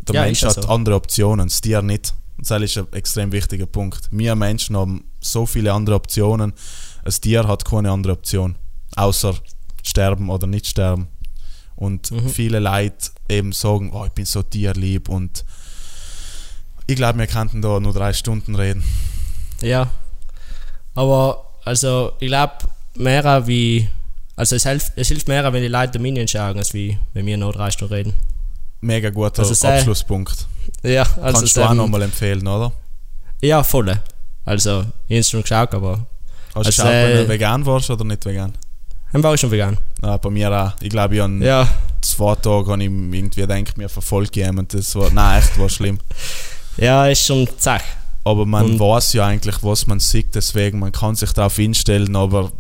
Der 0.01 0.15
Ja, 0.17 0.21
Mensch 0.23 0.43
hat 0.43 0.55
so. 0.55 0.69
andere 0.69 0.97
Optionen, 0.97 1.49
das 1.49 1.61
Tier 1.63 1.81
nicht. 1.83 2.13
Und 2.37 2.51
das 2.51 2.61
ist 2.63 2.77
ein 2.77 2.93
extrem 2.93 3.33
wichtiger 3.33 3.65
Punkt. 3.67 4.09
Wir 4.11 4.35
Menschen 4.35 4.77
haben 4.77 5.05
so 5.21 5.47
viele 5.47 5.73
andere 5.73 5.95
Optionen, 5.95 6.53
ein 7.05 7.13
Tier 7.13 7.47
hat 7.47 7.65
keine 7.65 7.91
andere 7.91 8.15
Option, 8.15 8.57
außer 8.97 9.35
sterben 9.83 10.31
oder 10.31 10.47
nicht 10.47 10.67
sterben. 10.67 11.09
Und 11.77 12.11
Mhm. 12.11 12.29
viele 12.29 12.61
Leute 12.61 13.11
eben 13.29 13.53
sagen, 13.53 13.91
oh, 13.93 14.05
ich 14.05 14.13
bin 14.13 14.25
so 14.25 14.43
tierlieb 14.43 15.09
und 15.09 15.45
ich 16.87 16.97
glaube, 16.97 17.19
wir 17.19 17.27
könnten 17.27 17.63
da 17.63 17.81
nur 17.81 17.93
drei 17.93 18.13
Stunden 18.13 18.55
reden. 18.55 18.85
Ja. 19.61 19.89
Aber, 20.95 21.45
also, 21.65 22.13
ich 22.21 22.29
glaube, 22.29 22.53
mehr 22.95 23.47
wie. 23.47 23.89
Also, 24.37 24.57
es 24.57 24.65
hilft, 24.65 24.93
es 24.97 25.09
hilft 25.09 25.29
mehr, 25.29 25.51
wenn 25.53 25.63
die 25.63 25.69
Leute 25.69 25.93
Dominion 25.93 26.29
schauen, 26.29 26.57
als 26.59 26.75
wie, 26.75 26.99
wenn 27.13 27.25
wir 27.27 27.37
noch 27.37 27.53
drei 27.53 27.71
Stunden 27.71 27.95
reden. 27.95 28.15
Mega 28.81 29.11
guter 29.11 29.41
Also 29.41 29.55
sehr- 29.55 29.77
Abschlusspunkt. 29.79 30.47
Ja, 30.83 31.03
also. 31.21 31.39
Kannst 31.41 31.57
du 31.57 31.63
auch 31.63 31.75
nochmal 31.75 32.03
empfehlen, 32.03 32.47
oder? 32.47 32.73
Ja, 33.43 33.63
voll. 33.63 33.93
Also, 34.45 34.81
ich 35.09 35.15
habe 35.15 35.21
es 35.21 35.31
schon 35.31 35.43
geschaut, 35.43 35.75
aber. 35.75 36.07
Hast 36.55 36.57
du 36.57 36.59
Also, 36.61 36.71
geschaut, 36.71 36.87
wenn 36.87 37.11
äh, 37.11 37.23
du 37.25 37.29
vegan 37.29 37.67
warst 37.67 37.91
oder 37.91 38.05
nicht 38.05 38.25
vegan? 38.25 38.53
Dann 39.13 39.23
war 39.23 39.35
ich 39.35 39.41
schon 39.41 39.51
vegan. 39.51 39.79
Ah, 40.03 40.17
bei 40.17 40.31
mir 40.31 40.51
auch. 40.53 40.73
Ich 40.83 40.91
glaube, 40.91 41.15
ich 41.15 41.21
habe 41.21 41.45
Ja. 41.45 41.69
zwei 42.01 42.35
Tage 42.37 42.71
habe 42.71 42.83
ich 42.83 42.91
irgendwie 42.91 43.41
gedacht, 43.41 43.77
mir 43.79 43.89
verfolgt 43.89 44.35
jemand. 44.37 44.75
Das 44.75 44.95
war, 44.97 45.11
nein, 45.11 45.41
echt 45.41 45.59
war 45.59 45.69
schlimm. 45.69 45.99
Ja, 46.77 47.07
ist 47.07 47.25
schon 47.27 47.49
zach. 47.59 47.83
Aber 48.25 48.45
man 48.47 48.65
Und- 48.73 48.81
weiß 48.81 49.13
ja 49.13 49.27
eigentlich, 49.27 49.63
was 49.63 49.87
man 49.87 50.01
sieht, 50.01 50.35
deswegen 50.35 50.79
man 50.79 50.91
kann 50.93 51.15
sich 51.15 51.33
darauf 51.33 51.59
einstellen, 51.59 52.17
aber 52.17 52.51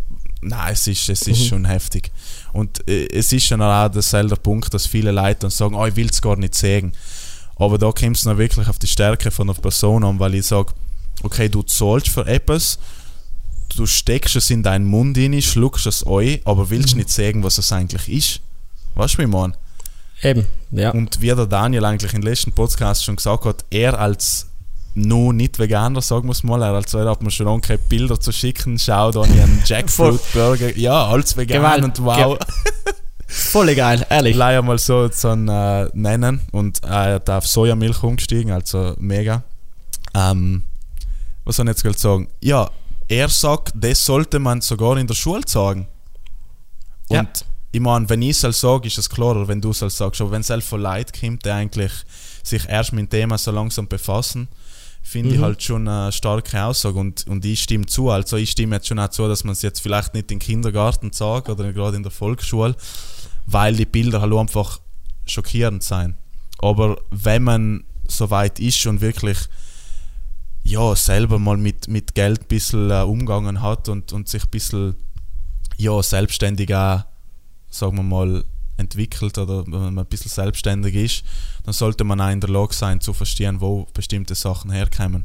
nein, 0.42 0.72
es 0.72 0.86
ist, 0.86 1.08
es 1.08 1.22
ist 1.22 1.40
Mhm. 1.40 1.44
schon 1.46 1.64
heftig. 1.64 2.12
Und 2.52 2.86
äh, 2.88 3.06
es 3.08 3.32
ist 3.32 3.46
schon 3.46 3.60
auch 3.62 3.88
derselbe 3.88 4.36
Punkt, 4.36 4.72
dass 4.74 4.86
viele 4.86 5.10
Leute 5.10 5.40
dann 5.40 5.50
sagen, 5.50 5.74
oh, 5.74 5.86
ich 5.86 5.96
will 5.96 6.08
es 6.10 6.20
gar 6.22 6.36
nicht 6.36 6.54
sehen. 6.54 6.92
Aber 7.56 7.78
da 7.78 7.90
kommt 7.92 8.16
es 8.16 8.22
dann 8.24 8.36
wirklich 8.38 8.68
auf 8.68 8.78
die 8.78 8.86
Stärke 8.86 9.30
von 9.30 9.46
der 9.46 9.54
Person 9.54 10.04
an, 10.04 10.18
weil 10.20 10.34
ich 10.34 10.46
sage, 10.46 10.72
okay, 11.22 11.48
du 11.48 11.62
zahlst 11.62 12.08
für 12.10 12.26
etwas, 12.26 12.78
du 13.74 13.86
steckst 13.86 14.36
es 14.36 14.50
in 14.50 14.62
deinen 14.62 14.84
Mund 14.86 15.16
rein, 15.18 15.40
schluckst 15.42 15.86
es 15.86 16.06
ein, 16.06 16.40
aber 16.44 16.70
willst 16.70 16.92
Mhm. 16.94 16.98
nicht 16.98 17.10
sagen, 17.10 17.42
was 17.42 17.58
es 17.58 17.72
eigentlich 17.72 18.08
ist. 18.08 18.40
Weißt 18.94 19.14
du, 19.14 19.18
wie 19.18 19.22
ich 19.22 19.28
meine? 19.28 19.54
Eben, 20.22 20.46
ja. 20.70 20.90
Und 20.90 21.20
wie 21.20 21.26
der 21.34 21.46
Daniel 21.46 21.84
eigentlich 21.84 22.14
im 22.14 22.22
letzten 22.22 22.52
Podcast 22.52 23.04
schon 23.04 23.16
gesagt 23.16 23.44
hat, 23.44 23.64
er 23.70 23.98
als 23.98 24.46
nur 24.94 25.32
nicht 25.32 25.58
Veganer, 25.58 26.00
sagen 26.00 26.28
wir 26.28 26.32
es 26.32 26.44
mal, 26.44 26.62
er 26.62 26.72
als 26.72 26.94
er 26.94 27.10
hat 27.10 27.20
mir 27.22 27.30
schon 27.32 27.48
angehört, 27.48 27.88
Bilder 27.88 28.18
zu 28.20 28.30
schicken, 28.30 28.78
schau 28.78 29.10
da 29.10 29.22
einen 29.22 29.62
Jackfruit 29.66 30.20
Burger, 30.32 30.76
ja, 30.78 31.06
als 31.06 31.36
vegan 31.36 31.58
Gewalt- 31.58 31.84
und 31.84 32.04
wow. 32.04 32.38
Voll 33.26 33.74
geil, 33.74 34.06
ehrlich. 34.08 34.36
Leider 34.36 34.62
mal 34.62 34.78
so 34.78 35.08
zu 35.08 35.28
äh, 35.28 35.88
nennen 35.94 36.42
und 36.52 36.84
er 36.84 37.14
hat 37.14 37.28
auf 37.28 37.46
Sojamilch 37.46 38.02
umgestiegen, 38.04 38.52
also 38.52 38.94
mega. 38.98 39.42
Ähm, 40.14 40.62
was 41.44 41.56
soll 41.56 41.66
ich 41.66 41.70
jetzt 41.70 41.82
gerade 41.82 41.98
sagen? 41.98 42.28
Ja, 42.40 42.70
er 43.08 43.28
sagt, 43.28 43.72
das 43.74 44.04
sollte 44.04 44.38
man 44.38 44.60
sogar 44.60 44.96
in 44.96 45.06
der 45.06 45.14
Schule 45.14 45.42
sagen. 45.46 45.88
Und 47.08 47.16
Ja. 47.16 47.32
ich 47.72 47.80
meine, 47.80 48.08
wenn 48.08 48.22
ich 48.22 48.42
es 48.42 48.60
sage, 48.60 48.86
ist 48.86 48.98
es 48.98 49.10
klarer, 49.10 49.46
wenn 49.48 49.60
du 49.60 49.70
es 49.70 49.80
sagst. 49.80 50.20
Aber 50.20 50.30
wenn 50.30 50.40
es 50.42 50.64
von 50.64 50.80
Leuten 50.80 51.12
kommt, 51.20 51.44
die 51.44 51.50
eigentlich 51.50 51.92
sich 52.42 52.68
erst 52.68 52.92
mit 52.92 53.02
dem 53.02 53.10
Thema 53.10 53.38
so 53.38 53.50
langsam 53.50 53.88
befassen, 53.88 54.48
finde 55.02 55.34
ich 55.34 55.38
Mhm. 55.38 55.44
halt 55.44 55.62
schon 55.62 55.86
eine 55.86 56.12
starke 56.12 56.62
Aussage 56.64 56.98
und, 56.98 57.26
und 57.26 57.44
ich 57.44 57.62
stimme 57.62 57.84
zu. 57.86 58.10
Also 58.10 58.36
ich 58.38 58.50
stimme 58.52 58.76
jetzt 58.76 58.88
schon 58.88 58.98
auch 58.98 59.08
zu, 59.10 59.28
dass 59.28 59.44
man 59.44 59.52
es 59.52 59.60
jetzt 59.62 59.80
vielleicht 59.80 60.14
nicht 60.14 60.30
im 60.32 60.38
Kindergarten 60.38 61.12
sagt 61.12 61.50
oder 61.50 61.72
gerade 61.74 61.96
in 61.98 62.02
der 62.02 62.12
Volksschule, 62.12 62.74
weil 63.46 63.76
die 63.76 63.84
Bilder 63.84 64.22
halt 64.22 64.32
einfach 64.32 64.80
schockierend 65.26 65.82
sein. 65.82 66.16
Aber 66.58 66.96
wenn 67.10 67.42
man 67.42 67.84
so 68.08 68.30
weit 68.30 68.58
ist 68.60 68.86
und 68.86 69.02
wirklich 69.02 69.36
ja, 70.64 70.96
selber 70.96 71.38
mal 71.38 71.56
mit, 71.56 71.88
mit 71.88 72.14
Geld 72.14 72.40
ein 72.42 72.48
bisschen 72.48 72.90
äh, 72.90 73.02
umgegangen 73.02 73.60
hat 73.62 73.88
und, 73.88 74.12
und 74.12 74.28
sich 74.28 74.44
ein 74.44 74.50
bisschen 74.50 74.96
ja, 75.76 76.02
selbstständig 76.02 76.74
auch, 76.74 77.04
sagen 77.70 77.96
wir 77.96 78.02
mal, 78.02 78.44
entwickelt 78.76 79.38
oder 79.38 79.64
wenn 79.66 79.94
man 79.94 79.98
ein 80.00 80.06
bisschen 80.06 80.30
selbstständig 80.30 80.94
ist, 80.94 81.24
dann 81.64 81.72
sollte 81.74 82.02
man 82.04 82.20
auch 82.20 82.30
in 82.30 82.40
der 82.40 82.50
Lage 82.50 82.74
sein 82.74 83.00
zu 83.00 83.12
verstehen, 83.12 83.60
wo 83.60 83.86
bestimmte 83.94 84.34
Sachen 84.34 84.70
herkommen. 84.72 85.24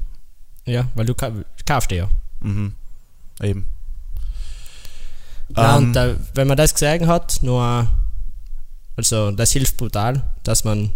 Ja, 0.66 0.88
weil 0.94 1.06
du 1.06 1.16
ka- 1.16 1.32
kaufst 1.66 1.92
ja. 1.92 2.08
Mhm. 2.42 2.74
Eben. 3.42 3.66
Ja, 5.56 5.78
Ähm, 5.78 5.84
und 5.88 5.96
äh, 5.96 6.16
wenn 6.36 6.48
man 6.48 6.58
das 6.58 6.74
gesehen 6.74 7.08
hat, 7.08 7.40
nur, 7.42 7.88
also 8.96 9.32
das 9.32 9.52
hilft 9.52 9.78
brutal, 9.78 10.24
dass 10.44 10.64
man, 10.64 10.92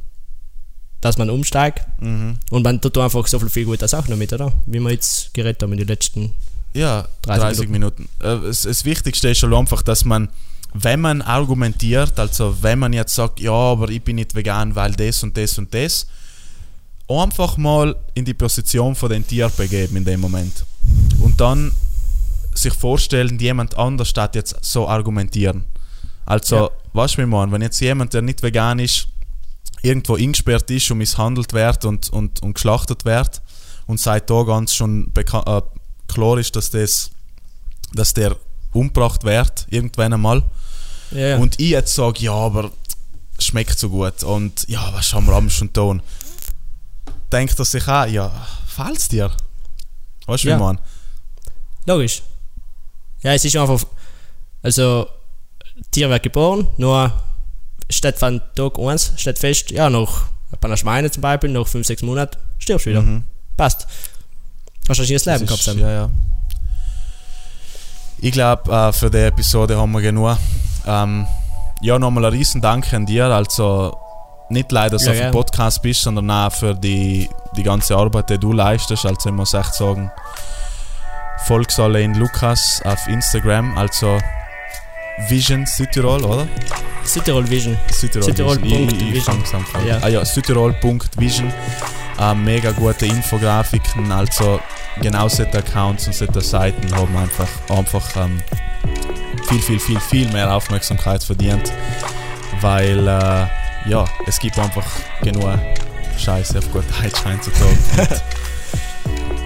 dass 1.03 1.17
man 1.17 1.29
umsteigt 1.29 1.85
mhm. 1.99 2.37
und 2.49 2.63
man 2.63 2.79
tut 2.79 2.97
einfach 2.97 3.27
so 3.27 3.37
viel, 3.37 3.49
viel 3.49 3.65
gute 3.65 3.87
Sachen 3.87 4.11
damit, 4.11 4.31
oder? 4.31 4.53
Wie 4.65 4.79
wir 4.79 4.91
jetzt 4.91 5.33
geredet 5.33 5.61
haben 5.61 5.73
in 5.73 5.79
den 5.79 5.87
letzten. 5.87 6.31
Ja, 6.73 7.07
30 7.23 7.43
30, 7.43 7.69
Minuten. 7.69 8.07
Äh, 8.21 8.27
es, 8.47 8.61
das 8.61 8.85
Wichtigste 8.85 9.29
ist 9.29 9.39
schon 9.39 9.53
einfach, 9.53 9.81
dass 9.81 10.05
man, 10.05 10.29
wenn 10.73 11.01
man 11.01 11.21
argumentiert, 11.21 12.17
also 12.17 12.55
wenn 12.61 12.79
man 12.79 12.93
jetzt 12.93 13.13
sagt, 13.13 13.41
ja, 13.41 13.51
aber 13.51 13.89
ich 13.89 14.01
bin 14.01 14.15
nicht 14.15 14.33
vegan, 14.33 14.75
weil 14.75 14.93
das 14.93 15.21
und 15.23 15.35
das 15.35 15.57
und 15.57 15.73
das, 15.73 16.07
einfach 17.09 17.57
mal 17.57 17.95
in 18.13 18.23
die 18.23 18.33
Position 18.33 18.95
von 18.95 19.09
den 19.09 19.27
Tier 19.27 19.49
begeben 19.49 19.97
in 19.97 20.05
dem 20.05 20.21
Moment. 20.21 20.63
Und 21.19 21.39
dann 21.41 21.73
sich 22.55 22.73
vorstellen, 22.73 23.37
jemand 23.39 23.77
anders 23.77 24.07
statt 24.07 24.35
jetzt 24.35 24.55
so 24.61 24.87
argumentieren. 24.87 25.65
Also, 26.25 26.55
Ja. 26.55 26.69
weißt 26.93 27.17
du, 27.17 27.23
wie 27.23 27.25
man, 27.25 27.51
wenn 27.51 27.61
jetzt 27.61 27.81
jemand, 27.81 28.13
der 28.13 28.21
nicht 28.21 28.41
vegan 28.41 28.79
ist, 28.79 29.07
irgendwo 29.81 30.15
eingesperrt 30.15 30.69
ist 30.71 30.89
und 30.91 30.99
misshandelt 30.99 31.53
wird 31.53 31.85
und, 31.85 32.09
und, 32.09 32.41
und 32.41 32.53
geschlachtet 32.53 33.05
wird 33.05 33.41
und 33.87 33.99
seit 33.99 34.29
da 34.29 34.43
ganz 34.43 34.73
schon 34.73 35.11
äh, 35.15 35.61
klar 36.07 36.37
ist, 36.37 36.55
dass, 36.55 36.69
das, 36.71 37.11
dass 37.93 38.13
der 38.13 38.35
umgebracht 38.71 39.23
wird, 39.23 39.67
irgendwann 39.69 40.13
einmal. 40.13 40.43
Ja. 41.11 41.37
Und 41.37 41.59
ich 41.59 41.69
jetzt 41.69 41.93
sage, 41.93 42.19
ja, 42.21 42.33
aber 42.33 42.71
schmeckt 43.39 43.77
so 43.77 43.89
gut 43.89 44.23
und 44.23 44.65
ja, 44.67 44.91
was 44.93 45.13
haben 45.13 45.25
wir 45.27 45.33
am 45.33 45.49
schon 45.49 45.71
tun? 45.73 46.01
Denkt 47.31 47.59
er 47.59 47.65
sich 47.65 47.87
auch, 47.87 48.05
ja, 48.05 48.31
fällt's 48.67 49.09
dir? 49.09 49.31
Weißt 50.27 50.43
du, 50.43 50.49
Ja. 50.49 50.57
wie 50.57 50.61
man? 50.63 50.79
Logisch. 51.85 52.23
Ja, 53.21 53.33
es 53.33 53.43
ist 53.43 53.55
einfach. 53.55 53.83
Also, 54.61 55.07
Tier 55.91 56.09
wird 56.09 56.23
geboren, 56.23 56.67
nur 56.77 57.11
steht 57.93 58.17
von 58.19 58.41
Tag 58.55 58.77
1 58.79 59.13
steht 59.17 59.39
fest, 59.39 59.71
ja, 59.71 59.89
nach 59.89 60.25
bei 60.61 60.67
einer 60.67 60.77
Schweine 60.77 61.09
zum 61.09 61.21
Beispiel, 61.21 61.49
nach 61.49 61.65
5, 61.67 61.85
6 61.85 62.03
Monaten 62.03 62.37
stirbst 62.59 62.85
du 62.85 62.91
wieder. 62.91 63.01
Mhm. 63.01 63.23
Passt. 63.57 63.87
Hast 64.87 64.97
du 64.99 65.03
ein 65.03 65.07
schönes 65.07 65.25
Leben 65.25 65.45
gehabt, 65.45 65.67
ist-? 65.67 65.75
Ja, 65.77 65.91
ja. 65.91 66.09
Ich 68.19 68.31
glaube, 68.31 68.71
äh, 68.71 68.93
für 68.93 69.09
die 69.09 69.17
Episode 69.17 69.77
haben 69.77 69.91
wir 69.91 70.01
genug. 70.01 70.37
Ähm, 70.85 71.25
ja, 71.81 71.99
nochmal 71.99 72.25
ein 72.25 72.31
riesen 72.33 72.61
Dank 72.61 72.93
an 72.93 73.05
dir. 73.05 73.25
Also 73.25 73.97
nicht 74.49 74.71
leider, 74.71 74.91
dass 74.91 75.05
Ja, 75.05 75.11
du 75.13 75.17
auf 75.17 75.25
dem. 75.25 75.31
Podcast 75.31 75.81
bist, 75.81 76.01
sondern 76.01 76.29
auch 76.29 76.51
für 76.51 76.75
die, 76.75 77.29
die 77.57 77.63
ganze 77.63 77.97
Arbeit, 77.97 78.29
die 78.29 78.37
du 78.37 78.53
leistest. 78.53 79.05
Also 79.05 79.29
ich 79.29 79.35
muss 79.35 79.53
echt 79.53 79.73
sagen, 79.73 80.11
folgst 81.45 81.79
alle 81.79 82.01
in 82.01 82.13
Lukas 82.15 82.81
auf 82.85 83.07
Instagram, 83.07 83.77
also 83.77 84.19
Vision 85.29 85.65
Südtirol, 85.65 86.23
oder? 86.23 86.47
Südtirol 87.03 87.49
Vision. 87.49 87.77
Südtirol. 87.91 88.25
Südtirol 88.25 88.61
Vision. 88.61 88.87
Punkt 88.87 88.93
Ich, 88.93 89.07
ich 89.07 89.13
Vision. 89.15 89.35
fang's 89.35 89.53
einfach 89.53 89.79
an. 89.79 89.87
Ja. 89.87 89.99
Ah 90.01 90.07
ja, 90.07 90.25
Südtirol.vision. 90.25 91.53
Äh, 92.19 92.35
mega 92.35 92.71
gute 92.71 93.05
Infografiken, 93.05 94.11
also 94.11 94.59
genau 95.01 95.27
solche 95.27 95.57
Accounts 95.57 96.07
und 96.07 96.13
solche 96.13 96.41
Seiten 96.41 96.95
haben 96.95 97.15
einfach, 97.17 97.47
einfach 97.69 98.07
ähm, 98.17 98.41
viel, 99.47 99.61
viel, 99.61 99.79
viel, 99.79 99.99
viel 99.99 100.31
mehr 100.31 100.53
Aufmerksamkeit 100.53 101.23
verdient, 101.23 101.71
weil 102.61 102.99
äh, 103.07 103.47
ja, 103.89 104.05
es 104.27 104.39
gibt 104.39 104.57
einfach 104.59 104.85
genug 105.23 105.59
Scheiße 106.17 106.59
auf 106.59 106.71
gut 106.71 106.85
Deutsch 107.01 107.25
heutzutage. 107.25 107.77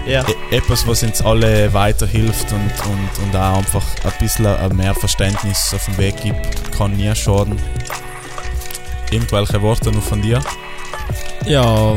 Ja. 0.08 0.24
E- 0.50 0.56
etwas, 0.56 0.86
was 0.86 1.02
uns 1.02 1.20
alle 1.22 1.72
weiterhilft 1.74 2.50
und, 2.52 2.72
und, 2.90 3.24
und 3.24 3.36
auch 3.36 3.58
einfach 3.58 3.84
ein 4.04 4.12
bisschen 4.18 4.46
äh, 4.46 4.68
mehr 4.70 4.94
Verständnis 4.94 5.72
auf 5.74 5.84
den 5.84 5.98
Weg 5.98 6.16
gibt, 6.22 6.72
kann 6.72 6.96
nie 6.96 7.14
schaden. 7.14 7.60
Irgendwelche 9.10 9.60
Worte 9.62 9.90
noch 9.92 10.02
von 10.02 10.20
dir? 10.22 10.40
Ja, 11.46 11.94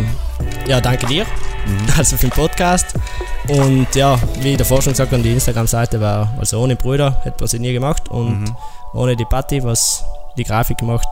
ja, 0.67 0.81
danke 0.81 1.05
dir. 1.07 1.25
Also 1.95 2.17
für 2.17 2.25
den 2.27 2.31
Podcast. 2.31 2.87
Und 3.47 3.87
ja, 3.93 4.17
wie 4.39 4.57
davor 4.57 4.81
schon 4.81 4.93
gesagt 4.93 5.11
habe, 5.11 5.21
die 5.21 5.31
Instagram-Seite 5.33 6.01
war, 6.01 6.33
also 6.39 6.59
ohne 6.59 6.75
Brüder 6.75 7.17
hätte 7.23 7.37
man 7.39 7.47
sie 7.47 7.59
nie 7.59 7.71
gemacht 7.73 8.09
und 8.09 8.41
Mhm. 8.41 8.55
ohne 8.95 9.15
die 9.15 9.25
Patti, 9.25 9.63
was 9.63 10.03
die 10.37 10.43
Grafik 10.43 10.81
macht, 10.81 11.07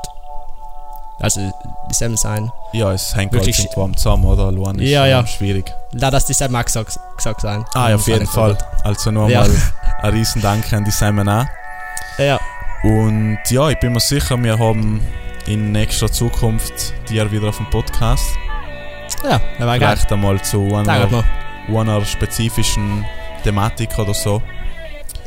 also 1.19 1.41
die 1.89 1.93
Sam 1.93 2.15
sein. 2.17 2.51
Ja, 2.73 2.91
es 2.93 3.15
hängt 3.15 3.33
Wirklich 3.33 3.57
halt 3.57 3.69
irgendwo 3.75 3.95
zusammen, 3.97 4.25
oder? 4.25 4.51
Luan 4.51 4.77
ist 4.79 4.89
Ja, 4.89 5.05
ja. 5.05 5.25
schwierig. 5.25 5.73
Da 5.93 6.11
das 6.11 6.25
die 6.25 6.33
Sam 6.33 6.55
auch 6.55 6.63
gesagt, 6.65 6.97
gesagt 7.17 7.41
sein. 7.41 7.65
Ah, 7.73 7.89
ja, 7.89 7.95
auf 7.95 8.07
jeden 8.07 8.27
Fall. 8.27 8.51
gut. 8.55 8.65
Also 8.83 9.11
nochmal 9.11 9.31
Ja. 9.31 9.45
ein 10.01 10.11
riesen 10.13 10.41
Dank 10.41 10.71
an 10.73 10.85
die 10.85 10.91
Simon 10.91 11.27
auch. 11.27 11.45
Ja, 12.17 12.39
Und 12.83 13.39
ja, 13.49 13.69
ich 13.69 13.79
bin 13.79 13.93
mir 13.93 13.99
sicher, 13.99 14.37
wir 14.41 14.57
haben 14.59 15.01
in 15.47 15.71
nächster 15.71 16.11
Zukunft 16.11 16.93
dir 17.09 17.31
wieder 17.31 17.49
auf 17.49 17.57
dem 17.57 17.69
Podcast. 17.69 18.25
ja, 19.23 19.39
das 19.57 19.67
war 19.67 19.79
geil. 19.79 19.95
Vielleicht 19.95 20.11
einmal 20.13 20.41
zu 20.41 20.75
einer, 20.75 21.23
einer 21.69 22.05
spezifischen 22.05 23.05
Thematik 23.43 23.97
oder 23.97 24.13
so. 24.13 24.41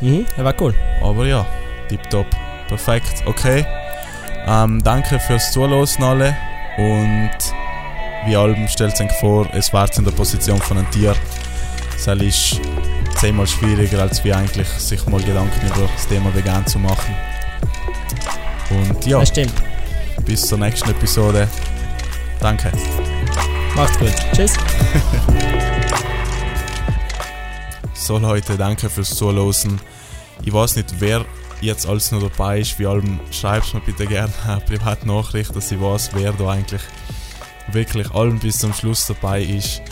Mhm, 0.00 0.26
das 0.36 0.44
war 0.44 0.54
cool. 0.60 0.74
Aber 1.02 1.26
ja, 1.26 1.44
tipptopp. 1.88 2.26
Perfekt. 2.68 3.22
Okay. 3.26 3.64
Ähm, 4.46 4.82
danke 4.82 5.18
fürs 5.20 5.52
Zuhören 5.52 6.02
alle. 6.02 6.36
Und 6.76 7.30
wie 8.26 8.36
allem 8.36 8.66
stellt 8.68 8.96
sich 8.96 9.10
vor, 9.20 9.46
es 9.52 9.72
war 9.72 9.88
in 9.96 10.04
der 10.04 10.12
Position 10.12 10.58
von 10.60 10.78
einem 10.78 10.90
Tier. 10.90 11.14
Es 11.96 12.06
ist 12.06 12.60
zehnmal 13.16 13.46
schwieriger, 13.46 14.02
als 14.02 14.24
wie 14.24 14.32
eigentlich 14.32 14.68
sich 14.68 15.06
mal 15.06 15.22
Gedanken 15.22 15.66
über 15.66 15.88
das 15.94 16.08
Thema 16.08 16.34
vegan 16.34 16.66
zu 16.66 16.78
machen. 16.78 17.14
Und 18.70 19.06
ja, 19.06 19.20
Das 19.20 19.28
stimmt. 19.28 19.52
bis 20.24 20.46
zur 20.46 20.58
nächsten 20.58 20.90
Episode. 20.90 21.46
Danke. 22.40 22.72
Macht's 23.76 23.98
gut. 23.98 24.12
Tschüss. 24.34 24.54
So 27.94 28.18
Leute, 28.18 28.56
danke 28.56 28.90
fürs 28.90 29.10
Zuhören. 29.14 29.80
Ich 30.44 30.52
weiß 30.52 30.74
nicht, 30.74 30.92
wer 30.98 31.24
jetzt 31.62 31.86
alles 31.86 32.12
noch 32.12 32.22
dabei 32.22 32.60
ist. 32.60 32.78
Wie 32.78 32.86
allem 32.86 33.20
schreibt 33.30 33.72
mir 33.74 33.80
bitte 33.80 34.06
gerne 34.06 34.32
eine 34.46 34.60
Privatnachricht, 34.60 35.54
dass 35.54 35.72
ich 35.72 35.80
weiß, 35.80 36.10
wer 36.14 36.32
da 36.32 36.50
eigentlich 36.50 36.82
wirklich 37.68 38.10
allem 38.12 38.38
bis 38.38 38.58
zum 38.58 38.74
Schluss 38.74 39.06
dabei 39.06 39.42
ist. 39.42 39.82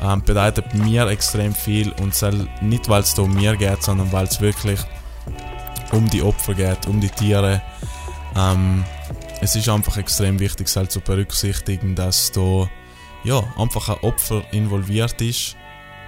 Ähm, 0.00 0.22
bedeutet 0.22 0.74
mir 0.74 1.08
extrem 1.08 1.54
viel 1.54 1.90
und 2.00 2.14
soll 2.14 2.48
nicht, 2.60 2.88
weil 2.88 3.02
es 3.02 3.14
da 3.14 3.22
um 3.22 3.34
mir 3.34 3.56
geht, 3.56 3.82
sondern 3.82 4.12
weil 4.12 4.26
es 4.26 4.40
wirklich 4.40 4.78
um 5.90 6.08
die 6.08 6.22
Opfer 6.22 6.54
geht, 6.54 6.86
um 6.86 7.00
die 7.00 7.08
Tiere. 7.08 7.60
Ähm, 8.36 8.84
es 9.40 9.56
ist 9.56 9.68
einfach 9.68 9.96
extrem 9.96 10.38
wichtig, 10.38 10.68
halt 10.76 10.92
zu 10.92 11.00
berücksichtigen, 11.00 11.94
dass 11.96 12.30
da 12.30 12.68
ja, 13.24 13.42
einfach 13.58 13.88
ein 13.88 13.98
Opfer 14.02 14.42
involviert 14.52 15.20
ist 15.20 15.56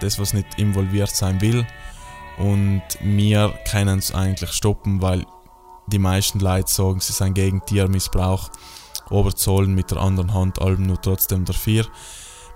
das, 0.00 0.18
was 0.18 0.32
nicht 0.32 0.46
involviert 0.58 1.14
sein 1.14 1.40
will. 1.40 1.66
Und 2.40 2.82
wir 3.02 3.52
können 3.70 3.98
es 3.98 4.14
eigentlich 4.14 4.52
stoppen, 4.52 5.02
weil 5.02 5.26
die 5.88 5.98
meisten 5.98 6.40
Leute 6.40 6.72
sagen, 6.72 7.00
sie 7.00 7.12
sind 7.12 7.34
gegen 7.34 7.64
Tiermissbrauch, 7.66 8.50
aber 9.10 9.36
zahlen 9.36 9.74
mit 9.74 9.90
der 9.90 9.98
anderen 9.98 10.32
Hand 10.32 10.60
allem 10.60 10.86
nur 10.86 11.00
trotzdem 11.00 11.44
dafür. 11.44 11.86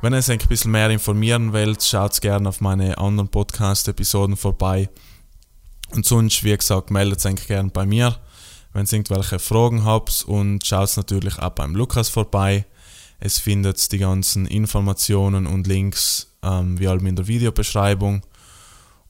Wenn 0.01 0.15
ihr 0.15 0.19
euch 0.19 0.31
ein 0.31 0.39
bisschen 0.49 0.71
mehr 0.71 0.89
informieren 0.89 1.53
wollt, 1.53 1.83
schaut 1.83 2.19
gerne 2.23 2.49
auf 2.49 2.63
meine 2.63 2.97
anderen 2.97 3.29
Podcast-Episoden 3.29 4.37
vorbei. 4.37 4.89
Und 5.91 6.07
sonst, 6.07 6.45
wie 6.45 6.57
gesagt, 6.57 6.91
meldet 6.91 7.25
euch 7.27 7.47
gerne 7.47 7.71
bei 7.71 7.85
mir, 7.85 8.19
wenn 8.73 8.87
ihr 8.87 8.93
irgendwelche 8.93 9.39
Fragen 9.39 9.85
habt 9.85 10.25
und 10.27 10.65
schaut 10.65 10.97
natürlich 10.97 11.39
auch 11.39 11.51
beim 11.51 11.75
Lukas 11.75 12.09
vorbei. 12.09 12.65
Es 13.21 13.39
findet 13.39 13.93
die 13.93 13.99
ganzen 13.99 14.47
Informationen 14.47 15.47
und 15.47 15.67
Links 15.67 16.35
ähm, 16.43 16.79
wie 16.79 16.89
allem 16.89 17.07
in 17.07 17.17
der 17.17 17.27
Videobeschreibung. 17.27 18.23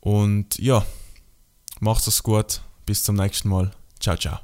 Und 0.04 0.58
ja, 0.58 0.84
macht 1.80 2.06
es 2.06 2.22
gut. 2.22 2.60
Bis 2.84 3.02
zum 3.02 3.16
nächsten 3.16 3.48
Mal. 3.48 3.72
Ciao, 3.98 4.16
ciao. 4.18 4.38